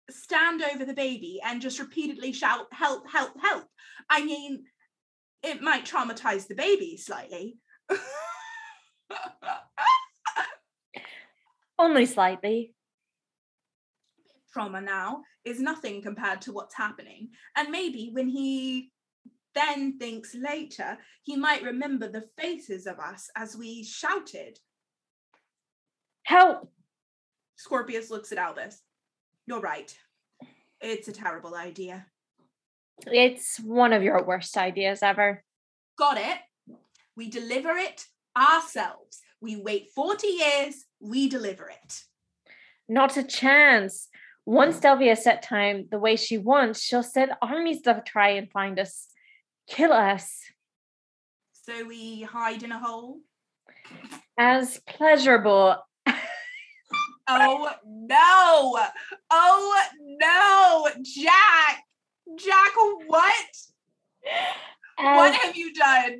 stand 0.09 0.63
over 0.63 0.86
the 0.86 0.93
baby 0.93 1.41
and 1.43 1.61
just 1.61 1.80
repeatedly 1.80 2.32
shout, 2.32 2.68
help, 2.72 3.09
help, 3.09 3.34
help. 3.41 3.65
I 4.09 4.24
mean, 4.24 4.63
it 5.43 5.61
might 5.61 5.86
traumatize 5.86 6.47
the 6.47 6.55
baby 6.55 6.95
slightly. 6.97 7.57
Only 11.80 12.05
slightly. 12.05 12.74
trauma 14.51 14.82
now 14.82 15.22
is 15.45 15.59
nothing 15.59 16.01
compared 16.01 16.41
to 16.41 16.51
what's 16.51 16.76
happening. 16.76 17.30
And 17.55 17.70
maybe 17.70 18.09
when 18.13 18.28
he 18.28 18.91
then 19.58 19.97
thinks 19.97 20.36
later, 20.36 20.97
he 21.24 21.36
might 21.36 21.64
remember 21.64 22.08
the 22.08 22.30
faces 22.38 22.86
of 22.86 22.99
us 22.99 23.30
as 23.36 23.58
we 23.58 23.84
shouted. 23.84 24.60
Help! 26.24 26.72
Scorpius 27.55 28.12
looks 28.12 28.32
at 28.32 28.38
Albus. 28.38 28.82
You're 29.47 29.62
right. 29.62 29.97
It's 30.80 31.08
a 31.08 31.14
terrible 31.14 31.55
idea. 31.55 32.05
It's 33.05 33.60
one 33.60 33.93
of 33.93 34.03
your 34.03 34.24
worst 34.24 34.58
ideas 34.58 35.01
ever. 35.01 35.43
Got 35.97 36.18
it? 36.18 36.38
We 37.16 37.30
deliver 37.30 37.72
it 37.72 38.05
ourselves. 38.38 39.22
We 39.41 39.55
wait 39.55 39.89
40 39.95 40.28
years, 40.28 40.86
we 40.99 41.30
deliver 41.30 41.70
it. 41.70 42.03
Not 42.88 43.18
a 43.18 43.24
chance. 43.24 44.08
Once 44.45 44.76
hmm. 44.76 44.82
Delphi 44.82 45.14
set 45.14 45.41
time 45.41 45.88
the 45.91 45.99
way 45.99 46.16
she 46.16 46.38
wants, 46.38 46.82
she'll 46.82 47.03
send 47.03 47.32
armies 47.41 47.82
to 47.82 48.01
try 48.05 48.30
and 48.30 48.49
find 48.51 48.80
us, 48.80 49.08
kill 49.68 49.93
us. 49.93 50.41
So 51.51 51.86
we 51.86 52.22
hide 52.22 52.63
in 52.63 52.72
a 52.72 52.80
hole. 52.80 53.20
As 54.38 54.80
pleasurable. 54.88 55.78
oh 57.28 57.72
no! 57.86 58.80
Oh 59.30 59.84
no! 60.20 60.88
Jack! 61.03 61.84
Jack, 62.38 62.72
what? 63.07 63.34
As, 64.99 65.18
what 65.18 65.34
have 65.36 65.55
you 65.55 65.74
done? 65.74 66.20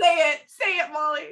say 0.00 0.30
it, 0.30 0.40
say 0.46 0.78
it, 0.78 0.92
Molly. 0.92 1.28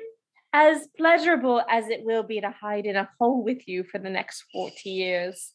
As 0.52 0.86
pleasurable 0.96 1.62
as 1.68 1.88
it 1.88 2.04
will 2.04 2.22
be 2.22 2.40
to 2.40 2.50
hide 2.50 2.86
in 2.86 2.96
a 2.96 3.08
hole 3.18 3.42
with 3.42 3.66
you 3.66 3.82
for 3.82 3.98
the 3.98 4.10
next 4.10 4.44
40 4.52 4.88
years, 4.90 5.52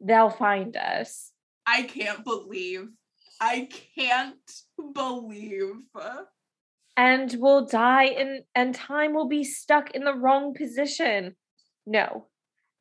they'll 0.00 0.30
find 0.30 0.76
us. 0.76 1.32
I 1.66 1.82
can't 1.82 2.24
believe. 2.24 2.88
I 3.40 3.68
can't 3.94 4.34
believe. 4.94 5.76
And 6.96 7.34
we'll 7.38 7.66
die 7.66 8.04
and, 8.04 8.42
and 8.54 8.74
time 8.74 9.14
will 9.14 9.28
be 9.28 9.44
stuck 9.44 9.90
in 9.90 10.04
the 10.04 10.14
wrong 10.14 10.54
position. 10.54 11.36
No, 11.84 12.28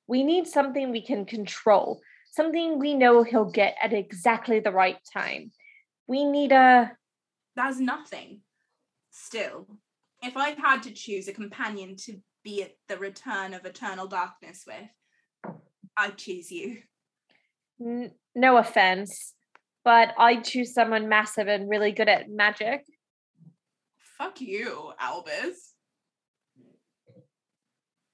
we 0.08 0.24
need 0.24 0.48
something 0.48 0.92
we 0.92 1.06
can 1.06 1.26
control, 1.26 2.02
something 2.32 2.80
we 2.80 2.94
know 2.94 3.24
he'll 3.24 3.52
get 3.52 3.76
at 3.82 3.94
exactly 3.94 4.60
the 4.60 4.72
right 4.72 4.98
time. 5.14 5.52
We 6.08 6.24
need 6.24 6.52
a. 6.52 6.92
That's 7.56 7.80
nothing. 7.80 8.42
Still, 9.12 9.68
if 10.24 10.38
I 10.38 10.52
had 10.52 10.84
to 10.84 10.92
choose 10.92 11.28
a 11.28 11.34
companion 11.34 11.96
to 12.02 12.20
be 12.44 12.64
at 12.64 12.74
the 12.88 12.98
return 12.98 13.54
of 13.54 13.66
eternal 13.66 14.08
darkness 14.08 14.66
with, 14.68 15.56
I'd 15.98 16.18
choose 16.18 16.52
you. 16.52 16.78
N- 17.82 18.12
no 18.36 18.58
offense, 18.58 19.34
but 19.86 20.14
I'd 20.18 20.44
choose 20.44 20.74
someone 20.74 21.08
massive 21.08 21.48
and 21.48 21.70
really 21.70 21.92
good 21.92 22.10
at 22.10 22.30
magic. 22.30 22.84
Fuck 24.18 24.42
you, 24.42 24.92
Albus. 25.00 25.74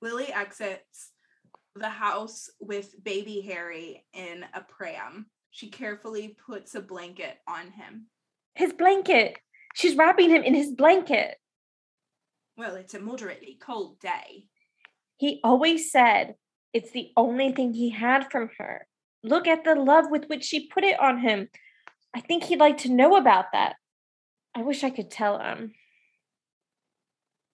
Lily 0.02 0.32
exits 0.34 1.12
the 1.76 1.90
house 1.90 2.50
with 2.60 2.94
baby 3.02 3.42
Harry 3.42 4.04
in 4.14 4.46
a 4.54 4.62
pram. 4.62 5.28
She 5.52 5.70
carefully 5.70 6.36
puts 6.46 6.76
a 6.76 6.82
blanket 6.82 7.38
on 7.48 7.72
him. 7.72 8.08
His 8.56 8.74
blanket. 8.74 9.38
She's 9.74 9.96
wrapping 9.96 10.30
him 10.30 10.44
in 10.44 10.54
his 10.54 10.72
blanket. 10.72 11.38
Well, 12.58 12.76
it's 12.76 12.94
a 12.94 13.00
moderately 13.00 13.58
cold 13.62 14.00
day. 14.00 14.48
He 15.16 15.40
always 15.44 15.92
said 15.92 16.36
it's 16.74 16.92
the 16.92 17.12
only 17.16 17.54
thing 17.54 17.74
he 17.74 17.92
had 17.92 18.30
from 18.30 18.50
her. 18.58 18.88
Look 19.24 19.48
at 19.48 19.64
the 19.64 19.76
love 19.76 20.06
with 20.10 20.26
which 20.28 20.44
she 20.44 20.68
put 20.68 20.84
it 20.84 21.00
on 21.00 21.20
him. 21.20 21.50
I 22.14 22.22
think 22.22 22.44
he'd 22.44 22.60
like 22.60 22.78
to 22.80 22.92
know 22.92 23.16
about 23.16 23.46
that. 23.54 23.76
I 24.56 24.64
wish 24.64 24.84
I 24.84 24.90
could 24.90 25.12
tell 25.12 25.40
him. 25.40 25.74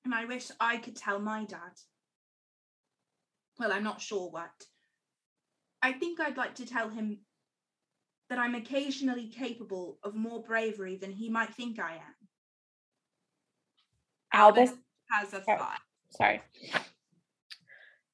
And 0.06 0.14
I 0.16 0.26
wish 0.26 0.50
I 0.60 0.78
could 0.78 0.96
tell 0.96 1.20
my 1.20 1.44
dad. 1.44 1.74
Well, 3.60 3.72
I'm 3.74 3.84
not 3.84 4.02
sure 4.02 4.30
what. 4.30 4.52
I 5.82 5.94
think 5.94 6.20
I'd 6.20 6.38
like 6.38 6.56
to 6.56 6.66
tell 6.66 6.90
him 6.90 7.20
that 8.30 8.40
I'm 8.40 8.56
occasionally 8.56 9.28
capable 9.28 10.00
of 10.04 10.16
more 10.16 10.42
bravery 10.42 10.98
than 10.98 11.12
he 11.12 11.30
might 11.30 11.54
think 11.54 11.80
I 11.80 11.96
am. 11.96 12.16
Albus 14.34 14.72
has 15.12 15.34
a 15.34 15.40
thought. 15.40 15.80
Sorry. 16.12 16.42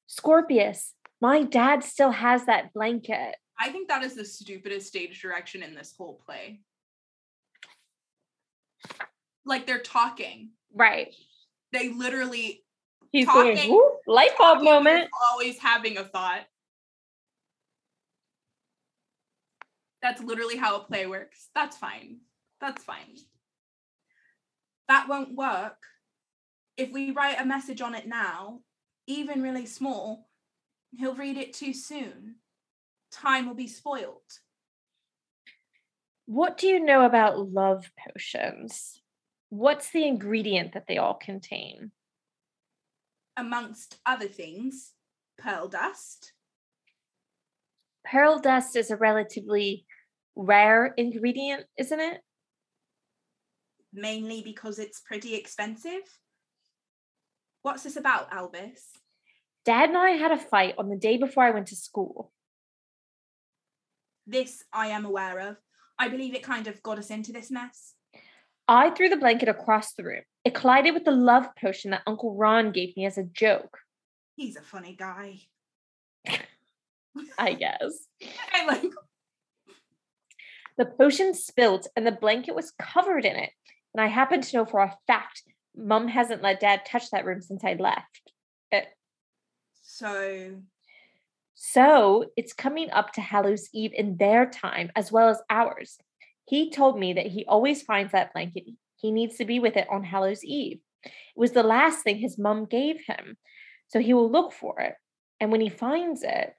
Scorpius, 0.06 0.94
my 1.20 1.42
dad 1.42 1.82
still 1.82 2.12
has 2.12 2.46
that 2.46 2.72
blanket. 2.72 3.36
I 3.58 3.70
think 3.70 3.88
that 3.88 4.02
is 4.02 4.14
the 4.14 4.24
stupidest 4.24 4.88
stage 4.88 5.20
direction 5.22 5.62
in 5.62 5.74
this 5.74 5.94
whole 5.96 6.20
play. 6.26 6.60
Like 9.46 9.66
they're 9.66 9.78
talking. 9.80 10.50
Right. 10.72 11.14
They 11.72 11.90
literally 11.90 12.60
He's 13.12 13.26
Talking- 13.26 13.54
going, 13.54 13.70
"Whoop, 13.70 14.00
light 14.08 14.36
bulb 14.36 14.62
moment. 14.62 15.08
always 15.30 15.56
having 15.60 15.98
a 15.98 16.04
thought. 16.04 16.48
That's 20.02 20.20
literally 20.20 20.56
how 20.56 20.76
a 20.76 20.80
play 20.84 21.06
works. 21.06 21.48
That's 21.54 21.76
fine. 21.76 22.18
That's 22.60 22.82
fine. 22.82 23.16
That 24.88 25.08
won't 25.08 25.34
work 25.36 25.78
if 26.76 26.90
we 26.90 27.12
write 27.12 27.40
a 27.40 27.44
message 27.46 27.80
on 27.80 27.94
it 27.94 28.08
now, 28.08 28.62
even 29.06 29.42
really 29.42 29.64
small. 29.66 30.28
He'll 30.90 31.14
read 31.14 31.36
it 31.36 31.52
too 31.52 31.72
soon. 31.72 32.36
Time 33.14 33.46
will 33.46 33.54
be 33.54 33.68
spoiled. 33.68 34.20
What 36.26 36.58
do 36.58 36.66
you 36.66 36.84
know 36.84 37.04
about 37.04 37.50
love 37.50 37.90
potions? 37.98 39.00
What's 39.48 39.90
the 39.90 40.06
ingredient 40.06 40.74
that 40.74 40.86
they 40.88 40.98
all 40.98 41.14
contain? 41.14 41.92
Amongst 43.36 43.98
other 44.04 44.28
things, 44.28 44.92
pearl 45.38 45.68
dust. 45.68 46.32
Pearl 48.04 48.38
dust 48.38 48.76
is 48.76 48.90
a 48.90 48.96
relatively 48.96 49.86
rare 50.36 50.92
ingredient, 50.96 51.64
isn't 51.78 52.00
it? 52.00 52.20
mainly 53.94 54.42
because 54.42 54.78
it's 54.78 55.00
pretty 55.00 55.34
expensive. 55.34 56.02
What's 57.62 57.84
this 57.84 57.96
about, 57.96 58.32
Albus? 58.32 58.92
Dad 59.64 59.88
and 59.88 59.96
I 59.96 60.10
had 60.10 60.32
a 60.32 60.38
fight 60.38 60.74
on 60.76 60.90
the 60.90 60.96
day 60.96 61.16
before 61.16 61.44
I 61.44 61.52
went 61.52 61.68
to 61.68 61.76
school. 61.76 62.30
This 64.26 64.64
I 64.72 64.88
am 64.88 65.04
aware 65.04 65.38
of. 65.40 65.56
I 65.98 66.08
believe 66.08 66.34
it 66.34 66.42
kind 66.42 66.66
of 66.66 66.82
got 66.82 66.98
us 66.98 67.10
into 67.10 67.32
this 67.32 67.50
mess. 67.50 67.94
I 68.66 68.90
threw 68.90 69.08
the 69.08 69.16
blanket 69.16 69.48
across 69.48 69.92
the 69.92 70.04
room. 70.04 70.22
It 70.44 70.54
collided 70.54 70.94
with 70.94 71.04
the 71.04 71.10
love 71.10 71.48
potion 71.60 71.90
that 71.90 72.02
Uncle 72.06 72.34
Ron 72.34 72.72
gave 72.72 72.96
me 72.96 73.04
as 73.06 73.18
a 73.18 73.24
joke, 73.24 73.78
He's 74.36 74.56
a 74.56 74.62
funny 74.62 74.96
guy. 74.96 75.40
I 77.38 77.54
guess. 77.54 78.08
I 78.52 78.66
like 78.66 78.82
The 80.76 80.86
potion 80.86 81.34
spilled 81.34 81.86
and 81.94 82.06
the 82.06 82.12
blanket 82.12 82.54
was 82.54 82.72
covered 82.80 83.24
in 83.24 83.36
it. 83.36 83.50
And 83.94 84.02
I 84.02 84.08
happen 84.08 84.40
to 84.40 84.56
know 84.56 84.64
for 84.64 84.80
a 84.80 84.96
fact 85.06 85.42
Mum 85.76 86.08
hasn't 86.08 86.42
let 86.42 86.60
Dad 86.60 86.82
touch 86.86 87.10
that 87.10 87.24
room 87.24 87.40
since 87.40 87.64
I 87.64 87.74
left. 87.74 88.32
It, 88.72 88.86
so 89.82 90.56
so 91.54 92.26
it's 92.36 92.52
coming 92.52 92.90
up 92.90 93.12
to 93.12 93.20
Hallows 93.20 93.68
Eve 93.72 93.92
in 93.94 94.16
their 94.16 94.46
time 94.46 94.90
as 94.96 95.10
well 95.10 95.28
as 95.28 95.40
ours. 95.48 95.98
He 96.46 96.70
told 96.70 96.98
me 96.98 97.14
that 97.14 97.26
he 97.26 97.44
always 97.46 97.82
finds 97.82 98.12
that 98.12 98.32
blanket. 98.32 98.64
He 98.96 99.10
needs 99.10 99.36
to 99.36 99.44
be 99.44 99.60
with 99.60 99.76
it 99.76 99.88
on 99.90 100.04
Hallows 100.04 100.44
Eve. 100.44 100.80
It 101.04 101.12
was 101.36 101.52
the 101.52 101.62
last 101.62 102.02
thing 102.02 102.18
his 102.18 102.38
mum 102.38 102.66
gave 102.66 103.00
him. 103.06 103.36
So 103.88 104.00
he 104.00 104.14
will 104.14 104.30
look 104.30 104.52
for 104.52 104.80
it. 104.80 104.94
And 105.40 105.52
when 105.52 105.60
he 105.60 105.68
finds 105.68 106.22
it, 106.22 106.54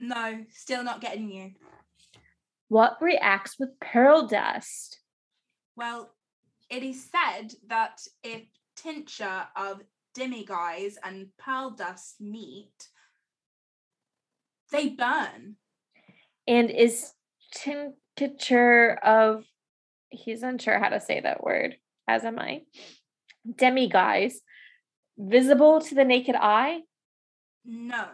no, 0.00 0.44
still 0.50 0.84
not 0.84 1.00
getting 1.00 1.30
you. 1.30 1.52
what 2.68 2.96
reacts 3.00 3.56
with 3.58 3.80
pearl 3.80 4.26
dust? 4.26 5.00
Well, 5.76 6.10
it 6.70 6.82
is 6.82 7.04
said 7.10 7.54
that 7.68 8.00
if 8.22 8.42
tincture 8.76 9.46
of 9.56 9.82
demiguise 10.14 10.96
and 11.02 11.28
pearl 11.38 11.70
dust 11.70 12.20
meet, 12.20 12.88
they 14.70 14.88
burn. 14.90 15.56
And 16.46 16.70
is 16.70 17.12
tincture 17.52 18.98
of, 19.02 19.44
he's 20.10 20.42
unsure 20.42 20.78
how 20.78 20.88
to 20.88 21.00
say 21.00 21.20
that 21.20 21.42
word, 21.42 21.76
as 22.06 22.24
am 22.24 22.38
I, 22.38 22.62
demiguise, 23.48 24.34
visible 25.16 25.80
to 25.80 25.94
the 25.94 26.04
naked 26.04 26.34
eye? 26.34 26.80
No. 27.64 28.06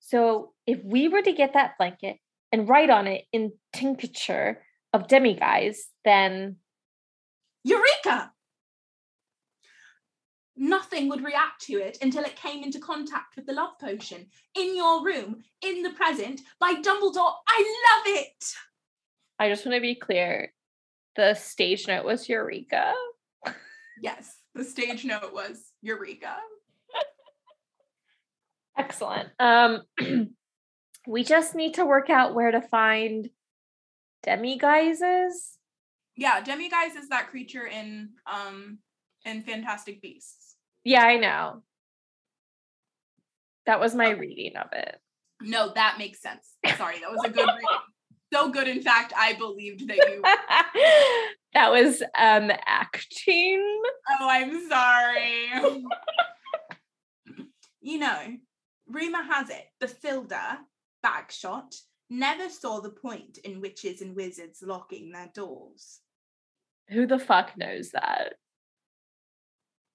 So 0.00 0.52
if 0.66 0.82
we 0.84 1.08
were 1.08 1.22
to 1.22 1.32
get 1.32 1.54
that 1.54 1.78
blanket 1.78 2.18
and 2.52 2.68
write 2.68 2.90
on 2.90 3.06
it 3.06 3.24
in 3.32 3.52
tincture 3.72 4.62
of 4.92 5.06
demiguise, 5.06 5.78
then 6.04 6.56
Eureka! 7.64 8.31
Nothing 10.62 11.08
would 11.08 11.24
react 11.24 11.60
to 11.62 11.72
it 11.72 11.98
until 12.02 12.22
it 12.22 12.36
came 12.36 12.62
into 12.62 12.78
contact 12.78 13.34
with 13.34 13.46
the 13.46 13.52
love 13.52 13.72
potion 13.80 14.28
in 14.54 14.76
your 14.76 15.04
room, 15.04 15.42
in 15.60 15.82
the 15.82 15.90
present, 15.90 16.40
by 16.60 16.74
Dumbledore. 16.74 17.34
I 17.48 17.80
love 17.90 18.14
it! 18.14 18.44
I 19.40 19.48
just 19.48 19.66
want 19.66 19.74
to 19.74 19.80
be 19.80 19.96
clear. 19.96 20.52
The 21.16 21.34
stage 21.34 21.88
note 21.88 22.04
was 22.04 22.28
Eureka. 22.28 22.94
Yes, 24.00 24.36
the 24.54 24.62
stage 24.62 25.04
note 25.04 25.32
was 25.34 25.72
Eureka. 25.80 26.36
Excellent. 28.78 29.30
Um 29.40 29.82
we 31.08 31.24
just 31.24 31.56
need 31.56 31.74
to 31.74 31.84
work 31.84 32.08
out 32.08 32.36
where 32.36 32.52
to 32.52 32.60
find 32.60 33.28
demiguises. 34.24 35.56
Yeah, 36.14 36.40
Demiguise 36.40 36.94
is 36.96 37.08
that 37.08 37.30
creature 37.30 37.66
in 37.66 38.10
um 38.32 38.78
in 39.24 39.42
Fantastic 39.42 40.02
Beasts. 40.02 40.56
Yeah, 40.84 41.02
I 41.02 41.16
know. 41.16 41.62
That 43.66 43.80
was 43.80 43.94
my 43.94 44.10
reading 44.10 44.56
of 44.56 44.68
it. 44.72 44.96
No, 45.40 45.72
that 45.74 45.96
makes 45.98 46.20
sense. 46.20 46.54
Sorry, 46.76 46.98
that 47.00 47.10
was 47.10 47.24
a 47.24 47.30
good 47.30 47.48
reading. 47.48 47.78
So 48.32 48.48
good, 48.50 48.66
in 48.66 48.80
fact, 48.80 49.12
I 49.16 49.34
believed 49.34 49.86
that 49.88 49.96
you. 49.96 50.22
that 51.54 51.70
was 51.70 52.02
um 52.18 52.50
acting. 52.66 53.82
Oh, 54.20 54.28
I'm 54.28 54.68
sorry. 54.68 55.50
you 57.82 57.98
know, 57.98 58.36
rumor 58.88 59.22
has 59.22 59.50
it 59.50 59.64
Bathilda, 59.82 60.58
Bagshot, 61.04 61.74
never 62.08 62.48
saw 62.48 62.80
the 62.80 62.90
point 62.90 63.38
in 63.44 63.60
witches 63.60 64.00
and 64.00 64.16
wizards 64.16 64.62
locking 64.62 65.12
their 65.12 65.30
doors. 65.34 66.00
Who 66.88 67.06
the 67.06 67.18
fuck 67.18 67.56
knows 67.56 67.90
that? 67.90 68.34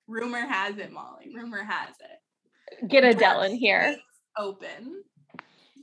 Rumor 0.07 0.45
has 0.45 0.77
it, 0.77 0.91
Molly. 0.91 1.33
Rumor 1.35 1.63
has 1.63 1.95
it. 1.99 2.87
Get 2.87 3.03
Adele 3.03 3.43
in 3.43 3.55
here. 3.55 3.97
Open. 4.37 5.03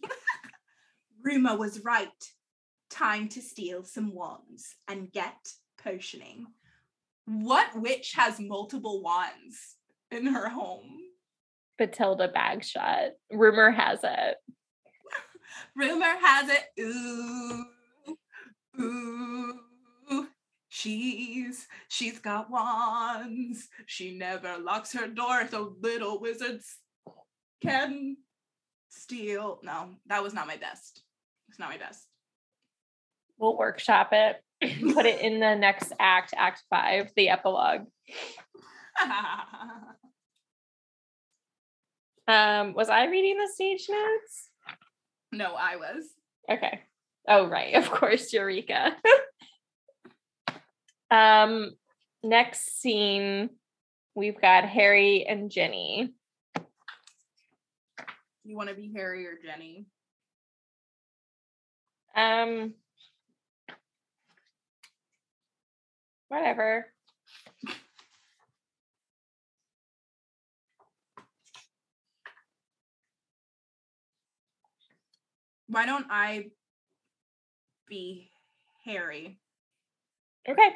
Rumor 1.22 1.56
was 1.56 1.84
right. 1.84 2.08
Time 2.90 3.28
to 3.30 3.42
steal 3.42 3.84
some 3.84 4.14
wands 4.14 4.76
and 4.88 5.10
get 5.12 5.36
potioning. 5.82 6.46
What 7.26 7.68
witch 7.74 8.12
has 8.16 8.38
multiple 8.38 9.02
wands 9.02 9.76
in 10.10 10.26
her 10.26 10.48
home? 10.48 11.00
Bathilda 11.80 12.32
Bagshot. 12.32 13.10
Rumor 13.32 13.70
has 13.70 14.00
it. 14.04 14.36
Rumor 15.76 16.16
has 16.20 16.48
it. 16.50 16.64
Ooh, 16.80 17.64
ooh. 18.80 19.60
She's 20.76 21.68
she's 21.86 22.18
got 22.18 22.50
wands. 22.50 23.68
She 23.86 24.18
never 24.18 24.58
locks 24.58 24.92
her 24.94 25.06
door, 25.06 25.46
so 25.48 25.76
little 25.80 26.20
wizards 26.20 26.78
can 27.62 28.16
steal. 28.88 29.60
No, 29.62 29.90
that 30.06 30.24
was 30.24 30.34
not 30.34 30.48
my 30.48 30.56
best. 30.56 31.04
It's 31.48 31.60
not 31.60 31.70
my 31.70 31.76
best. 31.78 32.04
We'll 33.38 33.56
workshop 33.56 34.08
it. 34.10 34.42
Put 34.92 35.06
it 35.06 35.20
in 35.20 35.38
the 35.38 35.54
next 35.54 35.92
act, 36.00 36.34
act 36.36 36.64
five, 36.68 37.12
the 37.14 37.28
epilogue. 37.28 37.82
um, 42.26 42.74
was 42.74 42.88
I 42.88 43.04
reading 43.06 43.38
the 43.38 43.48
stage 43.54 43.86
notes? 43.88 44.50
no, 45.30 45.54
I 45.54 45.76
was. 45.76 46.04
Okay. 46.50 46.80
Oh, 47.28 47.46
right. 47.46 47.74
Of 47.74 47.92
course, 47.92 48.32
Eureka. 48.32 48.96
um, 51.10 51.70
next 52.22 52.80
scene, 52.80 53.50
we've 54.14 54.40
got 54.40 54.64
Harry 54.64 55.24
and 55.28 55.50
Ginny. 55.50 56.12
You 58.44 58.56
want 58.56 58.68
to 58.68 58.74
be 58.74 58.92
Harry 58.94 59.26
or 59.26 59.38
Ginny? 59.42 59.86
Um, 62.14 62.74
whatever. 66.28 66.86
Why 75.66 75.86
don't 75.86 76.06
I 76.10 76.50
be 77.88 78.30
Harry? 78.84 79.38
Okay. 80.48 80.70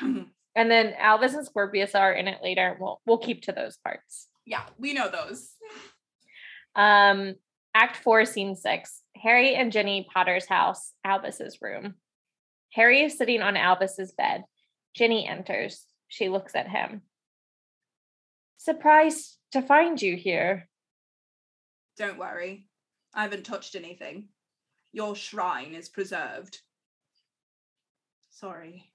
And 0.00 0.70
then 0.70 0.94
Albus 0.98 1.34
and 1.34 1.44
Scorpius 1.44 1.94
are 1.94 2.12
in 2.12 2.28
it 2.28 2.38
later. 2.42 2.76
We'll 2.80 3.00
we'll 3.06 3.18
keep 3.18 3.42
to 3.42 3.52
those 3.52 3.76
parts. 3.78 4.28
Yeah, 4.46 4.62
we 4.78 4.92
know 4.92 5.10
those. 5.10 5.50
Um, 6.76 7.34
Act 7.74 7.96
four, 7.96 8.24
scene 8.24 8.54
six. 8.54 9.00
Harry 9.16 9.54
and 9.56 9.72
Ginny 9.72 10.06
Potter's 10.12 10.46
house, 10.46 10.92
Albus's 11.04 11.58
room. 11.60 11.94
Harry 12.72 13.02
is 13.02 13.18
sitting 13.18 13.42
on 13.42 13.56
Albus's 13.56 14.12
bed. 14.12 14.44
Ginny 14.94 15.26
enters. 15.26 15.86
She 16.08 16.28
looks 16.28 16.54
at 16.54 16.68
him. 16.68 17.02
Surprised 18.58 19.36
to 19.52 19.62
find 19.62 20.00
you 20.00 20.16
here. 20.16 20.68
Don't 21.96 22.18
worry. 22.18 22.68
I 23.12 23.22
haven't 23.22 23.44
touched 23.44 23.74
anything. 23.74 24.28
Your 24.92 25.16
shrine 25.16 25.74
is 25.74 25.88
preserved. 25.88 26.58
Sorry. 28.30 28.90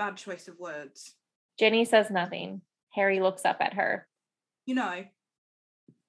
Bad 0.00 0.16
choice 0.16 0.48
of 0.48 0.58
words. 0.58 1.14
Ginny 1.58 1.84
says 1.84 2.10
nothing. 2.10 2.62
Harry 2.94 3.20
looks 3.20 3.44
up 3.44 3.58
at 3.60 3.74
her. 3.74 4.08
You 4.64 4.76
know, 4.76 5.04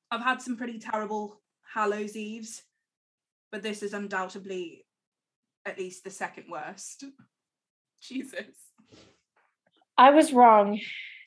I've 0.10 0.22
had 0.22 0.42
some 0.42 0.56
pretty 0.56 0.80
terrible 0.80 1.42
Hallows 1.74 2.16
Eves, 2.16 2.64
but 3.52 3.62
this 3.62 3.84
is 3.84 3.92
undoubtedly 3.92 4.86
at 5.66 5.78
least 5.78 6.06
the 6.06 6.10
second 6.10 6.46
worst. 6.50 7.04
Jesus. 8.02 8.56
I 9.98 10.12
was 10.12 10.32
wrong 10.32 10.80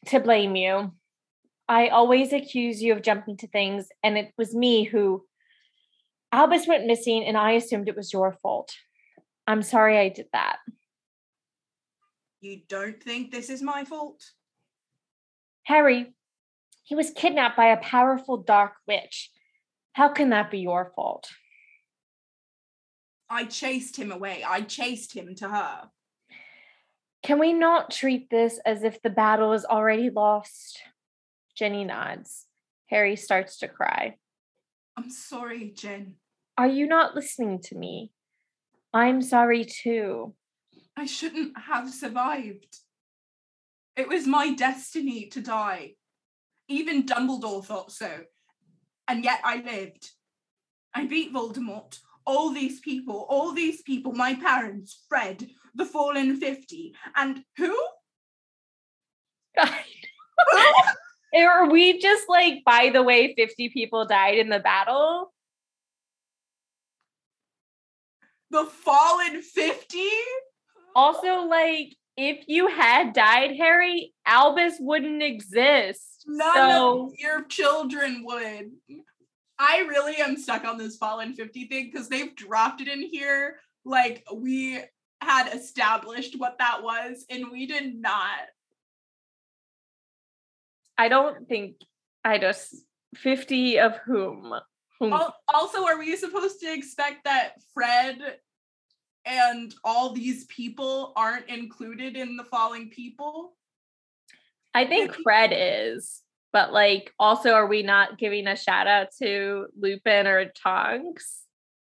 to 0.06 0.20
blame 0.20 0.56
you. 0.56 0.92
I 1.68 1.88
always 1.88 2.32
accuse 2.32 2.82
you 2.82 2.94
of 2.94 3.02
jumping 3.02 3.36
to 3.36 3.46
things, 3.46 3.88
and 4.02 4.16
it 4.16 4.32
was 4.38 4.54
me 4.54 4.84
who. 4.84 5.26
Albus 6.32 6.66
went 6.66 6.86
missing, 6.86 7.26
and 7.26 7.36
I 7.36 7.50
assumed 7.50 7.90
it 7.90 7.96
was 7.96 8.10
your 8.10 8.32
fault. 8.32 8.72
I'm 9.46 9.60
sorry 9.60 9.98
I 9.98 10.08
did 10.08 10.28
that. 10.32 10.60
You 12.44 12.60
don't 12.68 13.02
think 13.02 13.30
this 13.30 13.48
is 13.48 13.62
my 13.62 13.86
fault? 13.86 14.22
Harry, 15.62 16.12
he 16.82 16.94
was 16.94 17.10
kidnapped 17.10 17.56
by 17.56 17.68
a 17.68 17.78
powerful 17.78 18.36
dark 18.36 18.72
witch. 18.86 19.30
How 19.94 20.10
can 20.10 20.28
that 20.28 20.50
be 20.50 20.58
your 20.58 20.92
fault? 20.94 21.30
I 23.30 23.46
chased 23.46 23.96
him 23.96 24.12
away. 24.12 24.44
I 24.46 24.60
chased 24.60 25.14
him 25.16 25.34
to 25.36 25.48
her. 25.48 25.88
Can 27.22 27.38
we 27.38 27.54
not 27.54 27.90
treat 27.90 28.28
this 28.28 28.60
as 28.66 28.82
if 28.82 29.00
the 29.00 29.08
battle 29.08 29.54
is 29.54 29.64
already 29.64 30.10
lost? 30.10 30.82
Ginny 31.56 31.86
nods. 31.86 32.44
Harry 32.90 33.16
starts 33.16 33.56
to 33.60 33.68
cry. 33.68 34.16
I'm 34.98 35.08
sorry, 35.08 35.72
Gin. 35.74 36.16
Are 36.58 36.68
you 36.68 36.86
not 36.86 37.14
listening 37.14 37.62
to 37.62 37.74
me? 37.74 38.12
I'm 38.92 39.22
sorry 39.22 39.64
too. 39.64 40.34
I 40.96 41.06
shouldn't 41.06 41.58
have 41.58 41.90
survived. 41.90 42.78
It 43.96 44.08
was 44.08 44.26
my 44.26 44.54
destiny 44.54 45.26
to 45.26 45.40
die. 45.40 45.94
Even 46.68 47.04
Dumbledore 47.04 47.64
thought 47.64 47.92
so. 47.92 48.10
And 49.06 49.24
yet 49.24 49.40
I 49.44 49.62
lived. 49.62 50.10
I 50.94 51.06
beat 51.06 51.32
Voldemort. 51.32 51.98
All 52.26 52.50
these 52.50 52.80
people, 52.80 53.26
all 53.28 53.52
these 53.52 53.82
people, 53.82 54.12
my 54.12 54.34
parents, 54.34 55.04
Fred, 55.08 55.46
the 55.74 55.84
fallen 55.84 56.36
50. 56.36 56.94
And 57.16 57.44
who? 57.58 57.76
Are 61.36 61.68
we 61.68 62.00
just 62.00 62.28
like, 62.28 62.62
by 62.64 62.90
the 62.92 63.02
way, 63.02 63.34
50 63.34 63.68
people 63.70 64.06
died 64.06 64.38
in 64.38 64.48
the 64.48 64.60
battle? 64.60 65.32
The 68.50 68.64
fallen 68.64 69.42
50? 69.42 69.98
Also, 70.94 71.46
like, 71.46 71.96
if 72.16 72.44
you 72.46 72.68
had 72.68 73.12
died, 73.12 73.56
Harry, 73.56 74.14
Albus 74.26 74.76
wouldn't 74.78 75.22
exist. 75.22 76.24
None 76.26 76.70
so... 76.70 77.06
of 77.06 77.12
your 77.18 77.44
children 77.44 78.22
would. 78.24 78.70
I 79.58 79.80
really 79.88 80.16
am 80.16 80.36
stuck 80.36 80.64
on 80.64 80.78
this 80.78 80.96
Fallen 80.96 81.34
50 81.34 81.66
thing 81.66 81.90
because 81.92 82.08
they've 82.08 82.34
dropped 82.34 82.80
it 82.80 82.88
in 82.88 83.02
here 83.02 83.56
like 83.84 84.24
we 84.32 84.80
had 85.20 85.54
established 85.54 86.38
what 86.38 86.58
that 86.58 86.82
was, 86.82 87.24
and 87.30 87.50
we 87.50 87.66
did 87.66 87.94
not. 88.00 88.40
I 90.96 91.08
don't 91.08 91.48
think 91.48 91.76
I 92.24 92.38
just 92.38 92.74
50 93.16 93.78
of 93.80 93.96
whom. 94.04 94.54
whom? 95.00 95.12
Also, 95.52 95.84
are 95.84 95.98
we 95.98 96.16
supposed 96.16 96.60
to 96.60 96.72
expect 96.72 97.24
that 97.24 97.54
Fred 97.72 98.18
and 99.26 99.74
all 99.84 100.12
these 100.12 100.44
people 100.46 101.12
aren't 101.16 101.48
included 101.48 102.16
in 102.16 102.36
the 102.36 102.44
falling 102.44 102.90
people? 102.90 103.56
I 104.74 104.86
think 104.86 105.14
Fred 105.22 105.52
is, 105.54 106.22
but 106.52 106.72
like, 106.72 107.12
also, 107.18 107.52
are 107.52 107.66
we 107.66 107.82
not 107.82 108.18
giving 108.18 108.46
a 108.46 108.56
shout 108.56 108.86
out 108.86 109.08
to 109.22 109.66
Lupin 109.78 110.26
or 110.26 110.46
Tonks? 110.46 111.42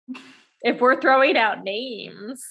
if 0.62 0.80
we're 0.80 1.00
throwing 1.00 1.38
out 1.38 1.64
names. 1.64 2.44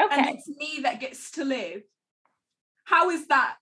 Okay. 0.00 0.14
And 0.16 0.36
it's 0.36 0.48
me 0.48 0.80
that 0.82 1.00
gets 1.00 1.30
to 1.32 1.44
live. 1.44 1.82
How 2.84 3.10
is 3.10 3.26
that? 3.28 3.58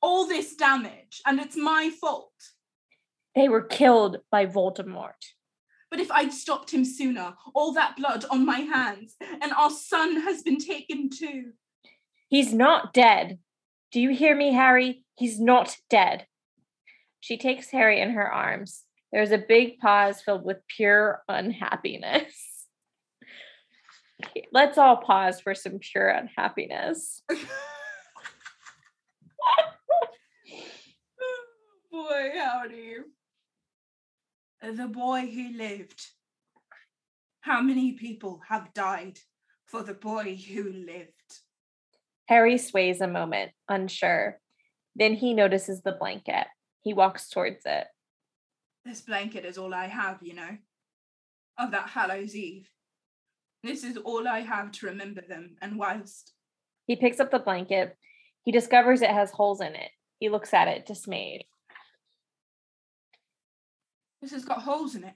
All 0.00 0.26
this 0.26 0.54
damage, 0.54 1.22
and 1.26 1.40
it's 1.40 1.56
my 1.56 1.90
fault. 2.00 2.32
They 3.34 3.48
were 3.48 3.62
killed 3.62 4.18
by 4.30 4.46
Voldemort. 4.46 5.12
But 5.94 6.00
if 6.00 6.10
I'd 6.10 6.32
stopped 6.32 6.72
him 6.72 6.84
sooner, 6.84 7.36
all 7.54 7.72
that 7.74 7.94
blood 7.96 8.24
on 8.28 8.44
my 8.44 8.58
hands, 8.58 9.14
and 9.20 9.52
our 9.52 9.70
son 9.70 10.22
has 10.22 10.42
been 10.42 10.58
taken 10.58 11.08
too. 11.08 11.52
He's 12.28 12.52
not 12.52 12.92
dead. 12.92 13.38
Do 13.92 14.00
you 14.00 14.10
hear 14.10 14.34
me, 14.34 14.52
Harry? 14.52 15.04
He's 15.14 15.38
not 15.38 15.76
dead. 15.88 16.26
She 17.20 17.38
takes 17.38 17.70
Harry 17.70 18.00
in 18.00 18.10
her 18.10 18.28
arms. 18.28 18.82
There's 19.12 19.30
a 19.30 19.38
big 19.38 19.78
pause 19.78 20.20
filled 20.20 20.44
with 20.44 20.66
pure 20.66 21.22
unhappiness. 21.28 22.66
Let's 24.52 24.78
all 24.78 24.96
pause 24.96 25.40
for 25.40 25.54
some 25.54 25.78
pure 25.78 26.08
unhappiness. 26.08 27.22
Oh, 31.96 32.08
boy, 32.08 32.30
howdy. 32.36 32.96
The 34.72 34.88
boy 34.88 35.26
who 35.26 35.58
lived. 35.58 36.06
How 37.42 37.60
many 37.60 37.92
people 37.92 38.40
have 38.48 38.72
died 38.72 39.18
for 39.66 39.82
the 39.82 39.92
boy 39.92 40.36
who 40.36 40.72
lived? 40.72 41.40
Harry 42.28 42.56
sways 42.56 43.02
a 43.02 43.06
moment, 43.06 43.52
unsure. 43.68 44.40
Then 44.96 45.12
he 45.12 45.34
notices 45.34 45.82
the 45.82 45.92
blanket. 45.92 46.46
He 46.80 46.94
walks 46.94 47.28
towards 47.28 47.66
it. 47.66 47.86
This 48.86 49.02
blanket 49.02 49.44
is 49.44 49.58
all 49.58 49.74
I 49.74 49.84
have, 49.86 50.20
you 50.22 50.34
know, 50.34 50.56
of 51.58 51.70
that 51.72 51.90
Hallows 51.90 52.34
Eve. 52.34 52.70
This 53.62 53.84
is 53.84 53.98
all 53.98 54.26
I 54.26 54.40
have 54.40 54.72
to 54.72 54.86
remember 54.86 55.20
them, 55.20 55.56
and 55.60 55.78
whilst 55.78 56.32
He 56.86 56.96
picks 56.96 57.20
up 57.20 57.30
the 57.30 57.38
blanket. 57.38 57.98
He 58.44 58.52
discovers 58.52 59.02
it 59.02 59.10
has 59.10 59.30
holes 59.30 59.60
in 59.60 59.74
it. 59.74 59.90
He 60.20 60.30
looks 60.30 60.54
at 60.54 60.68
it, 60.68 60.86
dismayed. 60.86 61.44
This 64.24 64.32
has 64.32 64.44
got 64.44 64.62
holes 64.62 64.94
in 64.94 65.04
it, 65.04 65.14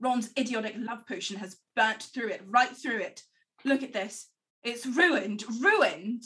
Ron's 0.00 0.30
idiotic 0.38 0.74
love 0.78 1.06
potion 1.06 1.36
has 1.36 1.58
burnt 1.76 2.02
through 2.02 2.28
it, 2.28 2.42
right 2.48 2.74
through 2.74 3.00
it. 3.00 3.22
Look 3.64 3.82
at 3.82 3.92
this. 3.92 4.28
It's 4.64 4.86
ruined, 4.86 5.44
ruined. 5.60 6.22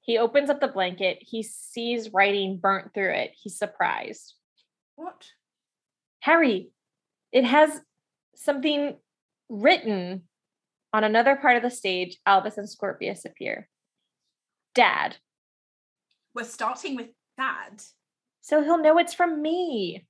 He 0.00 0.18
opens 0.18 0.50
up 0.50 0.60
the 0.60 0.68
blanket. 0.68 1.18
He 1.20 1.42
sees 1.42 2.12
writing 2.12 2.58
burnt 2.58 2.94
through 2.94 3.12
it. 3.12 3.32
He's 3.34 3.58
surprised. 3.58 4.34
What? 4.96 5.26
Harry, 6.20 6.70
it 7.32 7.44
has 7.44 7.80
something 8.36 8.96
written 9.48 10.22
on 10.92 11.04
another 11.04 11.36
part 11.36 11.56
of 11.56 11.62
the 11.62 11.70
stage. 11.70 12.18
Albus 12.24 12.56
and 12.56 12.68
Scorpius 12.68 13.24
appear. 13.24 13.68
Dad. 14.74 15.16
We're 16.34 16.44
starting 16.44 16.96
with 16.96 17.08
Dad. 17.36 17.82
So 18.40 18.62
he'll 18.62 18.82
know 18.82 18.98
it's 18.98 19.14
from 19.14 19.42
me. 19.42 20.06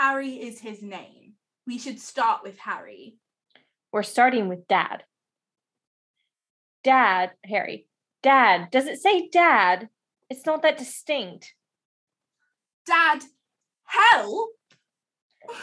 Harry 0.00 0.30
is 0.30 0.58
his 0.58 0.80
name. 0.80 1.34
We 1.66 1.78
should 1.78 2.00
start 2.00 2.42
with 2.42 2.58
Harry. 2.58 3.16
We're 3.92 4.02
starting 4.02 4.48
with 4.48 4.66
dad. 4.66 5.04
Dad, 6.82 7.32
Harry. 7.44 7.86
Dad. 8.22 8.70
Does 8.70 8.86
it 8.86 8.98
say 9.02 9.28
dad? 9.28 9.90
It's 10.30 10.46
not 10.46 10.62
that 10.62 10.78
distinct. 10.78 11.52
Dad, 12.86 13.22
hell? 13.84 14.48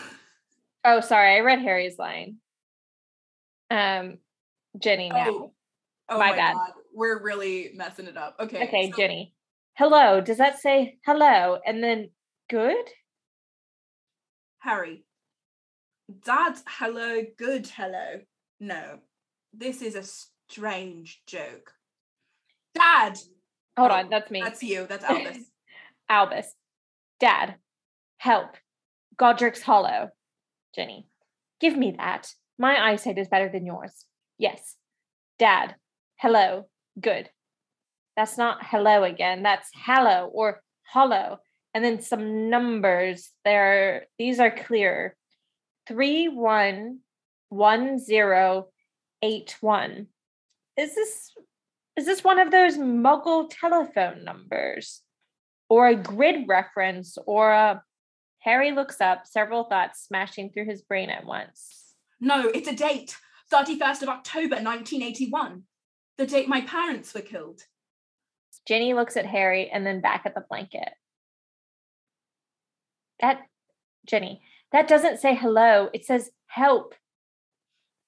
Oh, 0.86 1.02
sorry. 1.02 1.36
I 1.36 1.40
read 1.40 1.60
Harry's 1.60 2.00
line. 2.00 2.38
Um, 3.70 4.20
Ginny 4.80 5.10
now. 5.10 5.28
Oh, 5.28 5.54
oh 6.08 6.18
My 6.18 6.30
my, 6.30 6.36
bad. 6.38 6.54
god. 6.54 6.72
We're 6.94 7.22
really 7.22 7.72
messing 7.76 8.06
it 8.06 8.16
up. 8.16 8.38
Okay. 8.40 8.64
Okay, 8.68 8.92
so- 8.92 8.96
Ginny. 8.96 9.34
Hello. 9.74 10.22
Does 10.22 10.38
that 10.38 10.60
say 10.62 10.98
hello 11.06 11.60
and 11.66 11.84
then 11.84 12.12
good? 12.50 12.86
Harry. 14.60 15.04
Dad, 16.26 16.58
hello, 16.68 17.22
good 17.38 17.68
hello. 17.68 18.22
No, 18.60 19.00
this 19.54 19.82
is 19.82 19.96
a 19.96 20.04
strange 20.50 21.22
joke. 21.28 21.74
Dad, 22.74 23.18
Hold 23.78 23.92
Oh, 23.92 23.96
on. 23.96 24.10
That's 24.10 24.32
me. 24.32 24.42
That's 24.42 24.64
you. 24.64 24.88
That's 24.88 25.04
Albus. 25.10 25.38
Albus. 26.10 26.54
Dad. 27.20 27.56
Help. 28.18 28.56
Godric's 29.18 29.62
Hollow. 29.62 30.10
Ginny. 30.74 31.08
Give 31.60 31.78
me 31.78 31.94
that. 31.98 32.32
My 32.58 32.90
eyesight 32.90 33.20
is 33.20 33.28
better 33.28 33.50
than 33.50 33.66
yours. 33.68 34.06
Yes. 34.40 34.76
Dad. 35.38 35.76
Hello. 36.16 36.68
Good. 37.00 37.30
That's 38.16 38.38
not 38.38 38.66
hello 38.66 39.04
again. 39.04 39.44
That's 39.44 39.70
hello 39.76 40.32
or 40.34 40.64
hollow. 40.88 41.38
And 41.78 41.86
then 41.86 42.02
some 42.02 42.50
numbers. 42.50 43.30
There. 43.46 44.08
These 44.18 44.40
are 44.40 44.50
clear. 44.50 45.16
Three 45.88 46.28
one 46.28 47.02
one 47.50 48.00
zero 48.00 48.70
eight 49.22 49.56
one. 49.62 50.08
Is 50.76 50.96
this 50.96 51.32
is 51.96 52.08
this 52.08 52.24
one 52.24 52.40
of 52.40 52.50
those 52.50 52.80
muggle 52.80 53.48
telephone 53.48 54.24
numbers? 54.24 55.04
Or 55.70 55.88
a 55.88 55.94
grid 55.94 56.48
reference 56.48 57.16
or 57.28 57.52
a 57.52 57.84
Harry 58.40 58.72
looks 58.72 59.00
up, 59.00 59.28
several 59.28 59.66
thoughts 59.66 60.04
smashing 60.08 60.50
through 60.50 60.66
his 60.66 60.82
brain 60.82 61.12
at 61.12 61.28
once. 61.28 61.94
no, 62.20 62.48
it's 62.48 62.68
a 62.68 62.76
date 62.76 63.16
31st 63.54 64.02
of 64.02 64.10
October 64.10 64.56
1981, 64.56 65.62
the 66.18 66.26
date 66.26 66.48
my 66.48 66.62
parents 66.62 67.14
were 67.14 67.22
killed. 67.22 67.62
Ginny 68.68 68.96
looks 68.96 69.16
at 69.16 69.28
Harry 69.28 69.70
and 69.70 69.86
then 69.86 70.02
back 70.02 70.24
at 70.26 70.34
the 70.34 70.44
blanket. 70.50 70.90
That, 73.22 73.42
Ginny, 74.06 74.42
that 74.72 74.88
doesn't 74.88 75.20
say 75.20 75.36
hello. 75.36 75.90
It 75.94 76.06
says 76.06 76.32
help. 76.48 76.96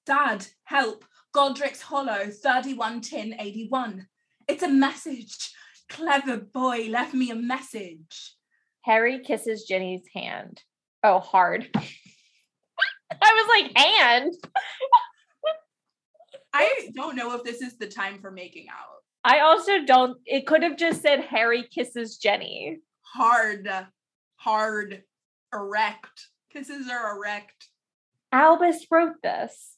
Dad, 0.06 0.46
help, 0.64 1.04
Godric's 1.32 1.82
Hollow 1.82 2.30
311081. 2.30 4.06
It's 4.48 4.62
a 4.62 4.68
message. 4.68 5.52
Clever 5.88 6.38
boy 6.38 6.86
left 6.88 7.14
me 7.14 7.30
a 7.30 7.36
message. 7.36 8.34
Harry 8.82 9.20
kisses 9.20 9.64
Ginny's 9.64 10.06
hand. 10.14 10.62
Oh, 11.02 11.20
hard. 11.20 11.68
I 11.74 13.32
was 13.34 13.62
like, 13.62 13.78
and 13.78 14.34
I 16.52 16.90
don't 16.94 17.16
know 17.16 17.34
if 17.34 17.44
this 17.44 17.60
is 17.60 17.76
the 17.76 17.86
time 17.86 18.20
for 18.20 18.30
making 18.30 18.66
out. 18.68 18.86
I 19.22 19.40
also 19.40 19.84
don't, 19.84 20.18
it 20.24 20.46
could 20.46 20.62
have 20.62 20.76
just 20.76 21.02
said 21.02 21.20
Harry 21.20 21.68
kisses 21.70 22.16
Ginny. 22.16 22.78
Hard, 23.02 23.70
hard, 24.40 25.02
erect. 25.52 26.28
Kisses 26.52 26.88
are 26.90 27.16
erect. 27.16 27.68
Albus 28.32 28.86
wrote 28.90 29.16
this. 29.22 29.76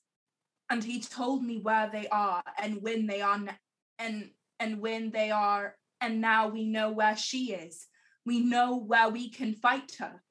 and 0.70 0.82
he 0.84 1.00
told 1.00 1.42
me 1.44 1.58
where 1.58 1.88
they 1.92 2.06
are 2.08 2.42
and 2.62 2.80
when 2.82 3.06
they 3.06 3.20
are 3.20 3.40
and 3.98 4.30
and 4.60 4.80
when 4.80 5.10
they 5.10 5.30
are 5.30 5.76
and 6.00 6.20
now 6.20 6.48
we 6.48 6.64
know 6.64 6.90
where 6.90 7.16
she 7.16 7.52
is 7.52 7.88
we 8.24 8.40
know 8.40 8.76
where 8.76 9.08
we 9.10 9.28
can 9.28 9.52
fight 9.54 9.96
her 9.98 10.22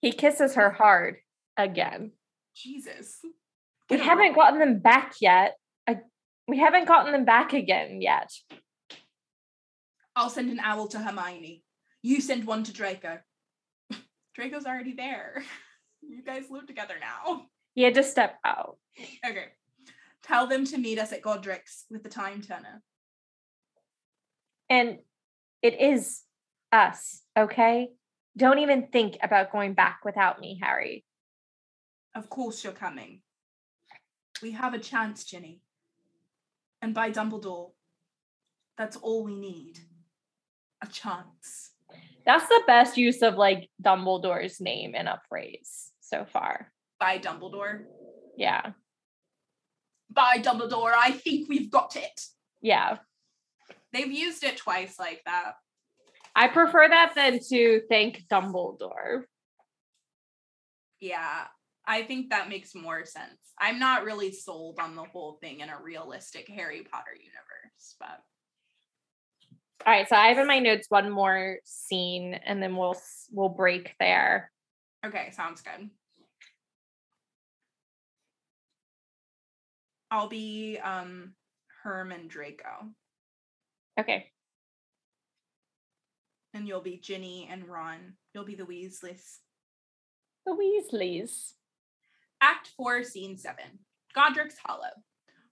He 0.00 0.12
kisses 0.12 0.54
her 0.54 0.70
hard 0.70 1.16
again. 1.56 2.12
Jesus. 2.54 3.18
We 3.90 3.96
Get 3.96 4.00
a 4.00 4.04
haven't 4.04 4.34
gotten 4.34 4.58
them 4.60 4.78
back 4.78 5.14
yet. 5.20 5.56
I, 5.88 6.00
we 6.46 6.58
haven't 6.58 6.86
gotten 6.86 7.12
them 7.12 7.24
back 7.24 7.52
again 7.52 8.00
yet. 8.02 8.30
i'll 10.16 10.30
send 10.30 10.50
an 10.50 10.60
owl 10.60 10.86
to 10.88 10.98
hermione 10.98 11.64
you 12.02 12.20
send 12.20 12.46
one 12.46 12.62
to 12.64 12.72
draco 12.72 13.18
Draco's 14.34 14.66
already 14.66 14.94
there. 14.94 15.42
You 16.06 16.22
guys 16.22 16.50
live 16.50 16.66
together 16.66 16.96
now. 17.00 17.46
He 17.74 17.82
had 17.82 17.94
to 17.94 18.02
step 18.02 18.36
out. 18.44 18.76
Okay. 19.26 19.46
tell 20.22 20.46
them 20.46 20.66
to 20.66 20.76
meet 20.76 20.98
us 20.98 21.12
at 21.14 21.22
godric's 21.22 21.86
with 21.90 22.02
the 22.02 22.10
time 22.10 22.42
turner 22.42 22.82
And 24.68 24.98
it 25.62 25.80
is 25.80 26.20
us, 26.70 27.22
okay? 27.38 27.88
Don't 28.36 28.58
even 28.58 28.88
think 28.88 29.16
about 29.22 29.50
going 29.50 29.72
back 29.72 30.00
without 30.04 30.40
me, 30.40 30.58
Harry. 30.62 31.06
of 32.14 32.28
course 32.28 32.62
you're 32.62 32.74
coming 32.74 33.22
we 34.42 34.50
have 34.50 34.74
a 34.74 34.78
chance 34.78 35.24
ginny 35.24 35.62
and 36.82 36.92
by 36.92 37.10
dumbledore 37.10 37.70
that's 38.76 38.96
all 38.98 39.24
we 39.24 39.34
need 39.34 39.78
a 40.82 40.86
chance 40.86 41.70
That's 42.26 42.48
the 42.48 42.62
best 42.66 42.96
use 42.96 43.22
of 43.22 43.34
like 43.36 43.68
Dumbledore's 43.82 44.60
name 44.60 44.94
in 44.94 45.06
a 45.06 45.20
phrase 45.28 45.90
so 46.00 46.24
far. 46.24 46.72
By 46.98 47.18
Dumbledore. 47.18 47.84
Yeah. 48.36 48.72
by 50.10 50.38
dumbledore 50.38 50.92
i 50.92 51.10
think 51.12 51.48
we've 51.48 51.70
got 51.70 51.96
it 51.96 52.20
Yeah. 52.62 52.98
They've 53.92 54.10
used 54.10 54.42
it 54.42 54.56
twice 54.56 54.98
like 54.98 55.22
that. 55.24 55.52
I 56.34 56.48
prefer 56.48 56.88
that 56.88 57.12
than 57.14 57.38
to 57.50 57.82
thank 57.88 58.24
Dumbledore. 58.28 59.22
Yeah. 61.00 61.44
I 61.86 62.02
think 62.02 62.30
that 62.30 62.48
makes 62.48 62.74
more 62.74 63.04
sense. 63.04 63.38
I'm 63.60 63.78
not 63.78 64.04
really 64.04 64.32
sold 64.32 64.78
on 64.80 64.96
the 64.96 65.04
whole 65.04 65.38
thing 65.40 65.60
in 65.60 65.68
a 65.68 65.80
realistic 65.80 66.48
Harry 66.48 66.82
Potter 66.90 67.14
universe, 67.14 67.94
but 68.00 68.20
All 69.86 69.92
right, 69.92 70.08
so 70.08 70.16
I 70.16 70.28
have 70.28 70.38
in 70.38 70.46
my 70.46 70.60
notes 70.60 70.86
one 70.88 71.10
more 71.10 71.58
scene 71.64 72.34
and 72.34 72.62
then 72.62 72.76
we'll 72.76 72.96
we'll 73.30 73.50
break 73.50 73.94
there. 74.00 74.50
okay, 75.04 75.30
sounds 75.32 75.60
good. 75.60 75.90
I'll 80.10 80.28
be 80.28 80.78
um 80.82 81.34
Herm 81.82 82.12
and 82.12 82.30
Draco. 82.30 82.88
Okay. 84.00 84.30
And 86.54 86.66
you'll 86.68 86.80
be 86.80 86.98
Ginny 86.98 87.48
and 87.50 87.68
Ron. 87.68 88.14
You'll 88.32 88.44
be 88.44 88.54
the 88.54 88.64
Weasleys. 88.64 89.38
The 90.46 90.52
Weasleys. 90.52 91.52
Act 92.40 92.70
4, 92.76 93.02
Scene 93.02 93.36
7 93.36 93.56
Godric's 94.14 94.56
Hollow. 94.64 94.92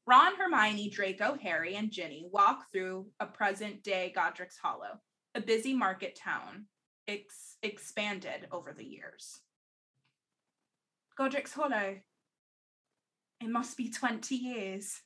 Ron, 0.06 0.34
Hermione, 0.36 0.90
Draco, 0.90 1.36
Harry, 1.40 1.76
and 1.76 1.90
Ginny 1.90 2.26
walk 2.30 2.72
through 2.72 3.06
a 3.20 3.26
present 3.26 3.84
day 3.84 4.12
Godric's 4.14 4.58
Hollow, 4.58 5.00
a 5.34 5.40
busy 5.40 5.74
market 5.74 6.16
town 6.16 6.66
ex- 7.06 7.56
expanded 7.62 8.48
over 8.50 8.72
the 8.72 8.84
years. 8.84 9.40
Godric's 11.16 11.52
Hollow. 11.52 11.98
It 13.40 13.48
must 13.48 13.76
be 13.76 13.90
20 13.90 14.34
years. 14.34 15.00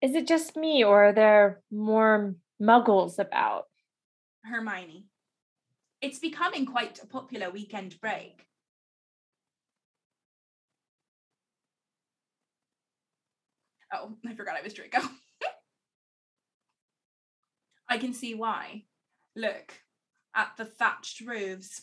Is 0.00 0.14
it 0.14 0.28
just 0.28 0.56
me 0.56 0.84
or 0.84 1.06
are 1.06 1.12
there 1.12 1.62
more 1.72 2.36
muggles 2.60 3.18
about? 3.18 3.64
Hermione. 4.44 5.06
It's 6.00 6.18
becoming 6.18 6.66
quite 6.66 7.02
a 7.02 7.06
popular 7.06 7.50
weekend 7.50 7.98
break. 8.00 8.46
Oh, 13.94 14.16
I 14.26 14.34
forgot 14.34 14.56
I 14.56 14.62
was 14.62 14.74
Draco. 14.74 15.00
I 17.88 17.98
can 17.98 18.12
see 18.12 18.34
why. 18.34 18.84
Look 19.36 19.74
at 20.34 20.52
the 20.56 20.64
thatched 20.64 21.20
roofs. 21.20 21.82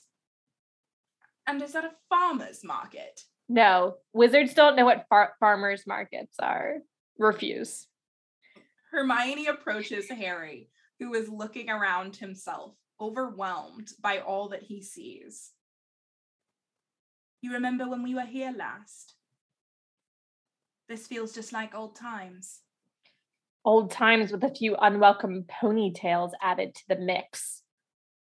And 1.47 1.62
is 1.62 1.74
that 1.74 1.86
a 1.86 1.91
farmer's 2.09 2.64
market? 2.64 3.22
No, 3.49 3.95
wizards 4.14 4.53
don't 4.53 4.76
know 4.76 4.86
what 4.86 5.05
far- 5.09 5.34
farmers 5.39 5.84
markets 5.86 6.36
are. 6.39 6.78
Refuse. 7.18 7.88
Hermione 8.91 9.47
approaches 9.47 10.09
Harry, 10.09 10.70
who 10.99 11.14
is 11.14 11.30
looking 11.30 11.70
around 11.70 12.16
himself, 12.16 12.76
overwhelmed 12.99 13.91
by 14.01 14.20
all 14.20 14.49
that 14.49 14.64
he 14.64 14.82
sees. 14.82 15.51
You 17.41 17.53
remember 17.53 17.89
when 17.89 18.03
we 18.03 18.14
were 18.14 18.22
here 18.22 18.53
last? 18.55 19.16
This 20.92 21.08
feels 21.08 21.32
just 21.32 21.54
like 21.54 21.74
old 21.74 21.96
times. 21.96 22.60
Old 23.64 23.92
times 23.92 24.30
with 24.30 24.44
a 24.44 24.54
few 24.54 24.76
unwelcome 24.76 25.46
ponytails 25.64 26.32
added 26.42 26.76
to 26.76 26.82
the 26.89 26.98
mix. 26.98 27.62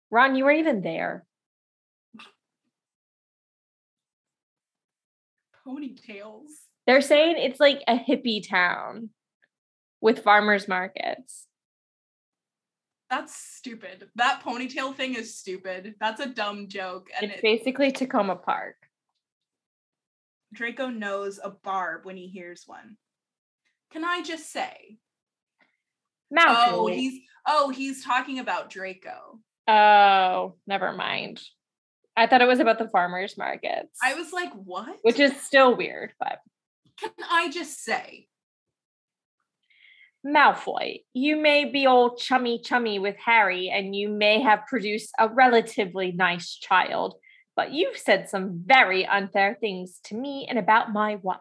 Ron, 0.09 0.37
you 0.37 0.45
were 0.45 0.53
even 0.53 0.81
there. 0.81 1.27
Ponytails. 5.67 6.47
They're 6.87 7.01
saying 7.01 7.39
it's 7.39 7.59
like 7.59 7.83
a 7.89 7.99
hippie 7.99 8.49
town 8.49 9.11
with 10.01 10.23
farmers 10.23 10.69
markets. 10.69 11.49
That's 13.11 13.35
stupid. 13.35 14.11
That 14.15 14.45
ponytail 14.45 14.95
thing 14.95 15.17
is 15.17 15.37
stupid. 15.37 15.97
That's 15.99 16.21
a 16.21 16.29
dumb 16.29 16.69
joke. 16.69 17.09
And 17.21 17.33
It's 17.33 17.41
it, 17.41 17.43
basically 17.43 17.91
Takoma 17.91 18.41
Park. 18.41 18.77
Draco 20.55 20.89
knows 20.89 21.39
a 21.43 21.51
barb 21.51 22.05
when 22.05 22.17
he 22.17 22.29
hears 22.29 22.65
one. 22.67 22.97
Can 23.93 24.05
I 24.05 24.23
just 24.23 24.51
say? 24.51 24.99
Malfoy. 26.33 26.67
Oh, 26.69 26.87
he's 26.87 27.21
oh, 27.47 27.71
he's 27.71 28.05
talking 28.05 28.39
about 28.39 28.71
Draco. 28.71 29.41
Oh, 29.69 30.55
never 30.67 30.93
mind. 30.93 31.41
I 32.17 32.27
thought 32.27 32.43
it 32.43 32.49
was 32.49 32.61
about 32.61 32.79
the 32.79 32.89
farmers 32.89 33.37
markets, 33.37 33.99
I 34.03 34.15
was 34.15 34.33
like, 34.33 34.53
what? 34.53 34.99
which 35.03 35.19
is 35.19 35.41
still 35.43 35.77
weird, 35.77 36.13
but 36.19 36.39
Can 37.01 37.11
I 37.29 37.51
just 37.51 37.83
say? 37.83 38.29
Malfoy, 40.25 41.03
you 41.13 41.37
may 41.37 41.67
be 41.67 41.87
all 41.87 42.17
chummy 42.17 42.59
chummy 42.59 42.99
with 42.99 43.17
Harry 43.17 43.69
and 43.69 43.95
you 43.95 44.09
may 44.09 44.41
have 44.41 44.67
produced 44.67 45.11
a 45.19 45.29
relatively 45.29 46.13
nice 46.13 46.55
child, 46.55 47.15
but 47.57 47.73
you've 47.73 47.97
said 47.97 48.29
some 48.29 48.63
very 48.65 49.07
unfair 49.07 49.57
things 49.61 50.01
to 50.05 50.15
me 50.15 50.47
and 50.49 50.59
about 50.59 50.93
my 50.93 51.17
wife. 51.17 51.39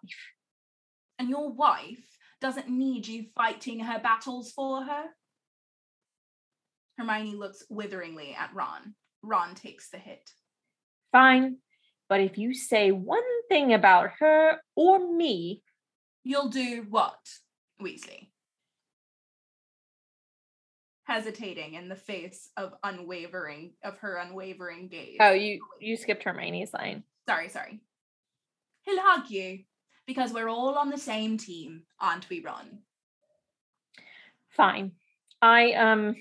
And 1.20 1.30
your 1.30 1.51
wife 1.51 2.05
doesn't 2.41 2.70
need 2.70 3.07
you 3.07 3.26
fighting 3.36 3.80
her 3.80 3.99
battles 3.99 4.51
for 4.51 4.84
her? 4.84 5.03
Hermione 6.97 7.36
looks 7.36 7.64
witheringly 7.70 8.36
at 8.38 8.53
Ron. 8.53 8.95
Ron 9.22 9.55
takes 9.55 9.89
the 9.89 9.97
hit. 9.97 10.30
Fine, 11.11 11.57
but 12.09 12.22
if 12.22 12.38
you 12.38 12.53
say 12.53 12.91
one 12.91 13.22
thing 13.49 13.74
about 13.74 14.11
her 14.20 14.57
or 14.76 14.99
me, 14.99 15.61
You'll 16.26 16.47
do 16.47 16.86
what, 16.89 17.20
Weasley? 17.82 18.30
Hesitating 21.06 21.74
in 21.74 21.89
the 21.89 21.95
face 21.95 22.49
of 22.56 22.74
unwavering 22.84 23.74
of 23.84 23.97
her 23.97 24.16
unwavering 24.18 24.88
gaze. 24.88 25.18
oh, 25.20 25.34
you 25.34 25.60
you 25.80 25.97
skipped 25.97 26.24
Hermione's 26.24 26.74
line. 26.74 27.04
sorry, 27.28 27.49
sorry. 27.49 27.82
He'll 28.84 29.01
hug 29.01 29.30
you 29.30 29.60
because 30.08 30.32
we're 30.34 30.49
all 30.49 30.76
on 30.76 30.89
the 30.89 30.97
same 30.97 31.38
team, 31.38 31.84
aren't 31.99 32.30
we, 32.30 32.41
Ron? 32.41 32.80
Fine. 34.49 34.93
I 35.41 35.74
um 35.74 36.16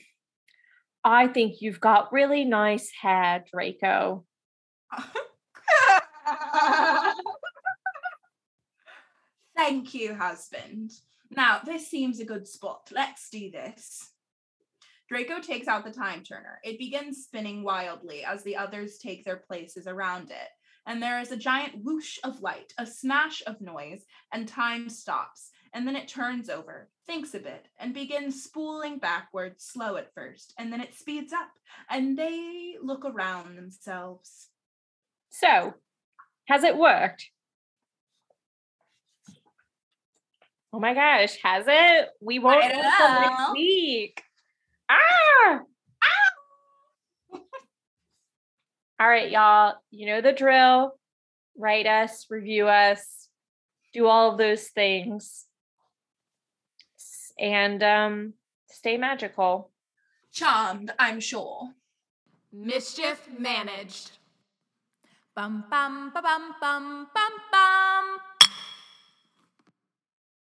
I 1.04 1.28
think 1.28 1.60
you've 1.60 1.80
got 1.80 2.12
really 2.12 2.44
nice 2.44 2.90
hair, 3.00 3.44
Draco. 3.52 4.24
Thank 9.56 9.94
you, 9.94 10.14
husband. 10.14 10.92
Now, 11.30 11.60
this 11.64 11.88
seems 11.88 12.20
a 12.20 12.24
good 12.24 12.46
spot. 12.46 12.90
Let's 12.92 13.28
do 13.30 13.50
this. 13.50 14.11
Draco 15.12 15.40
takes 15.40 15.68
out 15.68 15.84
the 15.84 15.90
time 15.90 16.22
turner. 16.22 16.58
It 16.64 16.78
begins 16.78 17.24
spinning 17.24 17.62
wildly 17.62 18.24
as 18.24 18.42
the 18.42 18.56
others 18.56 18.96
take 18.96 19.26
their 19.26 19.36
places 19.36 19.86
around 19.86 20.30
it. 20.30 20.48
And 20.86 21.02
there 21.02 21.20
is 21.20 21.30
a 21.30 21.36
giant 21.36 21.84
whoosh 21.84 22.18
of 22.24 22.40
light, 22.40 22.72
a 22.78 22.86
smash 22.86 23.42
of 23.46 23.60
noise, 23.60 24.06
and 24.32 24.48
time 24.48 24.88
stops. 24.88 25.50
And 25.74 25.86
then 25.86 25.96
it 25.96 26.08
turns 26.08 26.48
over, 26.48 26.88
thinks 27.06 27.34
a 27.34 27.40
bit, 27.40 27.66
and 27.78 27.92
begins 27.92 28.42
spooling 28.42 28.96
backwards, 28.96 29.64
slow 29.64 29.96
at 29.96 30.14
first. 30.14 30.54
And 30.58 30.72
then 30.72 30.80
it 30.80 30.94
speeds 30.94 31.34
up, 31.34 31.50
and 31.90 32.18
they 32.18 32.76
look 32.82 33.04
around 33.04 33.58
themselves. 33.58 34.48
So, 35.28 35.74
has 36.48 36.64
it 36.64 36.78
worked? 36.78 37.28
Oh 40.72 40.80
my 40.80 40.94
gosh, 40.94 41.36
has 41.42 41.66
it? 41.68 42.08
We 42.22 42.38
won't 42.38 42.64
know 42.72 42.80
until 42.82 43.20
next 43.20 43.52
week. 43.52 44.22
Ah! 44.92 45.60
All 49.00 49.08
right, 49.08 49.30
y'all. 49.30 49.74
You 49.90 50.06
know 50.06 50.20
the 50.20 50.32
drill. 50.32 50.94
Write 51.56 51.86
us, 51.86 52.26
review 52.30 52.68
us, 52.68 53.28
do 53.92 54.06
all 54.06 54.32
of 54.32 54.38
those 54.38 54.68
things. 54.68 55.44
And 57.38 57.82
um 57.82 58.34
stay 58.68 58.96
magical. 58.96 59.70
Charmed, 60.32 60.92
I'm 60.98 61.20
sure. 61.20 61.70
Mischief 62.52 63.28
managed. 63.38 64.12
Bum 65.34 65.64
bum 65.70 66.10
ba 66.14 66.22
bum 66.22 66.54
bum 66.60 67.08
bum 67.14 67.32
bum. 67.50 68.18